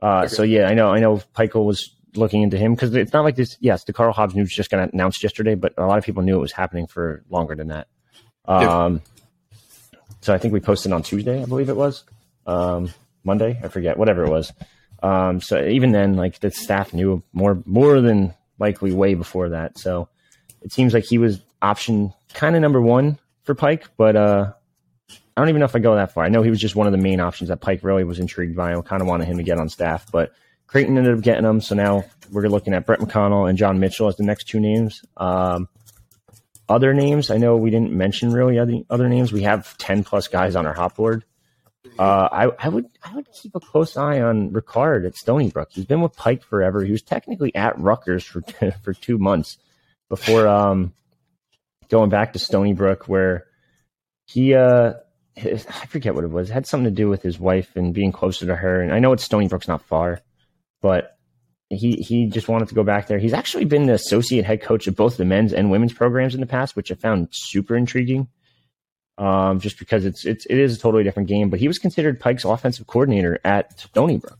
Uh, 0.00 0.26
So 0.26 0.42
yeah, 0.42 0.66
I 0.66 0.74
know, 0.74 0.90
I 0.90 0.98
know. 0.98 1.22
Pikiell 1.34 1.64
was 1.64 1.94
looking 2.14 2.42
into 2.42 2.58
him 2.58 2.74
because 2.74 2.94
it's 2.94 3.12
not 3.12 3.22
like 3.24 3.36
this. 3.36 3.56
Yes, 3.60 3.84
the 3.84 3.92
Karl 3.92 4.12
Hobbs 4.12 4.34
news 4.34 4.54
just 4.54 4.70
got 4.70 4.92
announced 4.92 5.22
yesterday, 5.22 5.54
but 5.54 5.72
a 5.78 5.86
lot 5.86 5.98
of 5.98 6.04
people 6.04 6.22
knew 6.22 6.36
it 6.36 6.40
was 6.40 6.52
happening 6.52 6.86
for 6.86 7.24
longer 7.30 7.54
than 7.54 7.68
that. 7.68 7.86
Yeah. 8.48 8.84
Um, 8.84 9.02
so 10.22 10.32
I 10.32 10.38
think 10.38 10.54
we 10.54 10.60
posted 10.60 10.92
on 10.92 11.02
Tuesday, 11.02 11.42
I 11.42 11.44
believe 11.44 11.68
it 11.68 11.76
was. 11.76 12.04
Um, 12.46 12.90
Monday, 13.24 13.60
I 13.62 13.68
forget, 13.68 13.98
whatever 13.98 14.24
it 14.24 14.30
was. 14.30 14.52
Um, 15.02 15.40
so 15.40 15.64
even 15.66 15.92
then, 15.92 16.14
like 16.14 16.40
the 16.40 16.50
staff 16.50 16.94
knew 16.94 17.22
more 17.32 17.60
more 17.66 18.00
than 18.00 18.34
likely 18.58 18.92
way 18.92 19.14
before 19.14 19.50
that. 19.50 19.78
So 19.78 20.08
it 20.62 20.72
seems 20.72 20.94
like 20.94 21.04
he 21.04 21.18
was 21.18 21.42
option 21.60 22.12
kind 22.34 22.54
of 22.56 22.62
number 22.62 22.80
one 22.80 23.18
for 23.42 23.54
Pike, 23.54 23.88
but 23.96 24.14
uh, 24.16 24.52
I 25.10 25.40
don't 25.40 25.48
even 25.48 25.60
know 25.60 25.66
if 25.66 25.74
I 25.74 25.80
go 25.80 25.96
that 25.96 26.12
far. 26.12 26.24
I 26.24 26.28
know 26.28 26.42
he 26.42 26.50
was 26.50 26.60
just 26.60 26.76
one 26.76 26.86
of 26.86 26.92
the 26.92 26.98
main 26.98 27.20
options 27.20 27.48
that 27.48 27.60
Pike 27.60 27.82
really 27.82 28.04
was 28.04 28.18
intrigued 28.18 28.56
by 28.56 28.72
and 28.72 28.84
kind 28.84 29.02
of 29.02 29.08
wanted 29.08 29.26
him 29.26 29.38
to 29.38 29.42
get 29.42 29.58
on 29.58 29.68
staff. 29.68 30.10
But 30.10 30.32
Creighton 30.68 30.96
ended 30.96 31.16
up 31.16 31.22
getting 31.22 31.44
him, 31.44 31.60
so 31.60 31.74
now 31.74 32.04
we're 32.30 32.48
looking 32.48 32.74
at 32.74 32.86
Brett 32.86 33.00
McConnell 33.00 33.48
and 33.48 33.58
John 33.58 33.80
Mitchell 33.80 34.08
as 34.08 34.16
the 34.16 34.22
next 34.22 34.44
two 34.44 34.60
names. 34.60 35.04
Um, 35.16 35.68
other 36.72 36.94
names, 36.94 37.30
I 37.30 37.36
know 37.36 37.56
we 37.56 37.70
didn't 37.70 37.92
mention 37.92 38.32
really 38.32 38.58
other, 38.58 38.80
other 38.88 39.08
names. 39.08 39.32
We 39.32 39.42
have 39.42 39.76
ten 39.78 40.04
plus 40.04 40.28
guys 40.28 40.56
on 40.56 40.66
our 40.66 40.72
hot 40.72 40.96
board. 40.96 41.24
Uh, 41.98 42.28
I, 42.32 42.50
I 42.58 42.68
would 42.68 42.86
I 43.02 43.14
would 43.14 43.26
keep 43.32 43.54
a 43.54 43.60
close 43.60 43.96
eye 43.96 44.20
on 44.20 44.50
Ricard 44.50 45.06
at 45.06 45.16
Stony 45.16 45.50
Brook. 45.50 45.68
He's 45.72 45.84
been 45.84 46.00
with 46.00 46.16
Pike 46.16 46.42
forever. 46.42 46.82
He 46.82 46.92
was 46.92 47.02
technically 47.02 47.54
at 47.54 47.78
Rutgers 47.78 48.24
for 48.24 48.42
for 48.82 48.94
two 48.94 49.18
months 49.18 49.58
before 50.08 50.46
um, 50.48 50.94
going 51.88 52.08
back 52.08 52.32
to 52.32 52.38
Stony 52.38 52.72
Brook, 52.72 53.08
where 53.08 53.46
he 54.24 54.54
uh, 54.54 54.94
his, 55.34 55.66
I 55.66 55.86
forget 55.86 56.14
what 56.14 56.24
it 56.24 56.30
was. 56.30 56.50
It 56.50 56.54
had 56.54 56.66
something 56.66 56.84
to 56.84 56.90
do 56.90 57.08
with 57.08 57.22
his 57.22 57.38
wife 57.38 57.76
and 57.76 57.94
being 57.94 58.12
closer 58.12 58.46
to 58.46 58.56
her. 58.56 58.80
And 58.80 58.92
I 58.92 58.98
know 58.98 59.12
it's 59.12 59.24
Stony 59.24 59.48
Brook's 59.48 59.68
not 59.68 59.82
far, 59.82 60.20
but 60.80 61.16
he 61.72 61.96
he 61.96 62.26
just 62.26 62.48
wanted 62.48 62.68
to 62.68 62.74
go 62.74 62.84
back 62.84 63.06
there. 63.06 63.18
He's 63.18 63.32
actually 63.32 63.64
been 63.64 63.86
the 63.86 63.94
associate 63.94 64.44
head 64.44 64.62
coach 64.62 64.86
of 64.86 64.96
both 64.96 65.16
the 65.16 65.24
men's 65.24 65.52
and 65.52 65.70
women's 65.70 65.92
programs 65.92 66.34
in 66.34 66.40
the 66.40 66.46
past, 66.46 66.76
which 66.76 66.92
I 66.92 66.94
found 66.94 67.28
super 67.32 67.76
intriguing 67.76 68.28
um, 69.18 69.60
just 69.60 69.78
because 69.78 70.04
it's 70.04 70.24
it's 70.24 70.46
it 70.46 70.58
is 70.58 70.76
a 70.76 70.80
totally 70.80 71.04
different 71.04 71.28
game. 71.28 71.50
But 71.50 71.60
he 71.60 71.68
was 71.68 71.78
considered 71.78 72.20
Pike's 72.20 72.44
offensive 72.44 72.86
coordinator 72.86 73.38
at 73.44 73.78
Stony 73.78 74.18
Brook, 74.18 74.38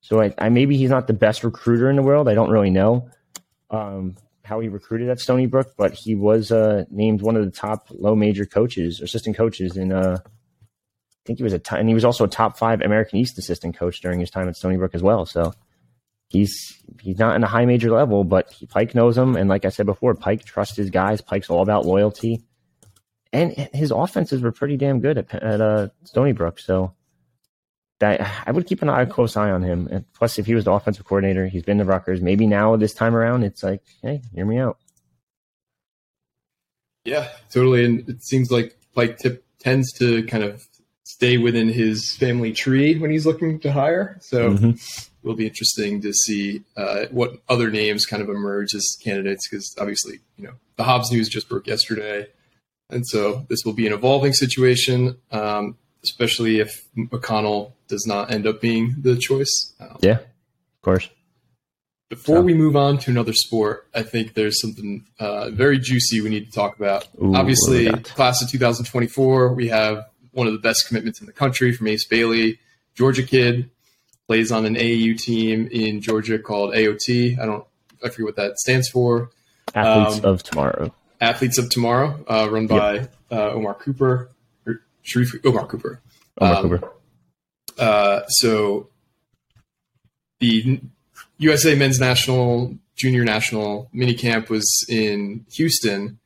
so 0.00 0.20
I, 0.20 0.34
I 0.38 0.48
maybe 0.48 0.76
he's 0.76 0.90
not 0.90 1.06
the 1.06 1.12
best 1.12 1.44
recruiter 1.44 1.88
in 1.88 1.96
the 1.96 2.02
world. 2.02 2.28
I 2.28 2.34
don't 2.34 2.50
really 2.50 2.70
know 2.70 3.08
um, 3.70 4.16
how 4.44 4.60
he 4.60 4.68
recruited 4.68 5.08
at 5.08 5.20
Stony 5.20 5.46
Brook, 5.46 5.72
but 5.76 5.92
he 5.92 6.14
was 6.14 6.50
uh, 6.50 6.84
named 6.90 7.22
one 7.22 7.36
of 7.36 7.44
the 7.44 7.50
top 7.50 7.86
low 7.90 8.14
major 8.14 8.44
coaches, 8.44 9.00
assistant 9.00 9.36
coaches 9.36 9.76
in. 9.76 9.92
Uh, 9.92 10.18
I 10.22 11.24
think 11.24 11.38
he 11.38 11.44
was 11.44 11.52
a 11.52 11.60
t- 11.60 11.76
and 11.76 11.86
he 11.86 11.94
was 11.94 12.04
also 12.04 12.24
a 12.24 12.28
top 12.28 12.58
five 12.58 12.80
America 12.80 13.16
East 13.16 13.38
assistant 13.38 13.76
coach 13.76 14.00
during 14.00 14.18
his 14.18 14.30
time 14.30 14.48
at 14.48 14.56
Stony 14.56 14.76
Brook 14.76 14.94
as 14.94 15.04
well. 15.04 15.24
So 15.24 15.54
he's 16.32 16.82
he's 17.00 17.18
not 17.18 17.36
in 17.36 17.44
a 17.44 17.46
high 17.46 17.64
major 17.66 17.90
level, 17.90 18.24
but 18.24 18.50
he, 18.52 18.66
Pike 18.66 18.94
knows 18.94 19.16
him, 19.16 19.36
and 19.36 19.48
like 19.48 19.64
I 19.64 19.68
said 19.68 19.86
before, 19.86 20.14
Pike 20.14 20.44
trusts 20.44 20.76
his 20.76 20.90
guys. 20.90 21.20
Pike's 21.20 21.50
all 21.50 21.62
about 21.62 21.84
loyalty 21.86 22.42
and 23.34 23.52
his 23.72 23.90
offenses 23.90 24.42
were 24.42 24.52
pretty 24.52 24.76
damn 24.76 25.00
good 25.00 25.16
at, 25.16 25.34
at 25.34 25.60
uh, 25.60 25.88
Stony 26.04 26.32
Brook. 26.32 26.58
So 26.58 26.92
that 28.00 28.20
I 28.46 28.50
would 28.50 28.66
keep 28.66 28.82
an 28.82 28.90
eye, 28.90 29.02
a 29.02 29.06
close 29.06 29.36
eye 29.38 29.50
on 29.50 29.62
him. 29.62 29.88
And 29.90 30.04
plus, 30.12 30.38
if 30.38 30.44
he 30.44 30.54
was 30.54 30.64
the 30.64 30.72
offensive 30.72 31.06
coordinator, 31.06 31.46
he's 31.46 31.62
been 31.62 31.78
to 31.78 31.84
Rutgers. 31.84 32.20
Maybe 32.20 32.46
now 32.46 32.76
this 32.76 32.92
time 32.92 33.14
around, 33.16 33.44
it's 33.44 33.62
like, 33.62 33.80
hey, 34.02 34.20
hear 34.34 34.44
me 34.44 34.58
out. 34.58 34.76
Yeah, 37.04 37.28
totally. 37.50 37.84
And 37.84 38.08
it 38.08 38.22
seems 38.22 38.50
like 38.50 38.76
Pike 38.94 39.18
tip, 39.18 39.44
tends 39.58 39.92
to 39.94 40.24
kind 40.24 40.44
of 40.44 40.66
stay 41.04 41.38
within 41.38 41.68
his 41.68 42.14
family 42.16 42.52
tree 42.52 42.98
when 42.98 43.10
he's 43.10 43.24
looking 43.26 43.60
to 43.60 43.72
hire. 43.72 44.18
So 44.20 44.50
Mhm. 44.50 45.08
Will 45.22 45.34
be 45.34 45.46
interesting 45.46 46.00
to 46.02 46.12
see 46.12 46.62
uh, 46.76 47.06
what 47.10 47.32
other 47.48 47.70
names 47.70 48.04
kind 48.04 48.22
of 48.22 48.28
emerge 48.28 48.74
as 48.74 48.96
candidates 49.02 49.48
because 49.48 49.74
obviously, 49.80 50.18
you 50.36 50.44
know, 50.44 50.54
the 50.76 50.84
Hobbs 50.84 51.10
news 51.12 51.28
just 51.28 51.48
broke 51.48 51.66
yesterday. 51.66 52.26
And 52.90 53.06
so 53.06 53.46
this 53.48 53.60
will 53.64 53.72
be 53.72 53.86
an 53.86 53.92
evolving 53.92 54.32
situation, 54.32 55.16
um, 55.30 55.76
especially 56.04 56.58
if 56.60 56.82
McConnell 56.96 57.72
does 57.88 58.06
not 58.06 58.30
end 58.30 58.46
up 58.46 58.60
being 58.60 58.96
the 59.00 59.16
choice. 59.16 59.72
Um, 59.80 59.96
Yeah, 60.02 60.18
of 60.18 60.82
course. 60.82 61.08
before 62.10 62.36
So- 62.38 62.42
we 62.42 62.52
move 62.54 62.76
on 62.76 62.98
to 62.98 63.10
another 63.10 63.32
sport, 63.32 63.86
I 63.94 64.02
think 64.02 64.34
there's 64.34 64.60
something 64.60 65.06
uh, 65.18 65.50
very 65.50 65.78
juicy 65.78 66.20
we 66.20 66.28
need 66.28 66.46
to 66.46 66.52
talk 66.52 66.76
about. 66.76 67.08
Ooh, 67.22 67.34
Obviously, 67.34 67.86
what 67.86 67.92
do 67.92 67.96
we 67.98 68.02
got? 68.02 68.14
class 68.14 68.42
of 68.42 68.50
2024, 68.50 69.54
we 69.54 69.68
have 69.68 70.04
one 70.32 70.46
of 70.46 70.52
the 70.52 70.58
best 70.58 70.86
commitments 70.88 71.20
in 71.20 71.26
the 71.26 71.32
country 71.32 71.72
from 71.72 71.86
Ace 71.86 72.06
Bailey, 72.06 72.58
Georgia 72.94 73.22
kid, 73.22 73.70
plays 74.32 74.50
on 74.50 74.64
an 74.64 74.76
AAU 74.76 75.20
team 75.20 75.68
in 75.70 76.00
Georgia 76.00 76.38
called 76.38 76.72
AOT. 76.72 77.38
I 77.38 77.44
don't, 77.44 77.66
I 78.02 78.08
forget 78.08 78.24
what 78.24 78.36
that 78.36 78.58
stands 78.58 78.88
for. 78.88 79.28
Athletes 79.74 80.24
Um, 80.24 80.30
of 80.32 80.42
tomorrow. 80.42 80.94
Athletes 81.20 81.58
of 81.58 81.68
Tomorrow, 81.68 82.24
uh, 82.26 82.48
run 82.50 82.66
by 82.66 83.08
uh, 83.30 83.50
Omar 83.50 83.74
Cooper 83.74 84.30
or 84.66 84.80
Sharif 85.02 85.34
Omar 85.44 85.66
Cooper. 85.66 86.00
Omar 86.38 86.56
um, 86.56 86.62
Cooper. 86.62 86.92
Uh, 87.78 88.20
so 88.26 88.88
the 90.40 90.80
USA 91.36 91.74
Men's 91.74 92.00
National 92.00 92.74
Junior 92.96 93.24
National 93.24 93.90
mini 93.92 94.14
camp 94.14 94.48
was 94.48 94.66
in 94.88 95.44
Houston 95.52 96.18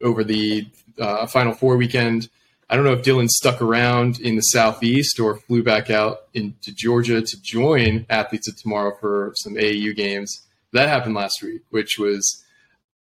over 0.00 0.22
the 0.22 0.68
uh, 1.00 1.26
Final 1.26 1.52
Four 1.52 1.76
weekend. 1.76 2.28
I 2.70 2.76
don't 2.76 2.84
know 2.84 2.92
if 2.92 3.02
Dylan 3.02 3.28
stuck 3.28 3.60
around 3.60 4.20
in 4.20 4.36
the 4.36 4.42
Southeast 4.42 5.18
or 5.18 5.36
flew 5.38 5.62
back 5.64 5.90
out 5.90 6.20
into 6.34 6.72
Georgia 6.72 7.20
to 7.20 7.42
join 7.42 8.06
Athletes 8.08 8.48
of 8.48 8.56
Tomorrow 8.56 8.96
for 9.00 9.32
some 9.36 9.54
AAU 9.54 9.94
games. 9.96 10.46
That 10.72 10.88
happened 10.88 11.16
last 11.16 11.42
week, 11.42 11.62
which 11.70 11.98
was 11.98 12.44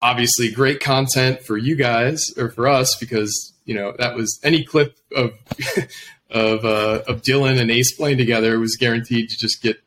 obviously 0.00 0.52
great 0.52 0.78
content 0.78 1.42
for 1.42 1.56
you 1.56 1.74
guys 1.74 2.22
or 2.36 2.50
for 2.50 2.68
us 2.68 2.94
because 2.96 3.52
you 3.64 3.74
know 3.74 3.92
that 3.98 4.14
was 4.14 4.38
any 4.44 4.62
clip 4.62 4.96
of 5.16 5.32
of 6.30 6.64
uh, 6.64 7.02
of 7.08 7.22
Dylan 7.22 7.58
and 7.60 7.70
Ace 7.70 7.92
playing 7.96 8.18
together 8.18 8.58
was 8.60 8.76
guaranteed 8.76 9.28
to 9.30 9.36
just 9.36 9.62
get 9.62 9.78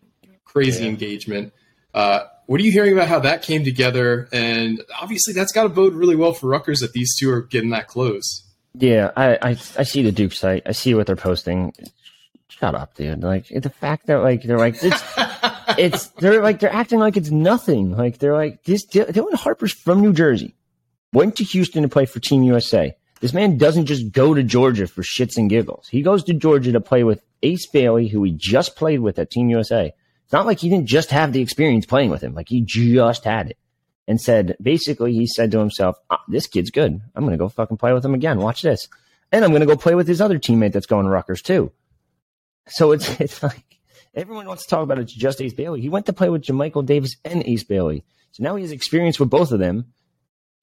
crazy 0.44 0.84
Yeah. 0.84 0.90
engagement. 0.90 1.54
Uh, 1.94 2.24
what 2.48 2.60
are 2.60 2.64
you 2.64 2.72
hearing 2.72 2.94
about 2.94 3.08
how 3.08 3.20
that 3.20 3.44
came 3.44 3.64
together? 3.64 4.28
And 4.34 4.82
obviously, 5.02 5.34
that's 5.34 5.52
got 5.54 5.64
to 5.64 5.70
bode 5.70 5.94
really 5.94 6.16
well 6.16 6.34
for 6.34 6.48
Rutgers 6.50 6.80
that 6.80 6.94
these 6.94 7.16
two 7.18 7.30
are 7.32 7.42
getting 7.44 7.70
that 7.70 7.88
close. 7.88 8.44
Yeah, 8.74 9.12
I, 9.16 9.36
I 9.42 9.50
I 9.50 9.84
see 9.84 10.04
the 10.04 10.12
Duke 10.12 10.34
site. 10.34 10.64
I 10.66 10.72
see 10.72 10.94
what 10.94 11.08
they're 11.08 11.16
posting. 11.16 11.74
Shut 12.48 12.76
up, 12.76 12.96
dude. 12.96 13.24
Like 13.24 13.48
the 13.48 13.70
fact 13.70 14.08
that 14.08 14.18
like 14.18 14.44
they're 14.44 14.58
like 14.58 14.76
it's 14.82 15.02
it's 15.78 16.08
they're 16.08 16.42
like 16.42 16.60
they're 16.60 16.74
acting 16.74 17.00
like 17.00 17.18
it's 17.18 17.32
nothing. 17.32 17.92
Like 17.96 18.20
they're 18.20 18.34
like 18.36 18.64
this. 18.64 18.86
Dy- 18.86 19.06
Dylan 19.06 19.34
Harper's 19.34 19.72
from 19.74 20.02
New 20.02 20.14
Jersey, 20.14 20.56
went 21.14 21.36
to 21.38 21.44
Houston 21.44 21.84
to 21.84 21.90
play 21.90 22.06
for 22.06 22.20
Team 22.20 22.44
USA. 22.44 22.96
This 23.22 23.34
man 23.34 23.58
doesn't 23.58 23.88
just 23.88 24.12
go 24.12 24.34
to 24.34 24.44
Georgia 24.44 24.88
for 24.88 25.02
shits 25.02 25.36
and 25.38 25.50
giggles. 25.50 25.88
He 25.90 26.02
goes 26.02 26.24
to 26.26 26.34
Georgia 26.34 26.72
to 26.72 26.80
play 26.80 27.04
with 27.04 27.22
Ace 27.44 27.68
Bailey, 27.68 28.08
who 28.08 28.24
he 28.24 28.32
just 28.32 28.76
played 28.76 29.00
with 29.02 29.20
at 29.20 29.30
Team 29.30 29.50
USA. 29.50 29.94
It's 30.24 30.34
not 30.34 30.46
like 30.46 30.60
he 30.60 30.70
didn't 30.70 30.88
just 30.88 31.12
have 31.12 31.34
the 31.34 31.42
experience 31.42 31.86
playing 31.86 32.12
with 32.12 32.22
him. 32.22 32.34
Like 32.34 32.48
he 32.48 32.62
just 32.62 33.26
had 33.26 33.50
it. 33.50 33.58
And 34.10 34.20
said, 34.20 34.58
basically, 34.60 35.14
he 35.14 35.28
said 35.28 35.52
to 35.52 35.60
himself, 35.60 35.96
ah, 36.10 36.24
this 36.28 36.48
kid's 36.48 36.72
good. 36.72 37.00
I'm 37.16 37.24
going 37.24 37.38
to 37.38 37.38
go 37.38 37.48
fucking 37.48 37.78
play 37.78 37.94
with 37.94 38.04
him 38.04 38.16
again. 38.16 38.40
Watch 38.40 38.64
this. 38.64 38.88
And 39.32 39.46
I'm 39.46 39.52
going 39.52 39.62
to 39.62 39.68
go 39.68 39.78
play 39.78 39.94
with 39.94 40.08
his 40.08 40.20
other 40.20 40.40
teammate 40.40 40.72
that's 40.74 40.88
going 40.88 41.06
to 41.06 41.12
Rutgers 41.12 41.44
too. 41.44 41.72
So 42.68 42.92
it's, 42.92 43.08
it's 43.22 43.44
like, 43.44 43.64
everyone 44.16 44.48
wants 44.48 44.64
to 44.64 44.70
talk 44.72 44.82
about 44.82 44.98
it's 44.98 45.14
just 45.14 45.40
Ace 45.42 45.54
Bailey. 45.54 45.80
He 45.82 45.90
went 45.90 46.08
to 46.08 46.14
play 46.14 46.30
with 46.30 46.42
Jamichael 46.42 46.88
Davis 46.88 47.18
and 47.24 47.44
Ace 47.46 47.64
Bailey. 47.64 48.04
So 48.32 48.44
now 48.44 48.56
he 48.56 48.64
has 48.64 48.72
experience 48.72 49.20
with 49.20 49.30
both 49.30 49.52
of 49.52 49.60
them. 49.60 49.94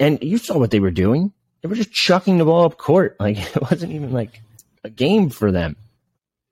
And 0.01 0.19
you 0.23 0.39
saw 0.39 0.59
what 0.59 0.73
they 0.73 0.81
were 0.81 0.91
doing. 0.91 1.33
They 1.63 1.69
were 1.69 1.77
just 1.77 1.93
chucking 1.93 2.39
the 2.39 2.45
ball 2.45 2.65
up 2.65 2.77
court. 2.77 3.17
Like 3.21 3.39
it 3.39 3.63
wasn't 3.63 3.93
even 3.93 4.13
like 4.13 4.41
a 4.83 4.91
game 4.91 5.31
for 5.31 5.53
them. 5.53 5.77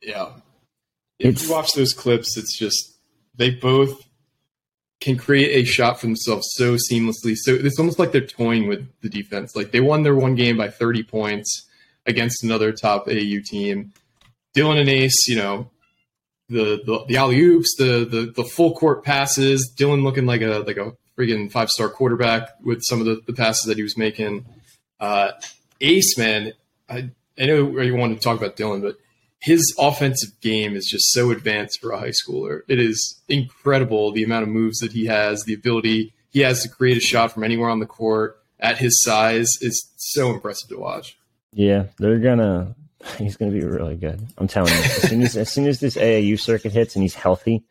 Yeah. 0.01 0.29
If 1.19 1.31
It's- 1.31 1.49
you 1.49 1.53
watch 1.53 1.73
those 1.73 1.93
clips, 1.93 2.37
it's 2.39 2.57
just 2.57 2.95
they 3.35 3.51
both 3.51 4.01
can 5.01 5.17
create 5.17 5.63
a 5.63 5.65
shot 5.67 6.01
for 6.01 6.07
themselves 6.07 6.49
so 6.55 6.77
seamlessly. 6.91 7.37
So 7.37 7.55
it's 7.55 7.79
almost 7.79 7.99
like 7.99 8.13
they're 8.13 8.27
toying 8.27 8.69
with 8.69 8.89
the 9.03 9.09
defense. 9.09 9.55
Like 9.55 9.71
they 9.71 9.81
won 9.81 10.03
their 10.03 10.15
one 10.15 10.35
game 10.35 10.57
by 10.57 10.71
30 10.71 11.03
points 11.03 11.67
against 12.07 12.45
another 12.45 12.73
top 12.73 13.07
AU 13.09 13.41
team. 13.45 13.93
Dylan 14.57 14.81
and 14.81 14.89
Ace, 14.89 15.27
you 15.27 15.37
know, 15.37 15.71
the 16.49 16.83
the, 16.85 17.05
the 17.09 17.17
alley 17.17 17.41
oops, 17.41 17.75
the, 17.77 18.07
the 18.09 18.33
the 18.35 18.45
full 18.45 18.75
court 18.75 19.05
passes. 19.05 19.73
Dylan 19.77 20.03
looking 20.03 20.27
like 20.27 20.43
a 20.43 20.59
like 20.67 20.77
a 20.77 20.93
friggin' 21.19 21.51
five 21.51 21.71
star 21.71 21.89
quarterback 21.89 22.51
with 22.63 22.83
some 22.83 23.01
of 23.01 23.07
the, 23.07 23.21
the 23.27 23.33
passes 23.33 23.65
that 23.65 23.77
he 23.77 23.83
was 23.83 23.97
making. 23.97 24.45
Uh, 25.01 25.33
Ace, 25.81 26.17
man, 26.17 26.53
I 26.89 27.11
I 27.39 27.47
know 27.47 27.81
you 27.81 27.97
wanted 27.97 28.17
to 28.17 28.21
talk 28.21 28.39
about 28.39 28.57
Dylan, 28.57 28.83
but 28.83 28.97
his 29.45 29.75
offensive 29.79 30.31
game 30.41 30.75
is 30.75 30.87
just 30.87 31.11
so 31.13 31.31
advanced 31.31 31.79
for 31.81 31.91
a 31.91 31.99
high 31.99 32.13
schooler. 32.13 32.61
It 32.67 32.79
is 32.81 33.21
incredible 33.29 34.11
the 34.11 34.25
amount 34.25 34.45
of 34.45 34.49
moves 34.49 34.79
that 34.79 34.93
he 34.93 35.05
has, 35.07 35.43
the 35.45 35.53
ability 35.55 36.15
he 36.31 36.41
has 36.41 36.63
to 36.63 36.69
create 36.69 36.97
a 36.97 37.01
shot 37.01 37.33
from 37.33 37.45
anywhere 37.45 37.69
on 37.69 37.79
the 37.79 37.87
court 37.87 38.39
at 38.59 38.79
his 38.79 39.03
size 39.03 39.49
is 39.61 39.91
so 39.97 40.33
impressive 40.33 40.69
to 40.71 40.79
watch. 40.79 41.17
Yeah, 41.53 41.85
they're 41.99 42.19
gonna. 42.19 42.75
He's 43.19 43.37
gonna 43.37 43.53
be 43.53 43.63
really 43.63 43.97
good. 43.97 44.27
I'm 44.39 44.49
telling 44.49 44.73
you. 44.73 44.79
As 44.81 45.03
soon 45.11 45.23
as 45.23 45.37
as 45.37 45.53
soon 45.53 45.67
as 45.67 45.79
this 45.79 45.97
AAU 45.97 46.41
circuit 46.41 46.73
hits 46.73 46.97
and 46.97 47.03
he's 47.03 47.15
healthy, 47.15 47.63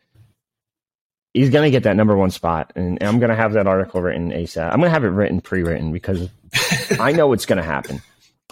he's 1.32 1.50
gonna 1.50 1.70
get 1.70 1.82
that 1.82 1.96
number 1.96 2.16
one 2.16 2.30
spot. 2.30 2.72
And 2.76 3.02
I'm 3.02 3.18
gonna 3.18 3.34
have 3.34 3.54
that 3.54 3.66
article 3.66 4.00
written 4.00 4.30
ASAP. 4.30 4.64
I'm 4.72 4.78
gonna 4.78 4.90
have 4.90 5.02
it 5.04 5.08
written 5.08 5.40
pre-written 5.40 5.92
because 5.92 6.28
I 7.00 7.10
know 7.12 7.32
it's 7.32 7.46
gonna 7.46 7.64
happen. 7.64 8.00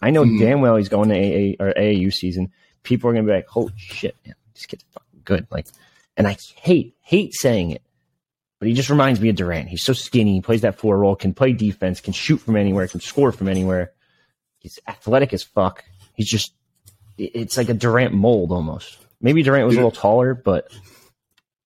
I 0.02 0.10
know 0.10 0.24
Mhm. 0.24 0.38
damn 0.40 0.60
well 0.60 0.74
he's 0.76 0.88
going 0.88 1.08
to 1.10 1.14
AA 1.14 1.54
or 1.64 1.72
AAU 1.72 2.10
season. 2.12 2.50
People 2.82 3.10
are 3.10 3.12
gonna 3.12 3.26
be 3.26 3.32
like, 3.32 3.48
"Holy 3.48 3.72
shit, 3.76 4.16
man, 4.26 4.34
this 4.54 4.66
kid's 4.66 4.84
fucking 4.92 5.22
good!" 5.24 5.46
Like, 5.50 5.66
and 6.16 6.26
I 6.26 6.36
hate 6.56 6.94
hate 7.00 7.34
saying 7.34 7.70
it, 7.70 7.82
but 8.58 8.68
he 8.68 8.74
just 8.74 8.90
reminds 8.90 9.20
me 9.20 9.28
of 9.28 9.36
Durant. 9.36 9.68
He's 9.68 9.82
so 9.82 9.92
skinny. 9.92 10.34
He 10.34 10.40
plays 10.40 10.60
that 10.60 10.78
four 10.78 10.98
role, 10.98 11.16
can 11.16 11.34
play 11.34 11.52
defense, 11.52 12.00
can 12.00 12.12
shoot 12.12 12.38
from 12.38 12.56
anywhere, 12.56 12.86
can 12.86 13.00
score 13.00 13.32
from 13.32 13.48
anywhere. 13.48 13.92
He's 14.58 14.78
athletic 14.86 15.32
as 15.32 15.42
fuck. 15.42 15.84
He's 16.14 16.28
just, 16.30 16.52
it's 17.18 17.56
like 17.56 17.68
a 17.68 17.74
Durant 17.74 18.14
mold 18.14 18.52
almost. 18.52 18.98
Maybe 19.20 19.42
Durant 19.42 19.66
was 19.66 19.74
a 19.74 19.78
little 19.78 19.90
taller, 19.90 20.34
but 20.34 20.70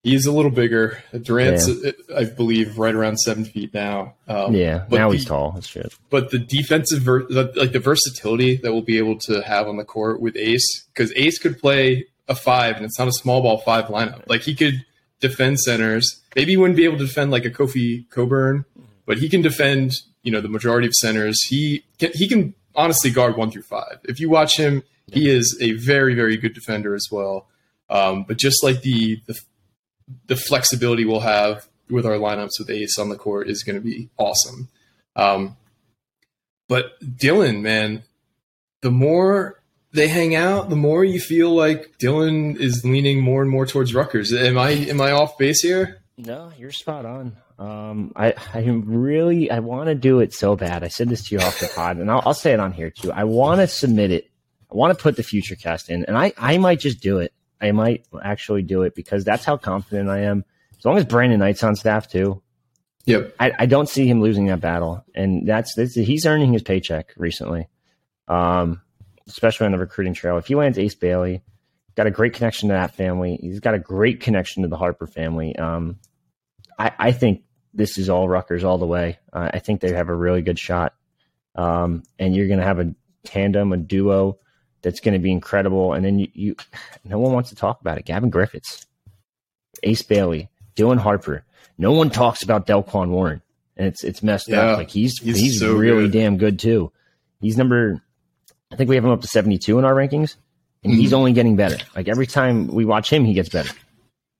He's 0.03 0.25
a 0.25 0.31
little 0.31 0.51
bigger. 0.51 1.03
Durant's, 1.21 1.67
uh, 1.67 1.91
I 2.15 2.25
believe, 2.25 2.77
right 2.77 2.95
around 2.95 3.17
seven 3.17 3.43
feet 3.43 3.73
now. 3.73 4.13
Um, 4.27 4.53
yeah, 4.55 4.85
but 4.89 4.97
now 4.97 5.09
the- 5.09 5.17
he's 5.17 5.25
tall. 5.25 5.51
That's 5.51 5.67
shit. 5.67 5.93
but 6.09 6.31
the 6.31 6.39
defensive 6.39 7.01
ver- 7.01 7.25
the, 7.27 7.51
like 7.55 7.71
the 7.73 7.79
versatility 7.79 8.55
that 8.57 8.71
we'll 8.71 8.81
be 8.83 8.97
able 8.99 9.17
to 9.19 9.41
have 9.41 9.67
on 9.67 9.75
the 9.77 9.83
court 9.83 10.21
with 10.21 10.37
Ace 10.37 10.85
because 10.93 11.11
Ace 11.15 11.39
could 11.39 11.59
play 11.59 12.05
a 12.29 12.35
five 12.35 12.75
and 12.77 12.85
it's 12.85 12.97
not 12.99 13.07
a 13.07 13.11
small 13.13 13.41
ball 13.41 13.57
five 13.57 13.85
lineup. 13.85 14.23
Like 14.27 14.41
he 14.41 14.55
could 14.55 14.85
defend 15.19 15.59
centers. 15.59 16.21
Maybe 16.35 16.51
he 16.51 16.57
wouldn't 16.57 16.77
be 16.77 16.85
able 16.85 16.97
to 16.99 17.05
defend 17.05 17.31
like 17.31 17.43
a 17.45 17.49
Kofi 17.49 18.07
Cockburn, 18.09 18.65
but 19.05 19.17
he 19.17 19.27
can 19.27 19.41
defend 19.41 19.91
you 20.23 20.31
know 20.31 20.39
the 20.41 20.49
majority 20.49 20.87
of 20.87 20.93
centers. 20.93 21.41
He 21.45 21.83
can 21.99 22.11
he 22.13 22.29
can 22.29 22.53
honestly 22.75 23.09
guard 23.09 23.35
one 23.35 23.51
through 23.51 23.63
five. 23.63 23.99
If 24.05 24.19
you 24.21 24.29
watch 24.29 24.55
him, 24.57 24.83
he 25.11 25.29
is 25.29 25.57
a 25.59 25.71
very 25.73 26.13
very 26.15 26.37
good 26.37 26.53
defender 26.53 26.95
as 26.95 27.07
well. 27.11 27.47
Um, 27.89 28.23
but 28.27 28.37
just 28.37 28.63
like 28.63 28.81
the, 28.81 29.21
the 29.27 29.39
the 30.27 30.35
flexibility 30.35 31.05
we'll 31.05 31.21
have 31.21 31.67
with 31.89 32.05
our 32.05 32.13
lineups 32.13 32.59
with 32.59 32.69
Ace 32.69 32.97
on 32.97 33.09
the 33.09 33.15
court 33.15 33.49
is 33.49 33.63
going 33.63 33.75
to 33.75 33.81
be 33.81 34.09
awesome. 34.17 34.67
Um, 35.15 35.57
but 36.67 36.99
Dylan, 37.01 37.61
man, 37.61 38.03
the 38.81 38.91
more 38.91 39.61
they 39.93 40.07
hang 40.07 40.35
out, 40.35 40.69
the 40.69 40.75
more 40.75 41.03
you 41.03 41.19
feel 41.19 41.51
like 41.55 41.97
Dylan 41.97 42.57
is 42.57 42.83
leaning 42.83 43.21
more 43.21 43.41
and 43.41 43.49
more 43.49 43.65
towards 43.65 43.93
Rutgers. 43.93 44.33
Am 44.33 44.57
I 44.57 44.69
am 44.71 45.01
I 45.01 45.11
off 45.11 45.37
base 45.37 45.61
here? 45.61 46.01
No, 46.17 46.51
you're 46.57 46.71
spot 46.71 47.05
on. 47.05 47.37
Um, 47.57 48.11
I 48.15 48.33
I 48.53 48.59
really 48.59 49.49
I 49.49 49.59
want 49.59 49.87
to 49.87 49.95
do 49.95 50.19
it 50.19 50.33
so 50.33 50.55
bad. 50.55 50.83
I 50.83 50.89
said 50.89 51.09
this 51.09 51.27
to 51.27 51.35
you 51.35 51.41
off 51.41 51.59
the 51.59 51.71
pod, 51.73 51.97
and 51.97 52.11
I'll, 52.11 52.21
I'll 52.25 52.33
say 52.33 52.53
it 52.53 52.59
on 52.59 52.71
here 52.71 52.91
too. 52.91 53.11
I 53.11 53.23
want 53.23 53.61
to 53.61 53.67
submit 53.67 54.11
it. 54.11 54.29
I 54.71 54.75
want 54.75 54.95
to 54.95 55.01
put 55.01 55.15
the 55.15 55.23
future 55.23 55.55
cast 55.55 55.89
in, 55.89 56.05
and 56.05 56.17
I 56.17 56.33
I 56.37 56.57
might 56.57 56.79
just 56.79 57.01
do 57.01 57.19
it. 57.19 57.33
I 57.59 57.71
might 57.71 58.05
actually 58.21 58.63
do 58.63 58.83
it 58.83 58.95
because 58.95 59.23
that's 59.23 59.45
how 59.45 59.57
confident 59.57 60.09
I 60.09 60.23
am. 60.23 60.45
As 60.77 60.85
long 60.85 60.97
as 60.97 61.05
Brandon 61.05 61.39
Knight's 61.39 61.63
on 61.63 61.75
staff 61.75 62.09
too, 62.09 62.41
Yep. 63.07 63.35
I, 63.39 63.53
I 63.59 63.65
don't 63.67 63.87
see 63.87 64.05
him 64.05 64.21
losing 64.21 64.47
that 64.47 64.59
battle, 64.59 65.05
and 65.15 65.47
that's 65.47 65.75
this, 65.75 65.95
he's 65.95 66.25
earning 66.25 66.51
his 66.51 66.61
paycheck 66.61 67.13
recently, 67.15 67.69
um, 68.27 68.81
especially 69.29 69.65
on 69.65 69.71
the 69.71 69.77
recruiting 69.77 70.13
trail. 70.13 70.37
If 70.37 70.47
he 70.47 70.55
lands 70.55 70.77
Ace 70.77 70.93
Bailey, 70.93 71.41
got 71.95 72.05
a 72.05 72.11
great 72.11 72.33
connection 72.33 72.67
to 72.67 72.73
that 72.73 72.95
family. 72.95 73.39
He's 73.41 73.61
got 73.61 73.75
a 73.75 73.79
great 73.79 74.19
connection 74.19 74.63
to 74.63 74.69
the 74.69 74.75
Harper 74.75 75.07
family. 75.07 75.55
Um, 75.55 75.99
I, 76.77 76.91
I 76.99 77.11
think 77.13 77.43
this 77.73 77.97
is 77.97 78.09
all 78.09 78.27
Rutgers 78.27 78.65
all 78.65 78.77
the 78.77 78.85
way. 78.85 79.19
Uh, 79.31 79.51
I 79.53 79.59
think 79.59 79.79
they 79.79 79.93
have 79.93 80.09
a 80.09 80.15
really 80.15 80.41
good 80.41 80.59
shot, 80.59 80.93
um, 81.55 82.03
and 82.19 82.35
you're 82.35 82.47
going 82.47 82.59
to 82.59 82.65
have 82.65 82.79
a 82.79 82.93
tandem, 83.23 83.71
a 83.71 83.77
duo 83.77 84.37
that's 84.81 84.99
going 84.99 85.13
to 85.13 85.19
be 85.19 85.31
incredible. 85.31 85.93
And 85.93 86.03
then 86.05 86.19
you, 86.19 86.27
you, 86.33 86.55
no 87.03 87.19
one 87.19 87.31
wants 87.33 87.49
to 87.49 87.55
talk 87.55 87.81
about 87.81 87.97
it. 87.97 88.05
Gavin 88.05 88.29
Griffiths, 88.29 88.85
Ace 89.83 90.01
Bailey, 90.01 90.49
Dylan 90.75 90.97
Harper. 90.99 91.43
No 91.77 91.91
one 91.91 92.09
talks 92.09 92.41
about 92.43 92.65
Delquan 92.65 93.09
Warren, 93.09 93.41
and 93.75 93.87
it's 93.87 94.03
it's 94.03 94.23
messed 94.23 94.47
Yeah, 94.49 94.61
up. 94.71 94.77
Like 94.79 94.89
he's 94.89 95.19
he's, 95.21 95.37
he's 95.39 95.59
so 95.59 95.75
really 95.75 96.03
good. 96.03 96.13
damn 96.13 96.37
good 96.37 96.57
too. 96.59 96.91
He's 97.39 97.55
number, 97.55 98.01
I 98.71 98.75
think 98.75 98.89
we 98.89 98.95
have 98.95 99.05
him 99.05 99.11
up 99.11 99.21
to 99.21 99.27
seventy 99.27 99.59
two 99.59 99.77
in 99.77 99.85
our 99.85 99.93
rankings, 99.93 100.35
and 100.83 100.91
he's 100.93 101.11
Mhm. 101.11 101.17
only 101.17 101.33
getting 101.33 101.55
better. 101.55 101.77
Like 101.95 102.07
every 102.07 102.25
time 102.25 102.65
we 102.67 102.83
watch 102.83 103.11
him, 103.13 103.25
he 103.25 103.33
gets 103.35 103.49
better. 103.49 103.71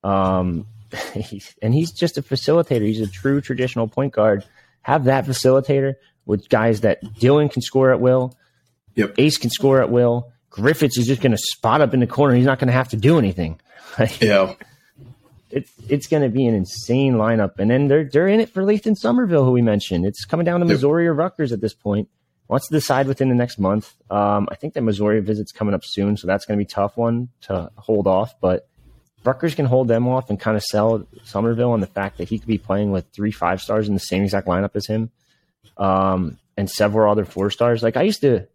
Um, 0.04 0.65
he's, 1.13 1.54
and 1.62 1.73
he's 1.76 1.91
just 1.91 2.17
a 2.17 2.23
facilitator. 2.23 2.82
He's 2.88 3.02
a 3.02 3.08
true 3.08 3.39
traditional 3.41 3.88
point 3.88 4.13
guard. 4.13 4.43
Have 4.82 5.04
that 5.04 5.26
facilitator 5.26 5.95
with 6.26 6.50
guys 6.50 6.82
that 6.82 7.04
Dylan 7.04 7.52
can 7.52 7.62
score 7.62 7.91
at 7.91 8.00
will. 8.00 8.36
Yep. 8.97 9.15
Ace 9.17 9.38
can 9.38 9.49
score 9.49 9.81
at 9.81 9.89
will. 9.89 10.31
Griffiths 10.49 10.97
is 10.97 11.07
just 11.07 11.21
going 11.21 11.31
to 11.31 11.38
spot 11.38 11.79
up 11.81 11.93
in 11.93 11.99
the 12.01 12.07
corner. 12.07 12.36
He's 12.36 12.45
not 12.45 12.60
going 12.60 12.67
to 12.67 12.73
have 12.73 12.89
to 12.89 12.97
do 12.97 13.17
anything. 13.17 13.60
Yeah. 14.19 14.53
it's 15.49 15.71
it's 15.89 16.07
going 16.07 16.21
to 16.23 16.29
be 16.29 16.45
an 16.45 16.53
insane 16.53 17.13
lineup. 17.15 17.57
And 17.57 17.71
then 17.71 17.88
they're 17.88 18.03
they're 18.03 18.27
in 18.27 18.39
it 18.41 18.49
for 18.49 18.62
Lathan 18.63 18.95
Somerville, 18.95 19.43
who 19.45 19.51
we 19.51 19.62
mentioned. 19.63 20.05
It's 20.05 20.25
coming 20.25 20.45
down 20.45 20.60
to 20.60 20.65
Yep. 20.67 20.73
Missouri 20.73 21.07
or 21.07 21.13
Rutgers 21.13 21.51
at 21.51 21.62
this 21.62 21.73
point. 21.73 22.10
Wants 22.47 22.67
to 22.69 22.73
decide 22.73 23.07
within 23.07 23.27
the 23.29 23.36
next 23.36 23.57
month. 23.60 23.93
Um, 24.10 24.47
I 24.51 24.55
think 24.55 24.73
that 24.75 24.81
Missouri 24.81 25.19
visit's 25.19 25.51
coming 25.51 25.73
up 25.73 25.81
soon, 25.83 26.15
so 26.15 26.27
that's 26.27 26.45
going 26.45 26.57
to 26.57 26.63
be 26.63 26.67
a 26.67 26.73
tough 26.73 26.95
one 26.95 27.29
to 27.41 27.69
hold 27.75 28.07
off. 28.07 28.36
But 28.39 28.67
Rutgers 29.25 29.53
can 29.55 29.65
hold 29.65 29.88
them 29.89 30.07
off 30.07 30.29
and 30.29 30.39
kind 30.39 30.55
of 30.55 30.63
sell 30.63 31.05
Somerville 31.25 31.71
on 31.71 31.81
the 31.81 31.88
fact 31.88 32.17
that 32.19 32.29
he 32.29 32.39
could 32.39 32.47
be 32.47 32.57
playing 32.57 32.91
with 32.91 33.05
three 33.13 33.31
five 33.31 33.62
stars 33.62 33.88
in 33.89 33.93
the 33.95 33.99
same 33.99 34.23
exact 34.23 34.47
lineup 34.47 34.75
as 34.75 34.86
him, 34.88 35.12
um, 35.77 36.38
and 36.55 36.69
several 36.69 37.12
other 37.12 37.25
four 37.25 37.49
stars. 37.51 37.83
Like 37.83 37.97
I 37.97 38.03
used 38.03 38.21
to, 38.21 38.47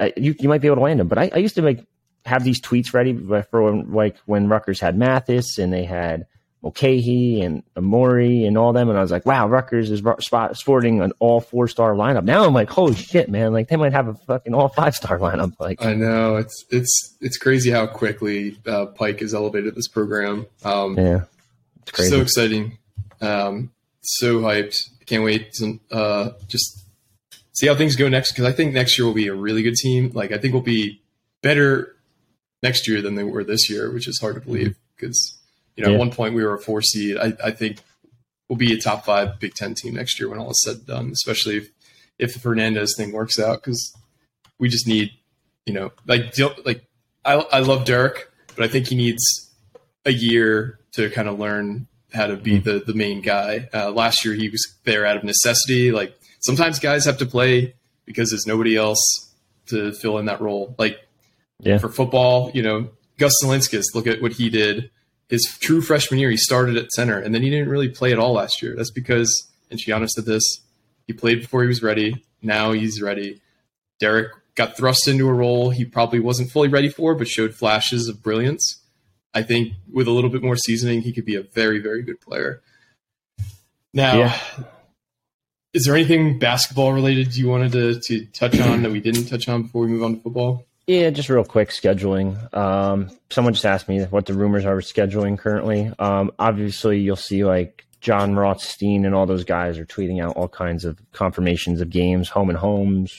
uh, 0.00 0.10
you 0.16 0.34
you 0.38 0.48
might 0.48 0.60
be 0.60 0.66
able 0.66 0.76
to 0.76 0.82
land 0.82 0.98
them, 0.98 1.08
but 1.08 1.18
I, 1.18 1.30
I 1.34 1.38
used 1.38 1.54
to 1.56 1.62
make 1.62 1.84
have 2.24 2.44
these 2.44 2.60
tweets 2.60 2.92
ready 2.92 3.14
for 3.50 3.62
when, 3.62 3.92
like 3.92 4.16
when 4.26 4.48
Rutgers 4.48 4.80
had 4.80 4.96
Mathis 4.96 5.58
and 5.58 5.72
they 5.72 5.84
had 5.84 6.26
Mulcahy 6.62 7.40
and 7.40 7.62
Amori 7.76 8.44
and 8.44 8.58
all 8.58 8.72
them, 8.72 8.90
and 8.90 8.98
I 8.98 9.02
was 9.02 9.10
like, 9.10 9.24
wow, 9.24 9.48
Rutgers 9.48 9.90
is 9.90 10.02
spot, 10.20 10.56
sporting 10.56 11.00
an 11.00 11.12
all 11.18 11.40
four 11.40 11.68
star 11.68 11.94
lineup. 11.94 12.24
Now 12.24 12.44
I'm 12.44 12.52
like, 12.52 12.68
holy 12.68 12.94
shit, 12.94 13.30
man! 13.30 13.52
Like 13.52 13.68
they 13.68 13.76
might 13.76 13.92
have 13.92 14.08
a 14.08 14.14
fucking 14.14 14.54
all 14.54 14.68
five 14.68 14.94
star 14.94 15.18
lineup. 15.18 15.54
Like, 15.58 15.82
I 15.82 15.94
know 15.94 16.36
it's 16.36 16.64
it's 16.70 17.16
it's 17.20 17.38
crazy 17.38 17.70
how 17.70 17.86
quickly 17.86 18.58
uh, 18.66 18.86
Pike 18.86 19.20
has 19.20 19.32
elevated 19.32 19.74
this 19.74 19.88
program. 19.88 20.46
Um, 20.64 20.98
yeah, 20.98 21.24
it's 21.82 21.92
crazy. 21.92 22.10
So 22.10 22.20
exciting. 22.20 22.78
Um, 23.22 23.70
so 24.02 24.40
hyped. 24.40 24.76
Can't 25.06 25.24
wait 25.24 25.52
to 25.54 25.80
uh, 25.90 26.30
just 26.46 26.84
see 27.60 27.66
how 27.66 27.74
things 27.74 27.94
go 27.96 28.08
next 28.08 28.32
because 28.32 28.46
I 28.46 28.52
think 28.52 28.72
next 28.72 28.96
year 28.98 29.06
will 29.06 29.12
be 29.14 29.26
a 29.28 29.34
really 29.34 29.62
good 29.62 29.74
team. 29.74 30.10
Like 30.14 30.32
I 30.32 30.38
think 30.38 30.54
we'll 30.54 30.62
be 30.62 31.02
better 31.42 31.94
next 32.62 32.88
year 32.88 33.02
than 33.02 33.14
they 33.16 33.24
were 33.24 33.44
this 33.44 33.68
year, 33.68 33.92
which 33.92 34.08
is 34.08 34.18
hard 34.20 34.34
to 34.36 34.40
believe 34.40 34.76
because 34.96 35.38
you 35.76 35.84
know 35.84 35.90
Yeah. 35.90 35.96
at 35.96 35.98
one 35.98 36.10
point 36.10 36.34
we 36.34 36.42
were 36.44 36.54
a 36.54 36.58
four 36.58 36.80
seed. 36.82 37.16
I, 37.18 37.34
I 37.44 37.50
think 37.50 37.78
we'll 38.48 38.56
be 38.58 38.72
a 38.72 38.80
top 38.80 39.04
five 39.04 39.38
Big 39.38 39.54
Ten 39.54 39.74
team 39.74 39.94
next 39.94 40.18
year 40.18 40.28
when 40.30 40.38
all 40.38 40.50
is 40.50 40.62
said 40.64 40.76
and 40.76 40.86
done. 40.86 41.10
Especially 41.12 41.56
if 41.58 41.68
if 42.18 42.34
the 42.34 42.40
Fernandes 42.40 42.96
thing 42.96 43.12
works 43.12 43.38
out 43.38 43.62
because 43.62 43.94
we 44.58 44.68
just 44.68 44.86
need 44.86 45.10
you 45.66 45.74
know 45.74 45.92
like 46.06 46.34
like 46.64 46.84
I 47.24 47.34
I 47.34 47.58
love 47.60 47.84
Derek, 47.84 48.30
but 48.56 48.64
I 48.64 48.68
think 48.68 48.88
he 48.88 48.94
needs 48.96 49.22
a 50.06 50.12
year 50.12 50.78
to 50.92 51.10
kind 51.10 51.28
of 51.28 51.38
learn 51.38 51.86
how 52.12 52.26
to 52.26 52.36
be 52.36 52.58
the 52.58 52.82
the 52.84 52.94
main 52.94 53.20
guy. 53.20 53.68
Uh, 53.72 53.90
last 53.90 54.24
year 54.24 54.34
he 54.34 54.48
was 54.48 54.62
there 54.84 55.06
out 55.06 55.16
of 55.16 55.24
necessity. 55.24 55.92
Like 55.92 56.18
sometimes 56.40 56.78
guys 56.78 57.04
have 57.04 57.18
to 57.18 57.26
play 57.26 57.74
because 58.04 58.30
there's 58.30 58.46
nobody 58.46 58.76
else 58.76 58.98
to 59.66 59.92
fill 59.92 60.18
in 60.18 60.26
that 60.26 60.40
role. 60.40 60.74
Like 60.78 60.98
Yeah. 61.60 61.78
for 61.78 61.88
football, 61.88 62.50
you 62.54 62.62
know, 62.62 62.90
Gus 63.18 63.34
Zilinskas, 63.42 63.84
look 63.94 64.06
at 64.06 64.20
what 64.22 64.32
he 64.32 64.50
did. 64.50 64.90
His 65.28 65.44
true 65.60 65.80
freshman 65.80 66.18
year, 66.18 66.30
he 66.30 66.36
started 66.36 66.76
at 66.76 66.90
center, 66.90 67.18
and 67.18 67.32
then 67.34 67.42
he 67.42 67.50
didn't 67.50 67.68
really 67.68 67.88
play 67.88 68.10
at 68.12 68.18
all 68.18 68.32
last 68.32 68.62
year. 68.62 68.74
That's 68.74 68.90
because, 68.90 69.48
and 69.70 69.78
Giannis 69.78 70.08
said 70.08 70.24
this, 70.24 70.42
he 71.06 71.12
played 71.12 71.40
before 71.40 71.62
he 71.62 71.68
was 71.68 71.82
ready. 71.82 72.24
Now 72.42 72.72
he's 72.72 73.00
ready. 73.00 73.40
Derek 74.00 74.32
got 74.56 74.76
thrust 74.76 75.06
into 75.06 75.28
a 75.28 75.32
role 75.32 75.70
he 75.70 75.84
probably 75.84 76.18
wasn't 76.18 76.50
fully 76.50 76.68
ready 76.68 76.88
for, 76.88 77.14
but 77.14 77.28
showed 77.28 77.54
flashes 77.54 78.08
of 78.08 78.22
brilliance. 78.22 78.82
I 79.32 79.42
think 79.42 79.74
with 79.92 80.08
a 80.08 80.10
little 80.10 80.30
bit 80.30 80.42
more 80.42 80.56
seasoning, 80.56 81.02
he 81.02 81.12
could 81.12 81.24
be 81.26 81.36
a 81.36 81.42
very, 81.42 81.78
very 81.78 82.02
good 82.02 82.20
player. 82.20 82.62
Now, 83.92 84.18
Yeah. 84.18 84.38
Is 85.72 85.84
there 85.84 85.94
anything 85.94 86.38
basketball 86.38 86.92
related 86.92 87.36
you 87.36 87.48
wanted 87.48 87.72
to, 87.72 88.00
to 88.00 88.26
touch 88.26 88.58
on 88.60 88.82
that 88.82 88.90
we 88.90 89.00
didn't 89.00 89.26
touch 89.26 89.48
on 89.48 89.62
before 89.62 89.82
we 89.82 89.88
move 89.88 90.02
on 90.02 90.16
to 90.16 90.20
football? 90.20 90.66
Yeah, 90.86 91.10
just 91.10 91.28
real 91.28 91.44
quick 91.44 91.68
scheduling. 91.68 92.52
Um, 92.52 93.10
someone 93.30 93.54
just 93.54 93.64
asked 93.64 93.88
me 93.88 94.02
what 94.04 94.26
the 94.26 94.34
rumors 94.34 94.64
are 94.64 94.74
with 94.74 94.92
scheduling 94.92 95.38
currently. 95.38 95.92
Um, 96.00 96.32
obviously, 96.40 96.98
you'll 96.98 97.14
see 97.14 97.44
like 97.44 97.86
Jon 98.00 98.34
Rothstein 98.34 99.04
and 99.04 99.14
all 99.14 99.26
those 99.26 99.44
guys 99.44 99.78
are 99.78 99.86
tweeting 99.86 100.20
out 100.20 100.36
all 100.36 100.48
kinds 100.48 100.84
of 100.84 100.98
confirmations 101.12 101.80
of 101.80 101.90
games, 101.90 102.28
home 102.28 102.48
and 102.48 102.58
homes, 102.58 103.14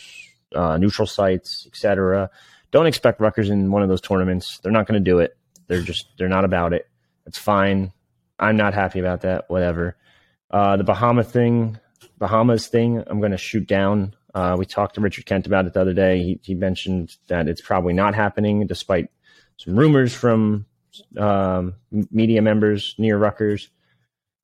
uh, 0.54 0.76
neutral 0.76 1.08
sites, 1.08 1.66
etc. 1.68 2.30
Don't 2.72 2.88
expect 2.88 3.22
Rutgers 3.22 3.50
in 3.50 3.72
one 3.72 3.84
of 3.84 3.88
those 3.88 4.02
tournaments. 4.02 4.60
They're 4.62 4.72
not 4.74 4.88
going 4.88 5.02
to 5.02 5.10
do 5.10 5.20
it. 5.20 5.38
They're 5.68 5.82
just 5.82 6.08
they're 6.18 6.28
not 6.28 6.44
about 6.44 6.74
it. 6.74 6.90
It's 7.26 7.38
fine. 7.38 7.94
I'm 8.40 8.58
not 8.58 8.74
happy 8.74 9.00
about 9.00 9.22
that. 9.22 9.50
Whatever. 9.50 9.96
Uh, 10.50 10.76
the 10.76 10.84
Bahama 10.84 11.24
thing, 11.24 11.80
Bahamas 12.18 12.68
thing, 12.68 13.04
I'm 13.08 13.20
going 13.20 13.32
to 13.32 13.38
shoot 13.38 13.68
down. 13.68 14.16
Uh, 14.34 14.56
we 14.58 14.66
talked 14.66 14.96
to 14.96 15.02
Richard 15.02 15.26
Kent 15.26 15.46
about 15.46 15.66
it 15.66 15.74
the 15.74 15.82
other 15.82 15.94
day. 15.94 16.20
He, 16.20 16.40
he 16.44 16.56
mentioned 16.56 17.16
that 17.28 17.48
it's 17.48 17.62
probably 17.62 17.94
not 17.94 18.16
happening, 18.16 18.66
despite 18.68 19.10
some 19.58 19.76
rumors 19.76 20.14
from 20.14 20.66
um, 21.18 21.76
media 22.12 22.42
members 22.42 22.96
near 22.98 23.18
Rutgers. 23.18 23.70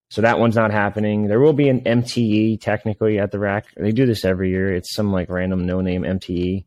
So 0.09 0.21
that 0.21 0.39
one's 0.39 0.55
not 0.55 0.71
happening. 0.71 1.27
There 1.27 1.39
will 1.39 1.53
be 1.53 1.67
an 1.69 1.81
MTE 1.81 2.61
technically 2.61 3.19
at 3.19 3.31
the 3.31 3.39
rack. 3.39 3.67
They 3.75 3.91
do 3.91 4.05
this 4.05 4.23
every 4.23 4.49
year. 4.49 4.73
It's 4.73 4.93
some 4.93 5.11
like 5.11 5.29
random 5.29 5.65
no 5.65 5.81
name 5.81 6.03
MTE. 6.03 6.65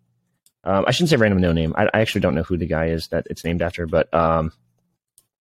Um, 0.63 0.85
I 0.87 0.91
shouldn't 0.91 1.11
say 1.11 1.17
random 1.17 1.41
no 1.41 1.53
name. 1.53 1.75
I, 1.77 1.87
I 1.95 2.01
actually 2.01 2.21
don't 2.21 2.35
know 2.35 2.43
who 2.43 2.59
the 2.59 2.67
guy 2.67 2.87
is 2.87 3.09
that 3.09 3.27
it's 3.31 3.45
named 3.45 3.63
after, 3.63 3.87
but 3.87 4.13
um, 4.13 4.53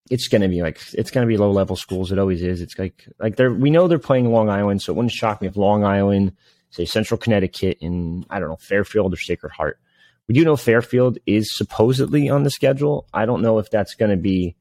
it's 0.10 0.28
going 0.28 0.42
to 0.42 0.48
be 0.48 0.62
like 0.62 0.80
it's 0.94 1.12
going 1.12 1.26
to 1.26 1.32
be 1.32 1.38
low 1.38 1.52
level 1.52 1.76
schools. 1.76 2.12
It 2.12 2.20
always 2.20 2.42
is. 2.42 2.62
It's 2.62 2.78
like 2.78 3.08
like 3.20 3.36
they're 3.36 3.54
we 3.54 3.70
know 3.70 3.88
they're 3.88 4.00
playing 4.00 4.32
Long 4.32 4.50
Island, 4.50 4.82
so 4.82 4.92
it 4.92 4.96
wouldn't 4.96 5.12
shock 5.12 5.42
me 5.42 5.48
if 5.48 5.56
Long 5.56 5.84
Island, 5.84 6.34
say 6.72 6.86
Central 6.86 7.18
Connecticut, 7.18 7.78
in 7.80 8.26
I 8.30 8.40
don't 8.40 8.50
know 8.50 8.58
Fairfield 8.58 9.14
or 9.14 9.18
Sacred 9.18 9.52
Heart. 9.52 9.80
We 10.28 10.34
do 10.36 10.44
know 10.44 10.56
Fairfield 10.56 11.18
is 11.26 11.56
supposedly 11.56 12.30
on 12.30 12.44
the 12.44 12.52
schedule. 12.52 13.08
I 13.14 13.26
don't 13.26 13.42
know 13.42 13.60
if 13.60 13.70
that's 13.70 13.96
going 13.96 14.12
to 14.12 14.18
be 14.18 14.56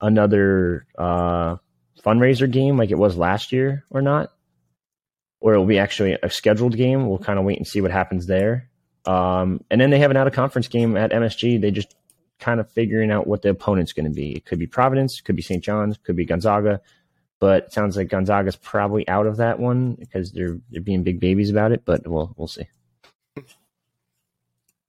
another 0.00 0.86
uh, 0.96 1.56
fundraiser 2.04 2.50
game 2.50 2.76
like 2.76 2.90
it 2.90 2.98
was 2.98 3.16
last 3.16 3.52
year 3.52 3.84
or 3.90 4.02
not, 4.02 4.32
or 5.40 5.54
it 5.54 5.58
will 5.58 5.66
be 5.66 5.78
actually 5.78 6.16
a 6.22 6.30
scheduled 6.30 6.76
game. 6.76 7.08
We'll 7.08 7.18
kind 7.18 7.38
of 7.38 7.44
wait 7.44 7.58
and 7.58 7.66
see 7.66 7.80
what 7.80 7.90
happens 7.90 8.26
there. 8.26 8.70
Um, 9.06 9.64
and 9.70 9.80
then 9.80 9.90
they 9.90 9.98
have 9.98 10.10
an 10.10 10.16
out 10.16 10.26
of 10.26 10.34
conference 10.34 10.68
game 10.68 10.96
at 10.96 11.10
MSG. 11.10 11.60
They 11.60 11.70
just 11.70 11.94
kind 12.40 12.58
of 12.60 12.70
figuring 12.70 13.10
out 13.10 13.26
what 13.26 13.42
the 13.42 13.50
opponent's 13.50 13.92
going 13.92 14.06
to 14.06 14.10
be. 14.14 14.32
It 14.32 14.44
could 14.46 14.58
be 14.58 14.66
Providence, 14.66 15.20
could 15.20 15.36
be 15.36 15.42
St. 15.42 15.62
John's, 15.62 15.96
could 15.98 16.16
be 16.16 16.24
Gonzaga, 16.24 16.80
but 17.38 17.64
it 17.64 17.72
sounds 17.72 17.96
like 17.96 18.08
Gonzaga's 18.08 18.56
probably 18.56 19.06
out 19.08 19.26
of 19.26 19.36
that 19.38 19.58
one 19.58 19.94
because 19.94 20.32
they're 20.32 20.58
they're 20.70 20.82
being 20.82 21.02
big 21.04 21.20
babies 21.20 21.50
about 21.50 21.72
it. 21.72 21.84
But 21.84 22.06
we'll 22.06 22.34
we'll 22.36 22.48
see. 22.48 22.66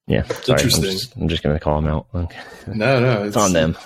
Yeah, 0.08 0.24
sorry, 0.24 0.42
I'm 0.48 0.66
Interesting. 0.66 0.84
just, 0.84 1.16
I'm 1.16 1.28
just 1.30 1.44
going 1.44 1.56
to 1.56 1.60
call 1.60 1.82
them 1.82 1.88
out. 1.90 2.08
No, 2.68 3.00
no, 3.00 3.24
It's 3.24 3.38
on 3.38 3.54
them. 3.54 3.78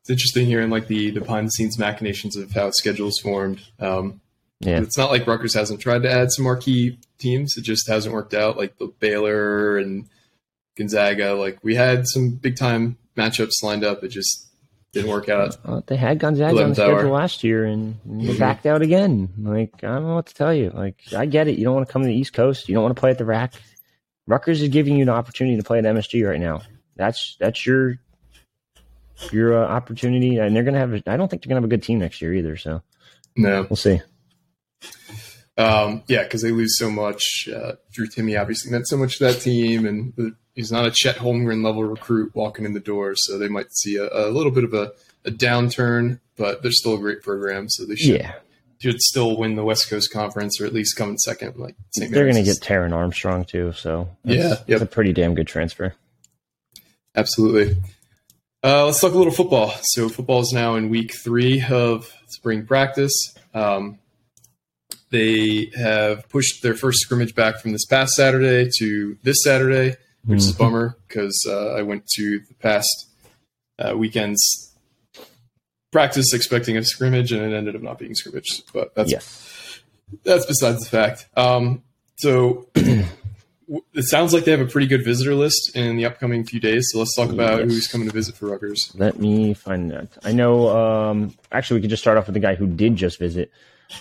It's 0.00 0.10
interesting 0.10 0.46
hearing 0.46 0.68
like 0.68 0.88
the 0.88 1.10
the 1.12 1.20
behind 1.20 1.46
the 1.46 1.50
scenes 1.52 1.78
machinations 1.78 2.34
of 2.36 2.50
how 2.50 2.72
schedules 2.72 3.20
formed. 3.22 3.62
Um, 3.78 4.20
yeah, 4.58 4.80
It's 4.80 4.98
not 4.98 5.12
like 5.12 5.28
Rutgers 5.28 5.54
hasn't 5.54 5.78
tried 5.80 6.02
to 6.02 6.10
add 6.10 6.32
some 6.32 6.44
marquee 6.44 6.98
teams; 7.18 7.54
it 7.56 7.62
just 7.62 7.86
hasn't 7.86 8.12
worked 8.12 8.34
out. 8.34 8.56
Like 8.56 8.76
the 8.78 8.88
Baylor 8.98 9.78
and 9.78 10.08
Gonzaga, 10.76 11.34
like 11.34 11.58
we 11.62 11.74
had 11.74 12.06
some 12.06 12.30
big 12.30 12.56
time 12.56 12.96
matchups 13.16 13.62
lined 13.62 13.84
up. 13.84 14.02
It 14.02 14.08
just 14.08 14.48
didn't 14.92 15.10
work 15.10 15.28
out. 15.28 15.56
Uh, 15.64 15.80
they 15.86 15.96
had 15.96 16.18
Gonzaga 16.18 16.50
on 16.50 16.54
the 16.54 16.62
11th 16.62 16.78
hour. 16.78 16.98
schedule 16.98 17.12
last 17.12 17.44
year, 17.44 17.64
and 17.64 17.96
they 18.04 18.34
Mhm. 18.34 18.38
backed 18.38 18.66
out 18.66 18.82
again. 18.82 19.28
Like 19.38 19.72
I 19.82 19.88
don't 19.94 20.06
know 20.06 20.14
what 20.16 20.26
to 20.26 20.34
tell 20.34 20.52
you. 20.54 20.70
Like 20.70 20.96
I 21.16 21.26
get 21.26 21.48
it. 21.48 21.58
You 21.58 21.64
don't 21.64 21.74
want 21.74 21.86
to 21.86 21.92
come 21.92 22.02
to 22.02 22.08
the 22.08 22.14
East 22.14 22.32
Coast. 22.32 22.68
You 22.68 22.74
don't 22.74 22.82
want 22.84 22.94
to 22.96 23.00
play 23.00 23.10
at 23.10 23.18
the 23.18 23.24
rack. 23.24 23.54
Rutgers 24.26 24.62
is 24.62 24.68
giving 24.68 24.96
you 24.96 25.02
an 25.02 25.08
opportunity 25.08 25.56
to 25.56 25.62
play 25.62 25.78
at 25.78 25.84
MSG 25.84 26.22
right 26.28 26.40
now. 26.40 26.62
That's 26.96 27.36
that's 27.40 27.66
your 27.66 27.96
your 29.30 29.62
uh, 29.64 29.68
opportunity, 29.68 30.38
and 30.38 30.54
they're 30.54 30.62
gonna 30.64 30.78
have. 30.78 30.92
A, 30.94 31.02
I 31.06 31.16
don't 31.16 31.28
think 31.28 31.42
they're 31.42 31.48
gonna 31.50 31.60
have 31.60 31.64
a 31.64 31.68
good 31.68 31.82
team 31.82 31.98
next 31.98 32.20
year 32.22 32.32
either. 32.34 32.56
So 32.56 32.82
No, 33.36 33.66
we'll 33.68 33.76
see. 33.76 34.00
Um, 35.58 36.02
yeah, 36.08 36.22
because 36.22 36.42
they 36.42 36.50
lose 36.50 36.78
so 36.78 36.90
much. 36.90 37.22
Uh, 37.54 37.72
Drew 37.92 38.06
Timme 38.08 38.40
obviously 38.40 38.70
meant 38.70 38.88
so 38.88 38.96
much 38.96 39.18
to 39.18 39.24
that 39.24 39.40
team, 39.40 39.86
and 39.86 40.34
he's 40.54 40.72
not 40.72 40.86
a 40.86 40.90
Chet 40.90 41.16
Holmgren 41.16 41.62
level 41.64 41.84
recruit 41.84 42.34
walking 42.34 42.64
in 42.64 42.72
the 42.72 42.80
door, 42.80 43.14
so 43.16 43.36
they 43.38 43.48
might 43.48 43.66
see 43.72 43.96
a, 43.96 44.08
a 44.10 44.30
little 44.30 44.50
bit 44.52 44.64
of 44.64 44.72
a, 44.74 44.92
a 45.26 45.30
downturn. 45.30 46.20
But 46.36 46.62
they're 46.62 46.72
still 46.72 46.94
a 46.94 46.98
great 46.98 47.22
program, 47.22 47.68
so 47.68 47.84
they 47.84 47.96
should 47.96 48.20
Yeah, 48.20 48.32
should 48.78 48.98
still 49.02 49.36
win 49.36 49.54
the 49.54 49.64
West 49.64 49.90
Coast 49.90 50.10
Conference 50.10 50.58
or 50.60 50.64
at 50.64 50.72
least 50.72 50.96
come 50.96 51.10
in 51.10 51.18
second. 51.18 51.56
Like 51.58 51.76
St. 51.94 52.10
they're 52.10 52.24
gonna 52.26 52.42
get 52.42 52.52
is- 52.52 52.60
Taryn 52.60 52.92
Armstrong 52.94 53.44
too. 53.44 53.72
So 53.72 54.08
Yeah, 54.24 54.48
yep. 54.48 54.64
it's 54.66 54.82
a 54.82 54.86
pretty 54.86 55.12
damn 55.12 55.34
good 55.34 55.46
transfer. 55.46 55.94
Absolutely. 57.14 57.76
Uh, 58.64 58.86
let's 58.86 59.00
talk 59.00 59.12
a 59.12 59.18
little 59.18 59.32
football. 59.32 59.74
So 59.82 60.08
football 60.08 60.40
is 60.40 60.52
now 60.54 60.76
in 60.76 60.88
week 60.88 61.12
three 61.22 61.62
of 61.68 62.10
spring 62.28 62.64
practice. 62.64 63.12
Um, 63.54 63.98
they 65.12 65.70
have 65.76 66.28
pushed 66.28 66.62
their 66.64 66.74
first 66.74 66.98
scrimmage 66.98 67.34
back 67.36 67.60
from 67.60 67.70
this 67.72 67.84
past 67.86 68.14
Saturday 68.14 68.68
to 68.78 69.16
this 69.22 69.44
Saturday, 69.44 69.94
which 70.24 70.38
is 70.38 70.48
a 70.50 70.52
Mm-hmm. 70.54 70.62
bummer 70.62 70.96
because 71.06 71.46
uh, 71.48 71.74
I 71.74 71.82
went 71.82 72.06
to 72.16 72.40
the 72.40 72.54
past 72.54 72.88
uh, 73.78 73.94
weekend's 73.96 74.74
practice 75.92 76.32
expecting 76.32 76.76
a 76.76 76.84
scrimmage 76.84 77.32
and 77.32 77.42
it 77.42 77.54
ended 77.56 77.76
up 77.76 77.82
not 77.82 77.98
being 77.98 78.14
scrimmage. 78.14 78.62
But 78.72 78.94
that's 78.94 79.10
Yes. 79.10 79.80
that's 80.24 80.46
besides 80.46 80.80
the 80.82 80.88
fact. 80.90 81.26
Um, 81.36 81.82
so 82.16 82.68
it 82.74 84.04
sounds 84.04 84.32
like 84.32 84.44
they 84.44 84.50
have 84.50 84.60
a 84.60 84.66
pretty 84.66 84.86
good 84.86 85.04
visitor 85.04 85.34
list 85.34 85.76
in 85.76 85.96
the 85.96 86.04
upcoming 86.06 86.44
few 86.44 86.60
days. 86.60 86.88
So 86.92 86.98
let's 86.98 87.14
talk 87.16 87.30
about 87.30 87.60
Yes. 87.60 87.68
who's 87.70 87.86
coming 87.88 88.08
to 88.08 88.14
visit 88.14 88.34
for 88.36 88.46
Rutgers. 88.48 88.92
Let 88.94 89.18
me 89.18 89.54
find 89.54 89.90
that. 89.90 90.08
I 90.24 90.32
know. 90.32 90.68
Um, 90.68 91.34
actually, 91.50 91.78
we 91.78 91.80
could 91.82 91.90
just 91.90 92.02
start 92.02 92.16
off 92.18 92.26
with 92.26 92.34
the 92.34 92.40
guy 92.40 92.54
who 92.54 92.66
did 92.66 92.96
just 92.96 93.18
visit, 93.18 93.50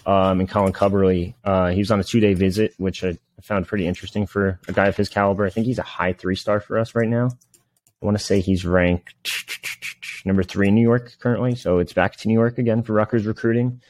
um, 0.05 0.39
and 0.39 0.49
Colin 0.49 0.73
Cubberley. 0.73 1.33
Uh, 1.43 1.69
he 1.69 1.79
was 1.79 1.91
on 1.91 1.99
a 1.99 2.03
two-day 2.03 2.33
visit, 2.33 2.73
which 2.77 3.03
I 3.03 3.17
found 3.41 3.67
pretty 3.67 3.87
interesting 3.87 4.25
for 4.25 4.59
a 4.67 4.73
guy 4.73 4.87
of 4.87 4.97
his 4.97 5.09
caliber. 5.09 5.45
I 5.45 5.49
think 5.49 5.65
he's 5.65 5.79
a 5.79 5.83
high 5.83 6.13
three-star 6.13 6.59
for 6.59 6.77
us 6.77 6.95
right 6.95 7.09
now. 7.09 7.29
I 8.01 8.05
want 8.05 8.17
to 8.17 8.23
say 8.23 8.39
he's 8.39 8.65
ranked 8.65 9.13
number 10.25 10.43
three 10.43 10.69
in 10.69 10.75
New 10.75 10.81
York 10.81 11.17
currently, 11.19 11.55
so 11.55 11.79
it's 11.79 11.93
back 11.93 12.15
to 12.17 12.27
New 12.27 12.33
York 12.33 12.57
again 12.57 12.83
for 12.83 12.93
Rutgers 12.93 13.25
recruiting. 13.25 13.81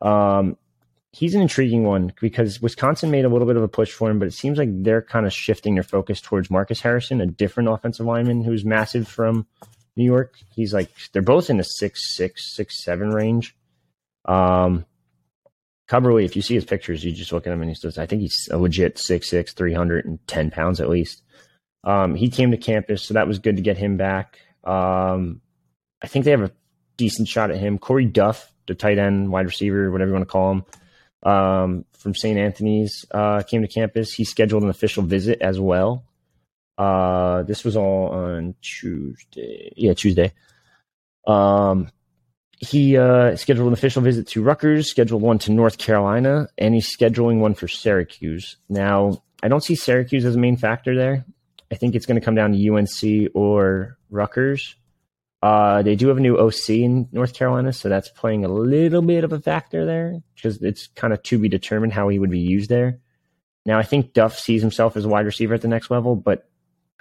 Um, 0.00 0.56
he's 1.12 1.34
an 1.34 1.40
intriguing 1.40 1.84
one 1.84 2.12
because 2.20 2.60
Wisconsin 2.60 3.10
made 3.10 3.24
a 3.24 3.28
little 3.28 3.46
bit 3.46 3.56
of 3.56 3.62
a 3.62 3.68
push 3.68 3.90
for 3.90 4.10
him, 4.10 4.18
but 4.18 4.28
it 4.28 4.34
seems 4.34 4.58
like 4.58 4.68
they're 4.82 5.02
kind 5.02 5.26
of 5.26 5.32
shifting 5.32 5.74
their 5.74 5.82
focus 5.82 6.20
towards 6.20 6.50
Marcus 6.50 6.80
Harrison, 6.80 7.20
a 7.20 7.26
different 7.26 7.68
offensive 7.68 8.06
lineman 8.06 8.44
who's 8.44 8.64
massive 8.64 9.08
from 9.08 9.46
New 9.96 10.04
York. 10.04 10.34
He's 10.54 10.74
like 10.74 10.90
they're 11.12 11.22
both 11.22 11.48
in 11.48 11.56
the 11.56 11.64
six 11.64 12.16
six 12.16 12.54
six 12.54 12.84
seven 12.84 13.10
range. 13.10 13.56
Um, 14.26 14.84
Cubberley, 15.88 16.24
if 16.24 16.34
you 16.34 16.42
see 16.42 16.54
his 16.54 16.64
pictures, 16.64 17.04
you 17.04 17.12
just 17.12 17.32
look 17.32 17.46
at 17.46 17.52
him 17.52 17.60
and 17.60 17.70
he's 17.70 17.80
just, 17.80 17.98
I 17.98 18.06
think 18.06 18.22
he's 18.22 18.48
a 18.50 18.58
legit 18.58 18.96
6'6", 18.96 19.54
310 19.54 20.50
pounds 20.50 20.80
at 20.80 20.88
least. 20.88 21.22
Um, 21.84 22.16
he 22.16 22.28
came 22.28 22.50
to 22.50 22.56
campus, 22.56 23.02
so 23.02 23.14
that 23.14 23.28
was 23.28 23.38
good 23.38 23.56
to 23.56 23.62
get 23.62 23.76
him 23.76 23.96
back. 23.96 24.40
Um, 24.64 25.40
I 26.02 26.08
think 26.08 26.24
they 26.24 26.32
have 26.32 26.42
a 26.42 26.50
decent 26.96 27.28
shot 27.28 27.50
at 27.50 27.58
him. 27.58 27.78
Corey 27.78 28.04
Duff, 28.04 28.52
the 28.66 28.74
tight 28.74 28.98
end, 28.98 29.30
wide 29.30 29.46
receiver, 29.46 29.90
whatever 29.92 30.08
you 30.08 30.14
want 30.14 30.26
to 30.26 30.32
call 30.32 30.52
him, 30.52 30.64
um, 31.22 31.84
from 31.92 32.14
St. 32.14 32.36
Anthony's, 32.36 33.06
uh, 33.12 33.42
came 33.42 33.62
to 33.62 33.68
campus. 33.68 34.12
He 34.12 34.24
scheduled 34.24 34.64
an 34.64 34.70
official 34.70 35.04
visit 35.04 35.40
as 35.40 35.60
well. 35.60 36.04
Uh, 36.76 37.44
this 37.44 37.64
was 37.64 37.76
all 37.76 38.08
on 38.08 38.54
Tuesday. 38.60 39.72
Yeah, 39.76 39.94
Tuesday. 39.94 40.32
Um, 41.26 41.88
he 42.56 42.96
uh, 42.96 43.36
scheduled 43.36 43.68
an 43.68 43.72
official 43.72 44.02
visit 44.02 44.26
to 44.28 44.42
Rutgers, 44.42 44.90
scheduled 44.90 45.22
one 45.22 45.38
to 45.40 45.52
North 45.52 45.78
Carolina, 45.78 46.48
and 46.56 46.74
he's 46.74 46.94
scheduling 46.94 47.38
one 47.38 47.54
for 47.54 47.68
Syracuse. 47.68 48.56
Now, 48.68 49.22
I 49.42 49.48
don't 49.48 49.62
see 49.62 49.74
Syracuse 49.74 50.24
as 50.24 50.36
a 50.36 50.38
main 50.38 50.56
factor 50.56 50.96
there. 50.96 51.24
I 51.70 51.74
think 51.74 51.94
it's 51.94 52.06
going 52.06 52.18
to 52.18 52.24
come 52.24 52.34
down 52.34 52.52
to 52.52 52.68
UNC 52.68 53.30
or 53.34 53.98
Rutgers. 54.08 54.74
Uh, 55.42 55.82
they 55.82 55.96
do 55.96 56.08
have 56.08 56.16
a 56.16 56.20
new 56.20 56.38
OC 56.38 56.70
in 56.70 57.08
North 57.12 57.34
Carolina, 57.34 57.72
so 57.72 57.88
that's 57.88 58.08
playing 58.08 58.44
a 58.44 58.48
little 58.48 59.02
bit 59.02 59.22
of 59.22 59.32
a 59.32 59.40
factor 59.40 59.84
there 59.84 60.20
because 60.34 60.62
it's 60.62 60.86
kind 60.88 61.12
of 61.12 61.22
to 61.24 61.38
be 61.38 61.48
determined 61.48 61.92
how 61.92 62.08
he 62.08 62.18
would 62.18 62.30
be 62.30 62.40
used 62.40 62.70
there. 62.70 63.00
Now, 63.66 63.78
I 63.78 63.82
think 63.82 64.14
Duff 64.14 64.38
sees 64.38 64.62
himself 64.62 64.96
as 64.96 65.04
a 65.04 65.08
wide 65.08 65.26
receiver 65.26 65.52
at 65.52 65.60
the 65.60 65.68
next 65.68 65.90
level, 65.90 66.16
but 66.16 66.48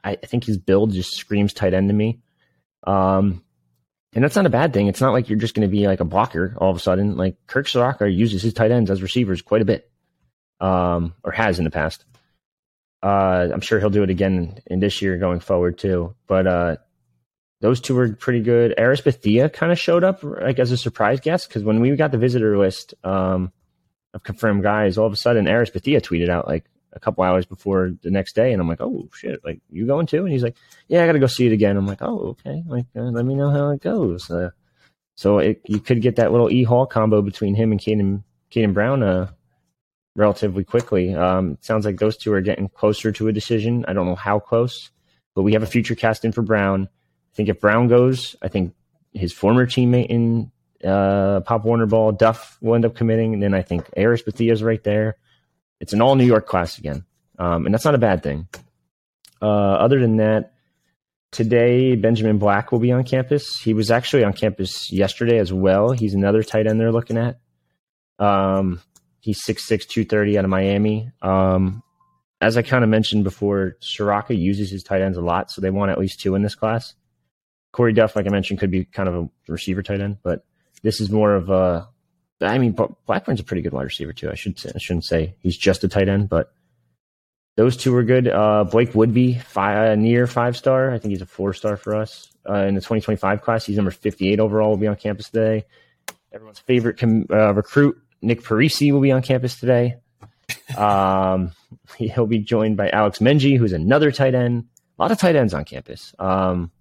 I, 0.03 0.11
I 0.11 0.25
think 0.25 0.43
his 0.43 0.57
build 0.57 0.91
just 0.91 1.15
screams 1.15 1.53
tight 1.53 1.73
end 1.73 1.87
to 1.87 1.93
me. 1.93 2.19
Um, 2.85 3.44
and 4.15 4.23
that's 4.23 4.37
not 4.37 4.45
a 4.45 4.49
bad 4.49 4.73
thing. 4.73 4.87
It's 4.87 5.01
not 5.01 5.11
like 5.11 5.29
you're 5.29 5.37
just 5.37 5.53
going 5.53 5.67
to 5.67 5.71
be 5.71 5.87
like 5.87 5.99
a 5.99 6.05
blocker 6.05 6.55
all 6.57 6.71
of 6.71 6.77
a 6.77 6.79
sudden. 6.79 7.17
Like 7.17 7.35
Kirk 7.47 7.67
Ciarrocca 7.67 8.11
uses 8.13 8.41
his 8.41 8.53
tight 8.53 8.71
ends 8.71 8.89
as 8.89 9.01
receivers 9.01 9.41
quite 9.41 9.61
a 9.61 9.65
bit, 9.65 9.91
um, 10.61 11.13
or 11.23 11.33
has 11.33 11.59
in 11.59 11.65
the 11.65 11.71
past. 11.71 12.05
Uh, 13.03 13.49
I'm 13.53 13.59
sure 13.59 13.79
he'll 13.79 13.89
do 13.89 14.03
it 14.03 14.09
again 14.09 14.59
in 14.65 14.79
this 14.79 15.01
year 15.01 15.17
going 15.17 15.41
forward 15.41 15.77
too. 15.77 16.15
But 16.27 16.47
uh, 16.47 16.75
those 17.59 17.81
two 17.81 17.93
were 17.93 18.13
pretty 18.13 18.39
good. 18.39 18.73
Aris 18.77 19.01
Bethia 19.01 19.51
kind 19.51 19.73
of 19.73 19.77
showed 19.77 20.05
up 20.05 20.23
like 20.23 20.59
as 20.59 20.71
a 20.71 20.77
surprise 20.77 21.19
guest 21.19 21.49
because 21.49 21.63
when 21.63 21.81
we 21.81 21.93
got 21.97 22.11
the 22.11 22.17
visitor 22.17 22.57
list 22.57 22.93
um, 23.03 23.51
of 24.13 24.23
confirmed 24.23 24.63
guys, 24.63 24.97
all 24.97 25.07
of 25.07 25.13
a 25.13 25.17
sudden 25.17 25.47
Aris 25.47 25.71
Bethia 25.71 25.99
tweeted 26.01 26.29
out 26.29 26.47
like 26.47 26.63
a 26.95 26.99
couple 26.99 27.23
hours 27.23 27.45
before 27.45 27.91
the 28.01 28.09
next 28.09 28.33
day, 28.35 28.51
and 28.51 28.61
I'm 28.61 28.67
like, 28.67 28.81
oh 28.81 29.09
shit, 29.13 29.43
like 29.43 29.59
you 29.69 29.85
going 29.85 30.07
too? 30.07 30.23
And 30.23 30.31
he's 30.31 30.43
like, 30.43 30.55
yeah, 30.87 31.03
I 31.03 31.05
got 31.05 31.13
to 31.13 31.19
go 31.19 31.27
see 31.27 31.45
it 31.45 31.51
again. 31.51 31.77
I'm 31.77 31.87
like, 31.87 32.01
oh 32.01 32.37
okay, 32.45 32.63
like 32.65 32.85
uh, 32.95 33.01
let 33.01 33.25
me 33.25 33.35
know 33.35 33.49
how 33.51 33.69
it 33.69 33.81
goes. 33.81 34.29
Uh, 34.31 34.51
so 35.15 35.39
it, 35.39 35.61
you 35.65 35.79
could 35.79 36.01
get 36.01 36.15
that 36.17 36.31
little 36.31 36.51
E 36.51 36.63
Hall 36.63 36.85
combo 36.85 37.21
between 37.21 37.55
him 37.55 37.71
and 37.71 37.79
Caden 37.79 38.23
Caden 38.51 38.73
Brown 38.73 39.03
uh, 39.03 39.29
relatively 40.15 40.63
quickly. 40.63 41.13
Um, 41.13 41.57
sounds 41.61 41.85
like 41.85 41.99
those 41.99 42.17
two 42.17 42.33
are 42.33 42.41
getting 42.41 42.69
closer 42.69 43.11
to 43.11 43.27
a 43.27 43.33
decision. 43.33 43.85
I 43.87 43.93
don't 43.93 44.05
know 44.05 44.15
how 44.15 44.39
close, 44.39 44.89
but 45.35 45.43
we 45.43 45.53
have 45.53 45.63
a 45.63 45.67
future 45.67 45.95
cast 45.95 46.25
in 46.25 46.31
for 46.31 46.41
Brown. 46.41 46.87
I 46.87 47.35
think 47.35 47.49
if 47.49 47.59
Brown 47.59 47.87
goes, 47.87 48.35
I 48.41 48.47
think 48.47 48.73
his 49.13 49.33
former 49.33 49.65
teammate 49.65 50.07
in 50.07 50.51
uh, 50.83 51.41
Pop 51.41 51.65
Warner 51.65 51.85
Ball, 51.85 52.11
Duff, 52.11 52.57
will 52.61 52.75
end 52.75 52.85
up 52.85 52.95
committing. 52.95 53.33
And 53.33 53.43
then 53.43 53.53
I 53.53 53.61
think 53.61 53.89
Aris 53.97 54.23
is 54.25 54.63
right 54.63 54.83
there. 54.83 55.17
It's 55.79 55.93
an 55.93 56.01
all 56.01 56.15
New 56.15 56.25
York 56.25 56.47
class 56.47 56.77
again. 56.77 57.05
Um, 57.37 57.65
and 57.65 57.73
that's 57.73 57.85
not 57.85 57.95
a 57.95 57.99
bad 57.99 58.23
thing. 58.23 58.47
Uh, 59.41 59.45
other 59.45 59.99
than 59.99 60.17
that, 60.17 60.53
today 61.31 61.95
Benjamin 61.95 62.37
Black 62.37 62.71
will 62.71 62.79
be 62.79 62.91
on 62.91 63.03
campus. 63.03 63.59
He 63.61 63.73
was 63.73 63.91
actually 63.91 64.23
on 64.23 64.33
campus 64.33 64.91
yesterday 64.91 65.37
as 65.37 65.51
well. 65.51 65.91
He's 65.91 66.13
another 66.13 66.43
tight 66.43 66.67
end 66.67 66.79
they're 66.79 66.91
looking 66.91 67.17
at. 67.17 67.39
Um, 68.19 68.81
he's 69.19 69.43
6'6", 69.45 69.87
230 69.87 70.37
out 70.37 70.45
of 70.45 70.49
Miami. 70.49 71.11
Um, 71.21 71.83
as 72.41 72.57
I 72.57 72.61
kind 72.61 72.83
of 72.83 72.89
mentioned 72.89 73.23
before, 73.23 73.77
Ciarrocca 73.81 74.37
uses 74.37 74.69
his 74.69 74.83
tight 74.83 75.01
ends 75.01 75.17
a 75.17 75.21
lot, 75.21 75.51
so 75.51 75.61
they 75.61 75.71
want 75.71 75.91
at 75.91 75.97
least 75.97 76.19
two 76.19 76.35
in 76.35 76.41
this 76.41 76.55
class. 76.55 76.93
Corey 77.71 77.93
Duff, 77.93 78.15
like 78.15 78.27
I 78.27 78.29
mentioned, 78.29 78.59
could 78.59 78.71
be 78.71 78.85
kind 78.85 79.09
of 79.09 79.15
a 79.15 79.29
receiver 79.47 79.83
tight 79.83 79.99
end, 79.99 80.17
but 80.23 80.45
this 80.81 81.01
is 81.01 81.09
more 81.09 81.33
of 81.33 81.49
a. 81.49 81.89
I 82.41 82.57
mean, 82.57 82.75
Blackburn's 83.05 83.39
a 83.39 83.43
pretty 83.43 83.61
good 83.61 83.73
wide 83.73 83.83
receiver 83.83 84.13
too. 84.13 84.29
I 84.29 84.35
should 84.35 84.59
I 84.73 84.77
shouldn't 84.77 85.05
say 85.05 85.35
he's 85.39 85.57
just 85.57 85.83
a 85.83 85.87
tight 85.87 86.09
end, 86.09 86.29
but 86.29 86.51
those 87.55 87.77
two 87.77 87.93
were 87.93 88.03
good. 88.03 88.27
Uh, 88.27 88.65
Blake 88.65 88.91
Woodby, 88.91 89.41
five, 89.41 89.91
uh, 89.91 89.95
near 89.95 90.27
five 90.27 90.57
star. 90.57 90.91
I 90.91 90.99
think 90.99 91.11
he's 91.11 91.21
a 91.21 91.25
four 91.25 91.53
star 91.53 91.77
for 91.77 91.95
us 91.95 92.29
uh, 92.49 92.65
in 92.65 92.75
the 92.75 92.81
2025 92.81 93.41
class. 93.41 93.65
He's 93.65 93.77
number 93.77 93.91
58 93.91 94.39
overall. 94.39 94.71
Will 94.71 94.77
be 94.77 94.87
on 94.87 94.97
campus 94.97 95.29
today. 95.29 95.65
Everyone's 96.33 96.59
favorite 96.59 96.97
com- 96.97 97.27
uh, 97.31 97.53
recruit, 97.53 97.97
Nick 98.21 98.41
Parisi, 98.41 98.91
will 98.91 98.99
be 98.99 99.13
on 99.13 99.21
campus 99.21 99.57
today. 99.57 99.95
Um, 100.77 101.51
he'll 101.97 102.27
be 102.27 102.39
joined 102.39 102.75
by 102.75 102.89
Alex 102.89 103.19
Menji, 103.19 103.57
who's 103.57 103.71
another 103.71 104.11
tight 104.11 104.35
end. 104.35 104.65
A 104.99 105.01
lot 105.01 105.11
of 105.11 105.17
tight 105.17 105.37
ends 105.37 105.53
on 105.53 105.63
campus. 105.63 106.13
Um, 106.19 106.71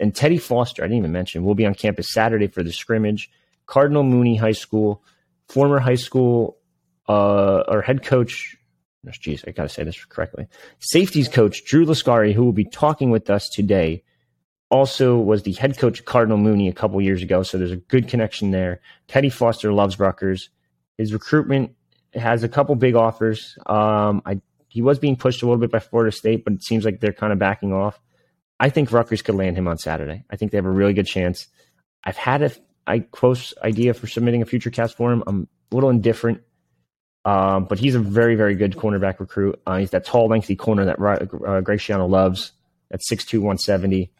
and 0.00 0.14
Teddy 0.14 0.38
Foster, 0.38 0.84
I 0.84 0.86
didn't 0.86 0.98
even 0.98 1.12
mention, 1.12 1.42
will 1.42 1.56
be 1.56 1.66
on 1.66 1.74
campus 1.74 2.12
Saturday 2.12 2.46
for 2.46 2.62
the 2.62 2.72
scrimmage. 2.72 3.30
Cardinal 3.68 4.02
Mooney 4.02 4.34
High 4.34 4.52
School, 4.52 5.04
former 5.48 5.78
high 5.78 5.94
school 5.94 6.58
uh, 7.08 7.62
or 7.68 7.82
head 7.82 8.02
coach. 8.02 8.56
Jeez, 9.06 9.46
I 9.46 9.52
got 9.52 9.62
to 9.62 9.68
say 9.68 9.84
this 9.84 10.04
correctly. 10.04 10.48
Safeties 10.80 11.28
coach 11.28 11.64
Drew 11.64 11.86
Lascari, 11.86 12.34
who 12.34 12.44
will 12.44 12.52
be 12.52 12.64
talking 12.64 13.10
with 13.10 13.30
us 13.30 13.48
today, 13.48 14.02
also 14.70 15.16
was 15.16 15.44
the 15.44 15.52
head 15.52 15.78
coach 15.78 16.00
of 16.00 16.04
Cardinal 16.04 16.36
Mooney 16.36 16.68
a 16.68 16.72
couple 16.72 17.00
years 17.00 17.22
ago. 17.22 17.42
So 17.42 17.56
there's 17.56 17.70
a 17.70 17.76
good 17.76 18.08
connection 18.08 18.50
there. 18.50 18.80
Teddy 19.06 19.30
Foster 19.30 19.72
loves 19.72 19.98
Rutgers. 19.98 20.50
His 20.98 21.12
recruitment 21.12 21.74
has 22.12 22.42
a 22.42 22.48
couple 22.48 22.74
big 22.74 22.96
offers. 22.96 23.56
Um, 23.66 24.22
I 24.26 24.40
he 24.68 24.82
was 24.82 24.98
being 24.98 25.16
pushed 25.16 25.42
a 25.42 25.46
little 25.46 25.60
bit 25.60 25.70
by 25.70 25.78
Florida 25.78 26.14
State, 26.14 26.44
but 26.44 26.52
it 26.52 26.62
seems 26.62 26.84
like 26.84 27.00
they're 27.00 27.12
kind 27.12 27.32
of 27.32 27.38
backing 27.38 27.72
off. 27.72 27.98
I 28.60 28.68
think 28.68 28.92
Rutgers 28.92 29.22
could 29.22 29.34
land 29.34 29.56
him 29.56 29.66
on 29.68 29.78
Saturday. 29.78 30.24
I 30.28 30.36
think 30.36 30.52
they 30.52 30.58
have 30.58 30.66
a 30.66 30.70
really 30.70 30.92
good 30.92 31.06
chance. 31.06 31.46
I've 32.04 32.18
had 32.18 32.42
a 32.42 32.50
I 32.88 33.00
close 33.00 33.54
idea 33.62 33.94
for 33.94 34.06
submitting 34.06 34.42
a 34.42 34.46
future 34.46 34.70
cast 34.70 34.96
for 34.96 35.12
him. 35.12 35.22
I'm 35.26 35.48
a 35.70 35.74
little 35.74 35.90
indifferent, 35.90 36.42
um, 37.24 37.66
but 37.66 37.78
he's 37.78 37.94
a 37.94 38.00
very 38.00 38.34
very 38.34 38.54
good 38.54 38.74
cornerback 38.74 39.20
recruit. 39.20 39.60
Uh, 39.66 39.78
he's 39.78 39.90
that 39.90 40.04
tall, 40.04 40.28
lengthy 40.28 40.56
corner 40.56 40.86
that 40.86 41.00
uh, 41.00 41.60
Greg 41.60 41.78
Schiano 41.78 42.08
loves. 42.08 42.52
At 42.90 43.00
6'2", 43.00 43.34
170. 43.34 44.10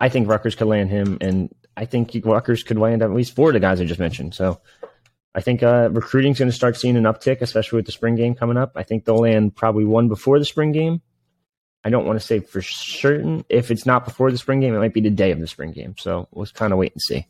I 0.00 0.08
think 0.08 0.28
Rutgers 0.28 0.54
could 0.54 0.68
land 0.68 0.90
him, 0.90 1.18
and 1.20 1.52
I 1.76 1.86
think 1.86 2.12
Rutgers 2.24 2.62
could 2.62 2.78
land 2.78 3.02
at 3.02 3.12
least 3.12 3.34
four 3.34 3.48
of 3.48 3.54
the 3.54 3.58
guys 3.60 3.80
I 3.80 3.84
just 3.84 3.98
mentioned. 3.98 4.32
So 4.34 4.60
I 5.34 5.40
think 5.40 5.62
uh, 5.62 5.88
recruiting's 5.90 6.38
going 6.38 6.50
to 6.50 6.56
start 6.56 6.76
seeing 6.76 6.96
an 6.96 7.02
uptick, 7.02 7.40
especially 7.40 7.78
with 7.78 7.86
the 7.86 7.92
spring 7.92 8.14
game 8.14 8.36
coming 8.36 8.56
up. 8.56 8.72
I 8.76 8.84
think 8.84 9.04
they'll 9.04 9.16
land 9.16 9.56
probably 9.56 9.84
one 9.84 10.08
before 10.08 10.38
the 10.38 10.44
spring 10.44 10.70
game. 10.70 11.02
I 11.82 11.90
don't 11.90 12.06
want 12.06 12.18
to 12.18 12.24
say 12.24 12.38
for 12.38 12.62
certain. 12.62 13.44
If 13.48 13.70
it's 13.70 13.84
not 13.84 14.04
before 14.04 14.30
the 14.30 14.38
spring 14.38 14.60
game, 14.60 14.74
it 14.74 14.78
might 14.78 14.94
be 14.94 15.00
the 15.00 15.10
day 15.10 15.32
of 15.32 15.40
the 15.40 15.46
spring 15.46 15.72
game. 15.72 15.96
So 15.98 16.28
let's 16.32 16.52
kind 16.52 16.72
of 16.72 16.78
wait 16.78 16.92
and 16.92 17.02
see. 17.02 17.26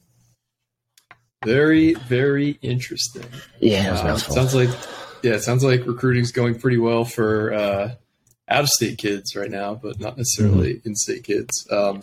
Very, 1.44 1.94
very 1.94 2.58
interesting. 2.62 3.24
Yeah, 3.60 3.92
uh, 3.94 4.16
sounds 4.16 4.54
like 4.54 4.70
yeah, 5.22 5.32
it 5.34 5.42
sounds 5.42 5.64
like 5.64 5.86
recruiting's 5.86 6.32
going 6.32 6.58
pretty 6.58 6.78
well 6.78 7.04
for 7.04 7.52
uh, 7.52 7.94
out 8.48 8.62
of 8.64 8.68
state 8.68 8.98
kids 8.98 9.34
right 9.36 9.50
now, 9.50 9.74
but 9.74 9.98
not 10.00 10.16
necessarily 10.16 10.74
Mm-hmm. 10.74 10.88
in 10.88 10.94
state 10.96 11.24
kids. 11.24 11.66
Um, 11.70 12.02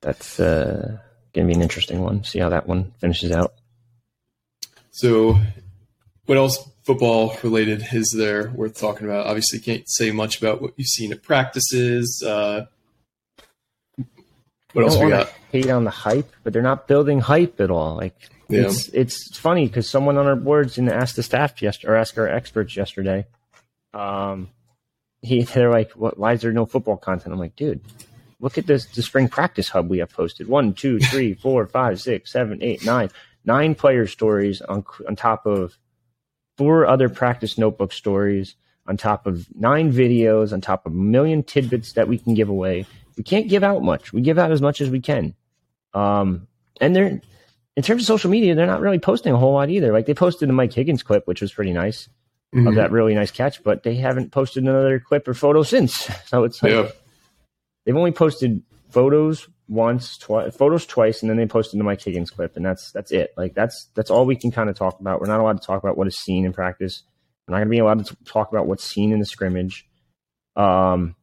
That's 0.00 0.40
uh, 0.40 0.98
going 1.34 1.46
to 1.48 1.52
be 1.52 1.56
an 1.56 1.62
interesting 1.62 2.00
one. 2.00 2.24
See 2.24 2.38
how 2.38 2.48
that 2.50 2.66
one 2.66 2.92
finishes 2.98 3.30
out. 3.32 3.54
so, 4.90 5.38
what 6.26 6.38
else 6.38 6.58
football 6.84 7.36
related 7.42 7.84
is 7.92 8.12
there 8.16 8.50
worth 8.50 8.78
talking 8.78 9.06
about? 9.06 9.26
Obviously, 9.26 9.58
can't 9.58 9.84
say 9.86 10.10
much 10.12 10.38
about 10.40 10.62
what 10.62 10.72
you've 10.76 10.86
seen 10.88 11.12
at 11.12 11.22
practices. 11.22 12.22
Uh, 12.26 12.66
what 14.72 14.84
else 14.84 14.96
I 14.96 15.04
we 15.04 15.10
don't 15.10 15.20
got? 15.20 15.28
hate 15.50 15.68
on 15.68 15.84
the 15.84 15.90
hype, 15.90 16.32
but 16.42 16.52
they're 16.52 16.62
not 16.62 16.88
building 16.88 17.20
hype 17.20 17.60
at 17.60 17.70
all. 17.70 17.96
Like 17.96 18.30
Yeah. 18.52 18.62
it's 18.62 18.88
it's 18.88 19.38
funny 19.38 19.66
because 19.66 19.88
someone 19.88 20.18
on 20.18 20.26
our 20.26 20.36
boards 20.36 20.78
and 20.78 20.88
asked 20.88 21.16
the 21.16 21.22
staff 21.22 21.60
yesterday 21.62 21.92
or 21.92 21.96
asked 21.96 22.18
our 22.18 22.28
experts 22.28 22.76
yesterday. 22.76 23.26
Um, 23.94 24.50
he 25.22 25.42
they're 25.42 25.70
like, 25.70 25.92
"What? 25.92 26.18
Why 26.18 26.32
is 26.32 26.42
there 26.42 26.52
no 26.52 26.66
football 26.66 26.96
content?" 26.96 27.32
I'm 27.32 27.38
like, 27.40 27.56
dude. 27.56 27.80
Look 28.40 28.58
at 28.58 28.66
this 28.66 28.86
the 28.86 29.02
spring 29.02 29.28
practice 29.28 29.68
hub 29.68 29.88
we 29.88 29.98
have 29.98 30.10
posted. 30.12 30.48
One, 30.48 30.74
two, 30.74 30.98
three, 31.10 31.34
four, 31.34 31.66
five, 31.66 32.00
six, 32.00 32.32
seven, 32.32 32.62
eight, 32.62 32.84
nine. 32.84 33.10
Nine 33.44 33.74
player 33.74 34.06
stories 34.06 34.60
on 34.60 34.84
on 35.08 35.16
top 35.16 35.46
of 35.46 35.78
four 36.58 36.86
other 36.86 37.08
practice 37.08 37.56
notebook 37.56 37.92
stories, 37.92 38.56
on 38.86 38.96
top 38.96 39.26
of 39.26 39.46
nine 39.54 39.92
videos, 39.92 40.52
on 40.52 40.60
top 40.60 40.86
of 40.86 40.92
a 40.92 40.96
million 40.96 41.42
tidbits 41.42 41.92
that 41.92 42.08
we 42.08 42.18
can 42.18 42.34
give 42.34 42.48
away. 42.48 42.86
We 43.16 43.22
can't 43.22 43.48
give 43.48 43.62
out 43.62 43.82
much. 43.82 44.12
We 44.12 44.22
give 44.22 44.38
out 44.38 44.52
as 44.52 44.60
much 44.62 44.80
as 44.80 44.90
we 44.90 45.00
can. 45.00 45.34
Um, 45.94 46.46
and 46.80 46.96
they're 46.96 47.20
in 47.76 47.82
terms 47.82 48.02
of 48.02 48.06
social 48.06 48.30
media, 48.30 48.54
they're 48.54 48.66
not 48.66 48.80
really 48.80 48.98
posting 48.98 49.32
a 49.32 49.38
whole 49.38 49.54
lot 49.54 49.70
either. 49.70 49.92
Like 49.92 50.06
they 50.06 50.14
posted 50.14 50.48
the 50.48 50.52
Mike 50.52 50.72
Higgins 50.72 51.02
clip, 51.02 51.26
which 51.26 51.40
was 51.40 51.52
pretty 51.52 51.72
nice 51.72 52.08
of 52.54 52.58
Mhm. 52.60 52.74
that 52.76 52.90
really 52.92 53.14
nice 53.14 53.30
catch, 53.30 53.62
but 53.62 53.82
they 53.82 53.94
haven't 53.94 54.30
posted 54.30 54.62
another 54.62 55.00
clip 55.00 55.26
or 55.26 55.34
photo 55.34 55.62
since. 55.62 56.10
So 56.26 56.44
it's 56.44 56.62
like 56.62 56.72
Yeah. 56.72 56.88
they've 57.86 57.96
only 57.96 58.12
posted 58.12 58.62
photos 58.90 59.48
once, 59.68 60.18
twice, 60.18 60.54
photos 60.54 60.84
twice, 60.84 61.22
and 61.22 61.30
then 61.30 61.38
they 61.38 61.46
posted 61.46 61.80
the 61.80 61.84
Mike 61.84 62.02
Higgins 62.02 62.30
clip, 62.30 62.56
and 62.56 62.64
that's 62.66 62.92
that's 62.92 63.10
it. 63.10 63.32
Like 63.38 63.54
that's 63.54 63.86
that's 63.94 64.10
all 64.10 64.26
we 64.26 64.36
can 64.36 64.50
kind 64.50 64.68
of 64.68 64.76
talk 64.76 65.00
about. 65.00 65.20
We're 65.20 65.28
not 65.28 65.40
allowed 65.40 65.60
to 65.62 65.66
talk 65.66 65.82
about 65.82 65.96
what 65.96 66.06
is 66.06 66.16
seen 66.18 66.44
in 66.44 66.52
practice. 66.52 67.02
We're 67.48 67.52
not 67.52 67.58
going 67.60 67.68
to 67.68 67.70
be 67.70 67.78
allowed 67.78 68.04
to 68.04 68.16
talk 68.26 68.52
about 68.52 68.66
what's 68.66 68.84
seen 68.84 69.12
in 69.12 69.18
the 69.18 69.24
scrimmage. 69.26 69.88
Um, 70.56 71.16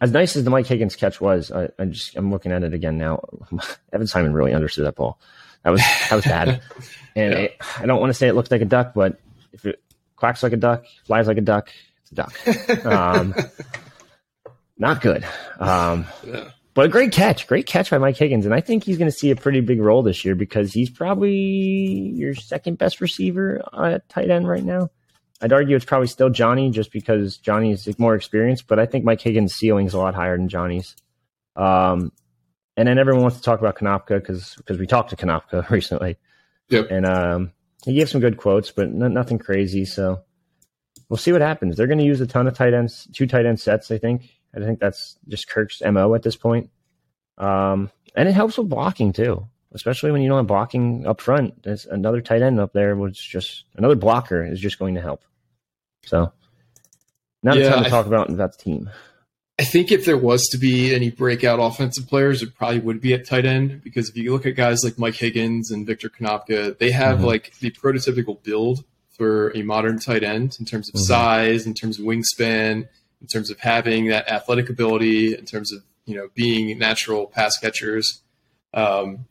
as 0.00 0.10
nice 0.10 0.34
as 0.34 0.42
the 0.42 0.50
Mike 0.50 0.66
Higgins 0.66 0.96
catch 0.96 1.20
was, 1.20 1.52
I, 1.52 1.68
I 1.78 1.84
just 1.84 2.16
I'm 2.16 2.32
looking 2.32 2.50
at 2.50 2.64
it 2.64 2.74
again 2.74 2.98
now. 2.98 3.22
Evan 3.92 4.08
Simon 4.08 4.32
really 4.32 4.52
understood 4.52 4.84
that 4.86 4.96
ball. 4.96 5.20
That 5.64 5.70
was 5.70 5.80
that 5.80 6.12
was 6.16 6.24
bad, 6.24 6.48
and 7.16 7.32
Yeah. 7.32 7.38
it, 7.40 7.56
I 7.78 7.86
don't 7.86 8.00
want 8.00 8.10
to 8.10 8.14
say 8.14 8.28
it 8.28 8.34
looked 8.34 8.50
like 8.50 8.62
a 8.62 8.66
duck, 8.66 8.92
but 8.94 9.18
if 9.52 9.64
it 9.64 9.82
quacks 10.16 10.42
like 10.42 10.52
a 10.52 10.56
duck, 10.56 10.84
flies 11.04 11.26
like 11.26 11.38
a 11.38 11.42
duck, 11.42 11.70
it's 12.02 12.12
a 12.12 12.14
duck. 12.14 12.84
Um, 12.86 13.34
not 14.78 15.00
good. 15.00 15.24
Um, 15.58 16.06
Yeah. 16.26 16.50
but 16.74 16.86
a 16.86 16.88
great 16.88 17.12
catch, 17.12 17.46
great 17.46 17.66
catch 17.66 17.90
by 17.90 17.98
Mike 17.98 18.16
Higgins, 18.16 18.44
and 18.46 18.54
I 18.54 18.60
think 18.60 18.84
he's 18.84 18.98
going 18.98 19.10
to 19.10 19.16
see 19.16 19.30
a 19.30 19.36
pretty 19.36 19.60
big 19.60 19.80
role 19.80 20.02
this 20.02 20.24
year 20.24 20.34
because 20.34 20.72
he's 20.72 20.90
probably 20.90 21.32
your 21.36 22.34
second 22.34 22.78
best 22.78 23.00
receiver 23.00 23.62
at 23.72 24.08
tight 24.08 24.30
end 24.30 24.48
right 24.48 24.64
now. 24.64 24.88
I'd 25.40 25.52
argue 25.52 25.74
it's 25.76 25.84
probably 25.84 26.06
still 26.06 26.30
Johnny, 26.30 26.70
just 26.70 26.92
because 26.92 27.36
Johnny 27.36 27.72
is 27.72 27.98
more 27.98 28.14
experienced, 28.14 28.68
but 28.68 28.78
I 28.78 28.86
think 28.86 29.04
Mike 29.04 29.20
Higgins' 29.20 29.54
ceiling 29.54 29.86
is 29.86 29.94
a 29.94 29.98
lot 29.98 30.14
higher 30.14 30.36
than 30.36 30.48
Johnny's. 30.48 30.94
Um, 31.56 32.12
and 32.76 32.88
then 32.88 32.98
everyone 32.98 33.22
wants 33.22 33.36
to 33.38 33.42
talk 33.42 33.60
about 33.60 33.76
Konopka 33.76 34.18
because 34.20 34.54
because 34.56 34.78
we 34.78 34.86
talked 34.86 35.10
to 35.10 35.16
Konopka 35.16 35.68
recently, 35.70 36.16
Yep. 36.68 36.88
and 36.90 37.06
um, 37.06 37.52
he 37.84 37.94
gave 37.94 38.08
some 38.08 38.20
good 38.20 38.36
quotes, 38.36 38.70
but 38.70 38.90
no, 38.92 39.08
nothing 39.08 39.38
crazy. 39.38 39.84
So 39.84 40.22
we'll 41.08 41.16
see 41.18 41.32
what 41.32 41.40
happens. 41.42 41.76
They're 41.76 41.86
going 41.86 41.98
to 41.98 42.04
use 42.04 42.20
a 42.20 42.26
ton 42.26 42.46
of 42.46 42.54
tight 42.54 42.74
ends, 42.74 43.08
two 43.12 43.26
tight 43.26 43.46
end 43.46 43.60
sets. 43.60 43.90
I 43.90 43.98
think. 43.98 44.28
I 44.54 44.60
think 44.60 44.80
that's 44.80 45.16
just 45.28 45.48
Kirk's 45.48 45.80
mo 45.80 46.14
at 46.14 46.22
this 46.22 46.36
point. 46.36 46.68
Um, 47.38 47.90
and 48.14 48.28
it 48.28 48.32
helps 48.32 48.58
with 48.58 48.68
blocking 48.68 49.12
too, 49.14 49.46
especially 49.72 50.10
when 50.12 50.20
you 50.20 50.28
don't 50.28 50.38
have 50.40 50.46
blocking 50.46 51.06
up 51.06 51.22
front. 51.22 51.62
There's 51.62 51.86
another 51.86 52.20
tight 52.20 52.42
end 52.42 52.60
up 52.60 52.74
there, 52.74 52.94
which 52.94 53.30
just 53.30 53.64
another 53.76 53.94
blocker 53.96 54.44
is 54.44 54.60
just 54.60 54.78
going 54.78 54.94
to 54.96 55.00
help. 55.00 55.22
So, 56.04 56.32
not 57.42 57.56
Yeah, 57.56 57.66
a 57.66 57.70
ton 57.70 57.78
to 57.80 57.86
I- 57.86 57.90
talk 57.90 58.06
about 58.06 58.28
in 58.28 58.36
that 58.36 58.58
team. 58.58 58.90
I 59.58 59.64
think 59.64 59.92
if 59.92 60.04
there 60.06 60.16
was 60.16 60.46
to 60.48 60.58
be 60.58 60.94
any 60.94 61.10
breakout 61.10 61.58
offensive 61.60 62.08
players, 62.08 62.42
it 62.42 62.54
probably 62.54 62.80
would 62.80 63.00
be 63.00 63.12
at 63.12 63.26
tight 63.26 63.44
end 63.44 63.82
because 63.84 64.08
if 64.08 64.16
you 64.16 64.32
look 64.32 64.46
at 64.46 64.56
guys 64.56 64.82
like 64.82 64.98
Mike 64.98 65.14
Higgins 65.14 65.70
and 65.70 65.86
Victor 65.86 66.08
Konopka, 66.08 66.76
they 66.78 66.90
have 66.90 67.18
Mhm. 67.18 67.24
like 67.24 67.52
the 67.60 67.70
prototypical 67.70 68.42
build 68.42 68.84
for 69.16 69.50
a 69.54 69.62
modern 69.62 69.98
tight 69.98 70.22
end 70.24 70.56
in 70.58 70.64
terms 70.64 70.88
of 70.88 70.94
Mhm. 70.94 71.04
size, 71.04 71.66
in 71.66 71.74
terms 71.74 71.98
of 71.98 72.06
wingspan, 72.06 72.88
in 73.20 73.26
terms 73.32 73.50
of 73.50 73.60
having 73.60 74.06
that 74.06 74.26
athletic 74.28 74.70
ability, 74.70 75.34
in 75.34 75.44
terms 75.44 75.70
of 75.72 75.82
you 76.06 76.16
know 76.16 76.28
being 76.34 76.76
natural 76.78 77.26
pass 77.26 77.58
catchers. 77.58 78.22
Um, 78.74 79.26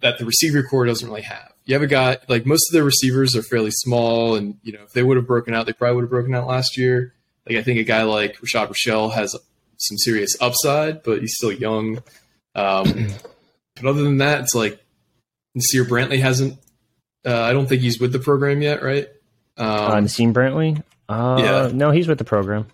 that 0.00 0.18
the 0.18 0.24
receiver 0.24 0.62
corps 0.62 0.86
doesn't 0.86 1.06
really 1.06 1.20
have. 1.22 1.52
You 1.66 1.74
have 1.74 1.82
a 1.82 1.86
guy 1.86 2.16
like 2.26 2.46
most 2.46 2.70
of 2.70 2.72
the 2.72 2.82
receivers 2.82 3.36
are 3.36 3.42
fairly 3.42 3.70
small, 3.70 4.34
and 4.34 4.56
you 4.62 4.72
know 4.72 4.82
if 4.82 4.92
they 4.94 5.02
would 5.02 5.18
have 5.18 5.26
broken 5.26 5.52
out, 5.54 5.66
they 5.66 5.74
probably 5.74 5.96
would 5.96 6.04
have 6.04 6.10
broken 6.10 6.34
out 6.34 6.48
last 6.48 6.78
year. 6.78 7.12
Like 7.48 7.56
I 7.58 7.62
think 7.62 7.78
a 7.80 7.84
guy 7.84 8.02
like 8.04 8.36
Rashad 8.38 8.68
Rochelle 8.68 9.10
has 9.10 9.34
some 9.78 9.98
serious 9.98 10.36
upside, 10.40 11.02
but 11.02 11.20
he's 11.20 11.34
still 11.36 11.52
young. 11.52 12.02
Um, 12.54 13.08
but 13.76 13.86
other 13.86 14.02
than 14.02 14.18
that, 14.18 14.42
it's 14.42 14.54
like 14.54 14.82
Nasir 15.54 15.84
Brantley 15.84 16.20
hasn't. 16.20 16.58
Uh, 17.24 17.40
I 17.42 17.52
don't 17.52 17.68
think 17.68 17.82
he's 17.82 18.00
with 18.00 18.12
the 18.12 18.18
program 18.18 18.62
yet, 18.62 18.82
right? 18.82 19.08
Um, 19.56 19.66
uh, 19.68 19.90
Naseim 19.96 20.32
Brantley? 20.32 20.82
Uh, 21.08 21.36
yeah. 21.38 21.70
No, 21.72 21.90
he's 21.90 22.08
with 22.08 22.18
the 22.18 22.24
program. 22.24 22.66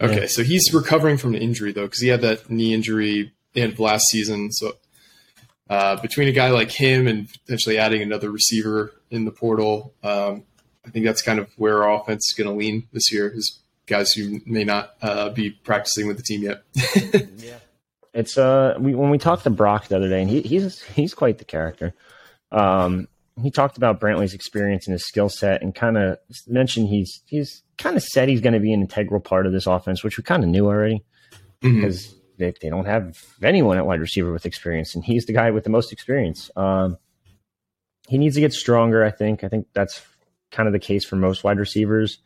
Okay, 0.00 0.22
Yeah. 0.22 0.26
so 0.26 0.42
he's 0.42 0.72
recovering 0.74 1.16
from 1.16 1.34
an 1.34 1.40
injury 1.42 1.72
though, 1.72 1.86
because 1.86 2.00
he 2.00 2.08
had 2.08 2.20
that 2.20 2.50
knee 2.50 2.74
injury 2.74 3.32
end 3.54 3.72
of 3.72 3.80
last 3.80 4.04
season. 4.10 4.52
So 4.52 4.72
uh, 5.70 5.96
between 6.02 6.28
a 6.28 6.32
guy 6.32 6.50
like 6.50 6.70
him 6.70 7.06
and 7.06 7.28
potentially 7.32 7.78
adding 7.78 8.02
another 8.02 8.30
receiver 8.30 8.92
in 9.10 9.24
the 9.24 9.30
portal, 9.30 9.94
um, 10.04 10.44
I 10.86 10.90
think 10.90 11.06
that's 11.06 11.22
kind 11.22 11.38
of 11.38 11.48
where 11.56 11.82
our 11.84 12.00
offense 12.00 12.28
is 12.30 12.34
going 12.36 12.48
to 12.50 12.54
lean 12.56 12.86
this 12.92 13.10
year. 13.12 13.28
Is 13.34 13.58
guys 13.86 14.12
who 14.12 14.40
may 14.46 14.64
not 14.64 14.94
uh, 15.02 15.28
be 15.30 15.50
practicing 15.50 16.06
with 16.06 16.16
the 16.16 16.22
team 16.22 16.42
yet. 16.42 16.62
Yeah. 17.38 17.58
It's 18.14 18.38
uh 18.38 18.76
we 18.80 18.94
when 18.94 19.10
we 19.10 19.18
talked 19.18 19.44
to 19.44 19.50
Brock 19.50 19.88
the 19.88 19.96
other 19.96 20.08
day 20.08 20.22
and 20.22 20.30
he, 20.30 20.40
he's 20.40 20.80
he's 20.82 21.12
quite 21.12 21.36
the 21.38 21.44
character. 21.44 21.92
Um 22.50 23.08
he 23.42 23.50
talked 23.50 23.76
about 23.76 24.00
Brantley's 24.00 24.32
experience 24.32 24.86
and 24.86 24.92
his 24.94 25.04
skill 25.06 25.28
set 25.28 25.60
and 25.60 25.74
kind 25.74 25.98
of 25.98 26.18
mentioned 26.48 26.88
he's 26.88 27.20
he's 27.26 27.62
kind 27.76 27.94
of 27.94 28.02
said 28.02 28.30
he's 28.30 28.40
going 28.40 28.54
to 28.54 28.60
be 28.60 28.72
an 28.72 28.80
integral 28.80 29.20
part 29.20 29.44
of 29.44 29.52
this 29.52 29.66
offense, 29.66 30.02
which 30.02 30.16
we 30.16 30.24
kind 30.24 30.42
of 30.42 30.48
knew 30.48 30.64
already 30.66 31.04
Mhm. 31.62 31.74
because 31.82 32.14
they, 32.38 32.54
they 32.62 32.70
don't 32.70 32.86
have 32.86 33.18
anyone 33.42 33.76
at 33.76 33.84
wide 33.86 34.00
receiver 34.00 34.32
with 34.32 34.46
experience, 34.46 34.94
and 34.94 35.04
he's 35.04 35.26
the 35.26 35.32
guy 35.34 35.50
with 35.50 35.64
the 35.64 35.70
most 35.70 35.92
experience. 35.92 36.50
Um, 36.56 36.96
he 38.08 38.16
needs 38.16 38.34
to 38.36 38.40
get 38.40 38.54
stronger. 38.54 39.04
I 39.04 39.10
think. 39.10 39.44
I 39.44 39.48
think 39.48 39.66
that's 39.74 40.00
kind 40.50 40.66
of 40.66 40.72
the 40.72 40.78
case 40.78 41.04
for 41.04 41.16
most 41.16 41.44
wide 41.44 41.58
receivers, 41.58 42.16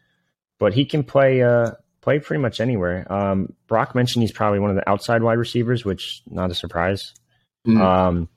but 0.60 0.72
he 0.74 0.84
can 0.84 1.02
play 1.02 1.42
uh, 1.42 1.72
play 2.00 2.20
pretty 2.20 2.40
much 2.40 2.60
anywhere. 2.60 3.04
Um, 3.12 3.52
Brock 3.66 3.96
mentioned 3.96 4.22
he's 4.22 4.30
probably 4.32 4.60
one 4.60 4.70
of 4.70 4.76
the 4.76 4.88
outside 4.88 5.22
wide 5.24 5.38
receivers, 5.38 5.84
which 5.84 6.22
not 6.30 6.52
a 6.52 6.54
surprise. 6.54 7.12
Mhm. 7.66 7.80
Um, 7.80 8.28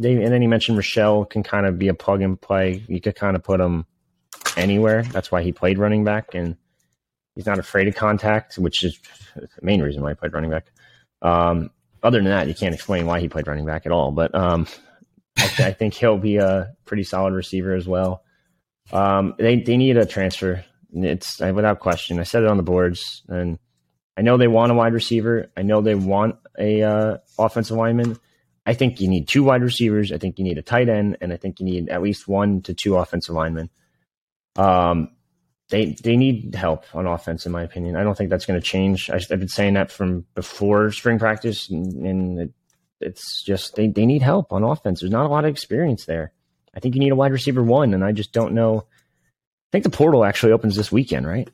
they, 0.00 0.14
and 0.14 0.32
then 0.32 0.40
he 0.42 0.48
mentioned 0.48 0.76
Rochelle 0.78 1.24
can 1.26 1.42
kind 1.42 1.66
of 1.66 1.78
be 1.78 1.88
a 1.88 1.94
plug 1.94 2.22
and 2.22 2.40
play. 2.40 2.82
You 2.88 3.00
could 3.00 3.14
kind 3.14 3.36
of 3.36 3.44
put 3.44 3.60
him 3.60 3.86
anywhere. 4.56 5.02
That's 5.02 5.30
why 5.30 5.42
he 5.42 5.52
played 5.52 5.78
running 5.78 6.04
back, 6.04 6.34
and 6.34 6.56
he's 7.36 7.46
not 7.46 7.58
afraid 7.58 7.86
of 7.88 7.94
contact, 7.94 8.56
which 8.58 8.82
is 8.82 8.98
the 9.36 9.46
main 9.62 9.82
reason 9.82 10.02
why 10.02 10.10
he 10.10 10.14
played 10.16 10.32
running 10.32 10.50
back. 10.50 10.66
Um, 11.22 11.70
other 12.02 12.18
than 12.18 12.28
that, 12.30 12.48
you 12.48 12.54
can't 12.54 12.74
explain 12.74 13.04
why 13.06 13.20
he 13.20 13.28
played 13.28 13.46
running 13.46 13.66
back 13.66 13.84
at 13.84 13.92
all. 13.92 14.10
But 14.10 14.34
um, 14.34 14.66
I, 15.38 15.46
th- 15.46 15.68
I 15.68 15.72
think 15.72 15.92
he'll 15.94 16.16
be 16.18 16.38
a 16.38 16.74
pretty 16.86 17.04
solid 17.04 17.34
receiver 17.34 17.74
as 17.74 17.86
well. 17.86 18.24
Um, 18.92 19.34
they 19.38 19.60
they 19.60 19.76
need 19.76 19.96
a 19.98 20.06
transfer. 20.06 20.64
It's 20.92 21.40
without 21.40 21.80
question. 21.80 22.18
I 22.18 22.24
said 22.24 22.42
it 22.42 22.48
on 22.48 22.56
the 22.56 22.62
boards, 22.62 23.22
and 23.28 23.58
I 24.16 24.22
know 24.22 24.36
they 24.36 24.48
want 24.48 24.72
a 24.72 24.74
wide 24.74 24.92
receiver. 24.92 25.50
I 25.56 25.62
know 25.62 25.80
they 25.80 25.94
want 25.94 26.36
a 26.58 26.82
uh, 26.82 27.16
offensive 27.38 27.76
lineman. 27.76 28.18
I 28.66 28.74
think 28.74 29.00
you 29.00 29.08
need 29.08 29.28
two 29.28 29.42
wide 29.44 29.62
receivers. 29.62 30.12
I 30.12 30.18
think 30.18 30.38
you 30.38 30.44
need 30.44 30.58
a 30.58 30.62
tight 30.62 30.88
end, 30.88 31.16
and 31.20 31.32
I 31.32 31.36
think 31.36 31.60
you 31.60 31.66
need 31.66 31.88
at 31.88 32.02
least 32.02 32.28
one 32.28 32.62
to 32.62 32.74
two 32.74 32.96
offensive 32.96 33.34
linemen. 33.34 33.70
Um, 34.56 35.10
they 35.70 35.96
they 36.02 36.16
need 36.16 36.54
help 36.54 36.84
on 36.94 37.06
offense, 37.06 37.46
in 37.46 37.52
my 37.52 37.62
opinion. 37.62 37.96
I 37.96 38.02
don't 38.02 38.16
think 38.16 38.28
that's 38.30 38.46
going 38.46 38.60
to 38.60 38.66
change. 38.66 39.08
I, 39.08 39.16
I've 39.16 39.28
been 39.28 39.48
saying 39.48 39.74
that 39.74 39.90
from 39.90 40.26
before 40.34 40.90
spring 40.92 41.18
practice, 41.18 41.70
and, 41.70 42.06
and 42.06 42.40
it, 42.40 42.52
it's 43.00 43.42
just 43.42 43.76
they 43.76 43.86
they 43.86 44.04
need 44.04 44.22
help 44.22 44.52
on 44.52 44.64
offense. 44.64 45.00
There's 45.00 45.12
not 45.12 45.26
a 45.26 45.28
lot 45.28 45.44
of 45.44 45.50
experience 45.50 46.04
there. 46.04 46.32
I 46.74 46.80
think 46.80 46.94
you 46.94 47.00
need 47.00 47.12
a 47.12 47.16
wide 47.16 47.32
receiver 47.32 47.62
one, 47.62 47.94
and 47.94 48.04
I 48.04 48.12
just 48.12 48.32
don't 48.32 48.52
know. 48.52 48.86
I 49.70 49.72
think 49.72 49.84
the 49.84 49.90
portal 49.90 50.24
actually 50.24 50.50
opens 50.50 50.74
this 50.74 50.90
weekend, 50.90 51.28
right? 51.28 51.48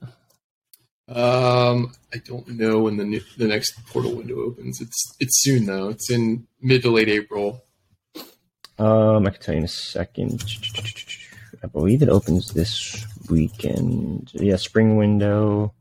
Um, 1.08 1.92
I 2.14 2.18
don't 2.24 2.48
know 2.48 2.80
when 2.80 2.96
the 2.96 3.04
new, 3.04 3.20
the 3.36 3.46
next 3.46 3.78
portal 3.86 4.14
window 4.14 4.40
opens. 4.40 4.80
It's 4.80 5.16
it's 5.20 5.42
soon 5.42 5.66
though. 5.66 5.90
It's 5.90 6.10
in 6.10 6.46
mid 6.62 6.82
to 6.82 6.90
late 6.90 7.10
April. 7.10 7.62
Um, 8.78 9.26
I 9.26 9.30
can 9.30 9.40
tell 9.40 9.54
you 9.54 9.58
in 9.58 9.64
a 9.64 9.68
second. 9.68 10.42
I 11.62 11.66
believe 11.66 12.02
it 12.02 12.08
opens 12.08 12.52
this 12.52 13.06
weekend. 13.28 14.30
Yeah, 14.34 14.56
spring 14.56 14.96
window. 14.96 15.74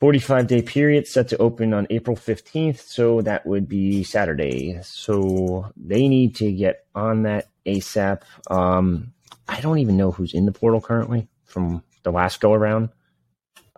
45 0.00 0.46
day 0.46 0.60
period 0.60 1.06
set 1.06 1.28
to 1.28 1.38
open 1.38 1.72
on 1.72 1.86
April 1.88 2.16
15th. 2.16 2.80
So 2.80 3.22
that 3.22 3.46
would 3.46 3.68
be 3.68 4.04
Saturday. 4.04 4.78
So 4.82 5.72
they 5.76 6.08
need 6.08 6.36
to 6.36 6.52
get 6.52 6.86
on 6.94 7.22
that 7.22 7.48
ASAP. 7.66 8.20
Um, 8.50 9.13
I 9.48 9.60
don't 9.60 9.78
even 9.78 9.96
know 9.96 10.10
who's 10.10 10.34
in 10.34 10.46
the 10.46 10.52
portal 10.52 10.80
currently 10.80 11.28
from 11.44 11.82
the 12.02 12.12
last 12.12 12.40
go 12.40 12.52
around. 12.52 12.90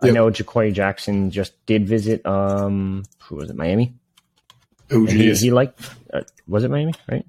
Yep. 0.01 0.11
I 0.11 0.13
know 0.13 0.29
Jaquarii 0.29 0.73
Jackson 0.73 1.31
just 1.31 1.53
did 1.65 1.87
visit, 1.87 2.25
um, 2.25 3.03
who 3.23 3.35
was 3.37 3.49
it, 3.49 3.55
Miami? 3.55 3.95
Oh, 4.91 5.05
he, 5.05 5.33
he 5.33 5.51
liked, 5.51 5.81
uh, 6.13 6.21
was 6.47 6.63
it 6.63 6.71
Miami, 6.71 6.93
right? 7.09 7.25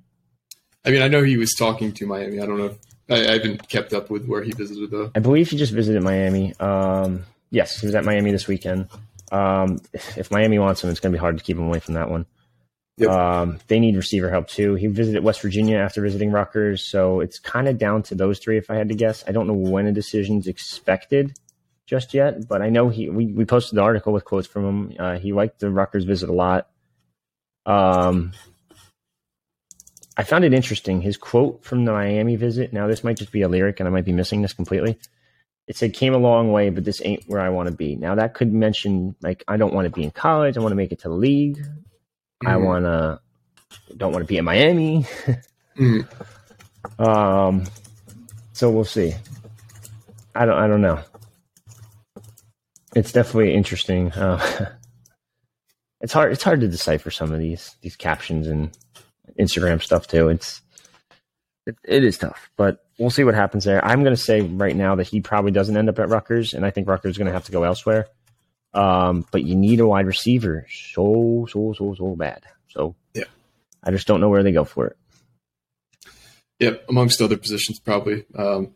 I 0.84 0.91
mean, 0.91 1.03
I 1.03 1.09
know 1.09 1.22
he 1.22 1.36
was 1.36 1.55
talking 1.55 1.93
to 1.93 2.07
Miami. 2.07 2.41
I 2.41 2.47
don't 2.47 2.59
know. 2.59 2.66
If, 2.66 2.78
I, 3.11 3.30
I, 3.30 3.32
haven't 3.32 3.68
kept 3.68 3.93
up 3.93 4.11
with 4.11 4.26
where 4.26 4.43
he 4.43 4.53
visited 4.53 4.91
though. 4.91 5.11
I 5.14 5.18
believe 5.18 5.49
he 5.49 5.57
just 5.57 5.72
visited 5.72 6.03
Miami. 6.03 6.55
Um, 6.61 7.24
yes, 7.51 7.80
he 7.80 7.86
was 7.86 7.95
at 7.95 8.05
Miami 8.05 8.32
this 8.32 8.47
weekend. 8.47 8.89
Um, 9.32 9.80
if, 9.93 10.18
if, 10.18 10.30
Miami 10.30 10.59
wants 10.59 10.84
him, 10.84 10.91
it's 10.91 11.01
going 11.01 11.12
to 11.12 11.16
be 11.16 11.20
hard 11.20 11.39
to 11.39 11.45
keep 11.45 11.57
him 11.57 11.66
away 11.66 11.80
from 11.80 11.95
that 11.95 12.11
one. 12.11 12.26
Yep. 12.99 13.11
Um, 13.11 13.59
they 13.68 13.78
need 13.78 13.94
receiver 13.94 14.28
help 14.28 14.49
too. 14.49 14.74
He 14.74 14.88
visited 14.88 15.22
West 15.22 15.40
Virginia 15.40 15.78
after 15.78 16.03
visiting 16.03 16.32
Rutgers, 16.32 16.82
so 16.82 17.20
it's 17.20 17.38
kind 17.38 17.68
of 17.68 17.78
down 17.78 18.03
to 18.05 18.16
those 18.16 18.40
three. 18.40 18.59
If 18.59 18.70
I 18.70 18.74
had 18.74 18.88
to 18.88 18.94
guess, 18.96 19.22
I 19.26 19.32
don't 19.32 19.46
know 19.46 19.55
when 19.55 19.86
a 19.86 19.92
decision's 19.92 20.49
expected 20.49 21.38
just 21.86 22.12
yet, 22.12 22.49
but 22.49 22.61
I 22.61 22.70
know 22.70 22.88
he. 22.88 23.09
We, 23.09 23.26
we 23.26 23.44
posted 23.44 23.78
the 23.78 23.82
article 23.82 24.12
with 24.12 24.24
quotes 24.24 24.49
from 24.49 24.64
him. 24.64 24.96
Uh, 24.99 25.18
he 25.18 25.32
liked 25.32 25.61
the 25.61 25.70
Rutgers 25.70 26.05
visit 26.05 26.28
a 26.28 26.32
lot. 26.32 26.68
Um, 27.66 28.32
I 30.16 30.24
found 30.24 30.44
it 30.44 30.53
interesting. 30.53 31.01
His 31.01 31.16
quote 31.16 31.64
from 31.64 31.84
the 31.84 31.92
Miami 31.92 32.34
visit. 32.34 32.72
Now, 32.72 32.88
this 32.88 33.05
might 33.05 33.16
just 33.16 33.30
be 33.30 33.42
a 33.42 33.49
lyric, 33.49 33.78
and 33.78 33.88
I 33.88 33.92
might 33.92 34.05
be 34.05 34.12
missing 34.12 34.42
this 34.42 34.53
completely. 34.53 34.99
It 35.68 35.76
said, 35.76 35.94
"Came 35.94 36.14
a 36.14 36.18
long 36.18 36.51
way, 36.51 36.70
but 36.70 36.84
this 36.84 37.01
ain't 37.05 37.28
where 37.28 37.40
I 37.40 37.51
want 37.51 37.68
to 37.68 37.74
be." 37.74 37.94
Now, 37.94 38.16
that 38.16 38.34
could 38.34 38.53
mention 38.53 39.14
like 39.22 39.44
I 39.46 39.57
don't 39.57 39.72
want 39.72 39.84
to 39.84 39.90
be 39.90 40.03
in 40.03 40.11
college. 40.11 40.57
I 40.57 40.61
want 40.61 40.72
to 40.72 40.76
make 40.76 40.90
it 40.90 40.99
to 41.01 41.09
the 41.09 41.14
league. 41.14 41.64
Mm. 42.43 42.49
I 42.49 42.55
mm-hmm. 42.55 42.64
want 42.64 42.84
to 42.84 43.20
don't 43.97 44.12
want 44.12 44.22
to 44.22 44.28
be 44.28 44.39
in 44.39 44.45
Miami. 44.45 45.07
mm. 45.76 46.07
Um, 46.99 47.64
so 48.53 48.70
we'll 48.70 48.84
see. 48.84 49.14
I 50.34 50.47
don't. 50.47 50.59
I 50.59 50.66
don't 50.66 50.80
know. 50.80 51.01
It's 52.97 53.12
definitely 53.12 53.55
interesting. 53.55 54.11
Uh, 54.12 54.70
it's 56.01 56.12
hard. 56.12 56.32
It's 56.32 56.43
hard 56.43 56.61
to 56.61 56.68
decipher 56.68 57.11
some 57.11 57.32
of 57.32 57.39
these 57.39 57.76
these 57.82 57.95
captions 57.95 58.47
and 58.47 58.76
Instagram 59.39 59.82
stuff 59.82 60.07
too. 60.09 60.28
It's 60.28 60.62
it, 61.66 61.76
it 61.84 62.05
is 62.05 62.18
tough, 62.18 62.51
but 62.57 62.84
we'll 62.99 63.11
see 63.11 63.24
what 63.24 63.34
happens 63.34 63.64
there. 63.64 63.84
I'm 63.84 64.03
going 64.03 64.16
to 64.16 64.20
say 64.20 64.41
right 64.41 64.74
now 64.74 64.95
that 64.97 65.07
he 65.07 65.20
probably 65.20 65.53
doesn't 65.53 65.76
end 65.76 65.89
up 65.89 65.99
at 65.99 66.09
Rutgers, 66.09 66.55
and 66.55 66.64
I 66.64 66.70
think 66.70 66.89
Rutgers 66.89 67.12
is 67.12 67.18
going 67.18 67.26
to 67.26 67.32
have 67.32 67.45
to 67.45 67.53
go 67.53 67.62
elsewhere. 67.62 68.09
Um, 68.75 69.25
but 69.33 69.45
you 69.45 69.57
need 69.57 69.81
a 69.81 69.87
wide 69.87 70.07
receiver 70.07 70.66
so 70.71 71.47
so 71.51 71.73
so 71.73 71.95
so 71.95 72.16
bad. 72.16 72.45
So 72.69 72.95
yeah, 73.14 73.25
I 73.83 73.91
just 73.91 74.07
don't 74.07 74.21
know 74.21 74.29
where 74.29 74.43
they 74.43 74.53
go 74.53 74.64
for 74.64 74.87
it. 74.89 74.97
Yep, 76.61 76.87
amongst 76.89 77.23
other 77.23 77.37
positions 77.37 77.79
probably. 77.81 78.25
Um, 78.35 78.75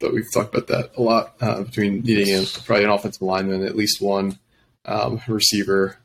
but 0.00 0.12
we've 0.12 0.30
talked 0.32 0.54
about 0.54 0.66
that 0.68 0.96
a 0.96 1.02
lot 1.02 1.34
uh, 1.40 1.62
between 1.62 2.00
needing 2.00 2.34
a, 2.34 2.44
probably 2.64 2.84
an 2.84 2.90
offensive 2.90 3.22
lineman, 3.22 3.64
at 3.64 3.76
least 3.76 4.02
one 4.02 4.38
um, 4.84 5.20
receiver. 5.28 5.98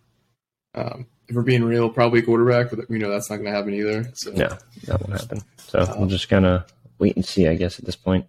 Um, 0.76 1.08
if 1.28 1.36
we're 1.36 1.42
being 1.42 1.64
real, 1.64 1.90
probably 1.90 2.20
a 2.20 2.24
quarterback, 2.24 2.70
but 2.70 2.88
we 2.90 3.00
know 3.00 3.10
that's 3.10 3.30
not 3.30 3.38
going 3.38 3.48
to 3.48 3.52
happen 3.52 3.74
either. 3.74 4.12
So 4.14 4.32
no, 4.32 4.50
that 4.86 5.02
won't 5.02 5.20
happen. 5.20 5.42
So 5.58 5.80
um, 5.80 6.02
we're 6.02 6.08
just 6.08 6.30
gonna 6.30 6.66
wait 7.00 7.16
and 7.16 7.26
see, 7.26 7.48
I 7.48 7.56
guess, 7.56 7.80
at 7.80 7.86
this 7.86 7.96
point. 7.96 8.28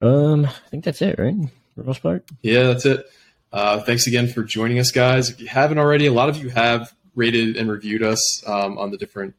Um, 0.00 0.44
I 0.46 0.68
think 0.70 0.84
that's 0.84 1.02
it, 1.02 1.18
right? 1.18 1.34
For 1.74 1.80
the 1.80 1.86
most 1.86 2.02
part. 2.02 2.24
Yeah, 2.42 2.64
that's 2.64 2.86
it. 2.86 3.06
Uh, 3.54 3.78
thanks 3.78 4.08
again 4.08 4.26
for 4.26 4.42
joining 4.42 4.80
us, 4.80 4.90
guys. 4.90 5.30
If 5.30 5.40
you 5.40 5.46
haven't 5.46 5.78
already, 5.78 6.06
a 6.06 6.12
lot 6.12 6.28
of 6.28 6.38
you 6.38 6.48
have 6.48 6.92
rated 7.14 7.56
and 7.56 7.70
reviewed 7.70 8.02
us 8.02 8.44
um, 8.48 8.76
on 8.78 8.90
the 8.90 8.96
different 8.96 9.36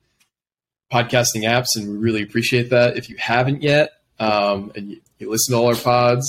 podcasting 0.89 1.41
apps, 1.41 1.67
and 1.75 1.89
we 1.89 1.97
really 1.97 2.23
appreciate 2.23 2.69
that. 2.69 2.95
If 2.95 3.09
you 3.09 3.17
haven't 3.17 3.61
yet, 3.61 3.91
um, 4.17 4.71
and 4.73 4.91
you, 4.91 5.01
you, 5.19 5.29
listen 5.29 5.53
to 5.53 5.59
all 5.59 5.67
our 5.67 5.75
pods, 5.75 6.25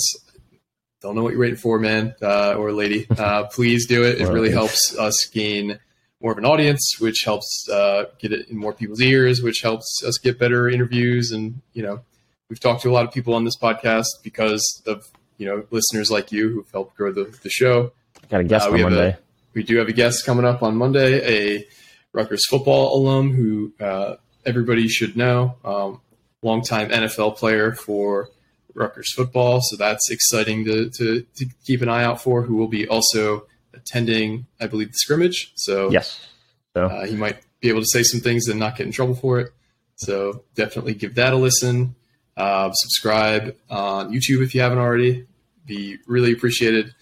don't 0.99 1.15
know 1.15 1.23
what 1.23 1.31
you're 1.31 1.39
waiting 1.39 1.55
for, 1.55 1.79
man 1.79 2.13
uh, 2.21 2.55
or 2.55 2.73
lady. 2.73 3.07
Uh, 3.17 3.45
please 3.45 3.87
do 3.87 4.03
it. 4.03 4.19
It 4.19 4.27
really 4.27 4.51
helps 4.51 4.93
us 4.97 5.25
gain 5.31 5.79
more 6.21 6.33
of 6.33 6.37
an 6.37 6.45
audience, 6.45 6.97
which 6.99 7.21
helps 7.23 7.69
uh, 7.71 8.07
get 8.19 8.33
it 8.33 8.49
in 8.49 8.57
more 8.57 8.73
people's 8.73 8.99
ears, 8.99 9.41
which 9.41 9.61
helps 9.63 10.03
us 10.05 10.17
get 10.17 10.37
better 10.37 10.67
interviews. 10.67 11.31
And 11.31 11.61
you 11.71 11.83
know, 11.83 12.01
we've 12.49 12.59
talked 12.59 12.81
to 12.81 12.89
a 12.89 12.91
lot 12.91 13.05
of 13.05 13.13
people 13.13 13.33
on 13.33 13.45
this 13.45 13.57
podcast 13.57 14.07
because 14.23 14.83
of 14.85 15.09
you 15.37 15.45
know 15.45 15.65
listeners 15.71 16.11
like 16.11 16.31
you 16.31 16.49
who've 16.49 16.71
helped 16.71 16.95
grow 16.95 17.11
the, 17.11 17.25
the 17.43 17.49
show. 17.49 17.91
Got 18.29 18.41
a 18.41 18.43
guest 18.43 18.67
uh, 18.67 18.71
on 18.71 18.81
Monday. 18.81 19.09
A, 19.09 19.19
we 19.53 19.63
do 19.63 19.77
have 19.77 19.87
a 19.87 19.93
guest 19.93 20.25
coming 20.25 20.45
up 20.45 20.63
on 20.63 20.75
Monday, 20.75 21.57
a 21.57 21.67
Rutgers 22.13 22.45
football 22.47 22.97
alum 22.97 23.33
who 23.33 23.73
uh, 23.79 24.15
everybody 24.45 24.87
should 24.87 25.15
know, 25.15 25.55
um, 25.63 26.01
longtime 26.41 26.89
NFL 26.89 27.37
player 27.37 27.73
for 27.73 28.29
Rutgers 28.73 29.13
football. 29.13 29.59
So 29.61 29.75
that's 29.75 30.09
exciting 30.11 30.65
to, 30.65 30.89
to, 30.89 31.21
to 31.21 31.45
keep 31.65 31.81
an 31.81 31.89
eye 31.89 32.03
out 32.03 32.21
for. 32.21 32.43
Who 32.43 32.55
will 32.55 32.67
be 32.67 32.87
also 32.87 33.47
attending, 33.73 34.47
I 34.59 34.67
believe, 34.67 34.91
the 34.91 34.97
scrimmage. 34.97 35.51
So 35.55 35.91
yes, 35.91 36.27
so 36.75 36.85
uh, 36.85 37.05
he 37.05 37.15
might 37.15 37.39
be 37.59 37.69
able 37.69 37.81
to 37.81 37.87
say 37.87 38.03
some 38.03 38.21
things 38.21 38.47
and 38.47 38.59
not 38.59 38.77
get 38.77 38.85
in 38.85 38.91
trouble 38.91 39.15
for 39.15 39.39
it. 39.39 39.51
So 39.95 40.43
definitely 40.55 40.93
give 40.93 41.15
that 41.15 41.33
a 41.33 41.35
listen. 41.35 41.95
Uh, 42.37 42.71
subscribe 42.71 43.55
on 43.69 44.13
YouTube 44.13 44.43
if 44.43 44.53
you 44.53 44.61
haven't 44.61 44.77
already. 44.77 45.25
Be 45.65 45.97
really 46.07 46.31
appreciated. 46.31 46.93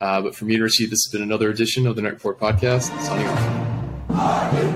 Uh, 0.00 0.22
but 0.22 0.34
for 0.34 0.44
me 0.44 0.56
to 0.56 0.62
receive, 0.62 0.90
this 0.90 1.00
has 1.04 1.12
been 1.12 1.22
another 1.22 1.50
edition 1.50 1.86
of 1.86 1.96
the 1.96 2.02
Knight 2.02 2.12
Report 2.14 2.38
podcast. 2.38 2.96
Signing 3.02 3.26
off. 3.26 4.75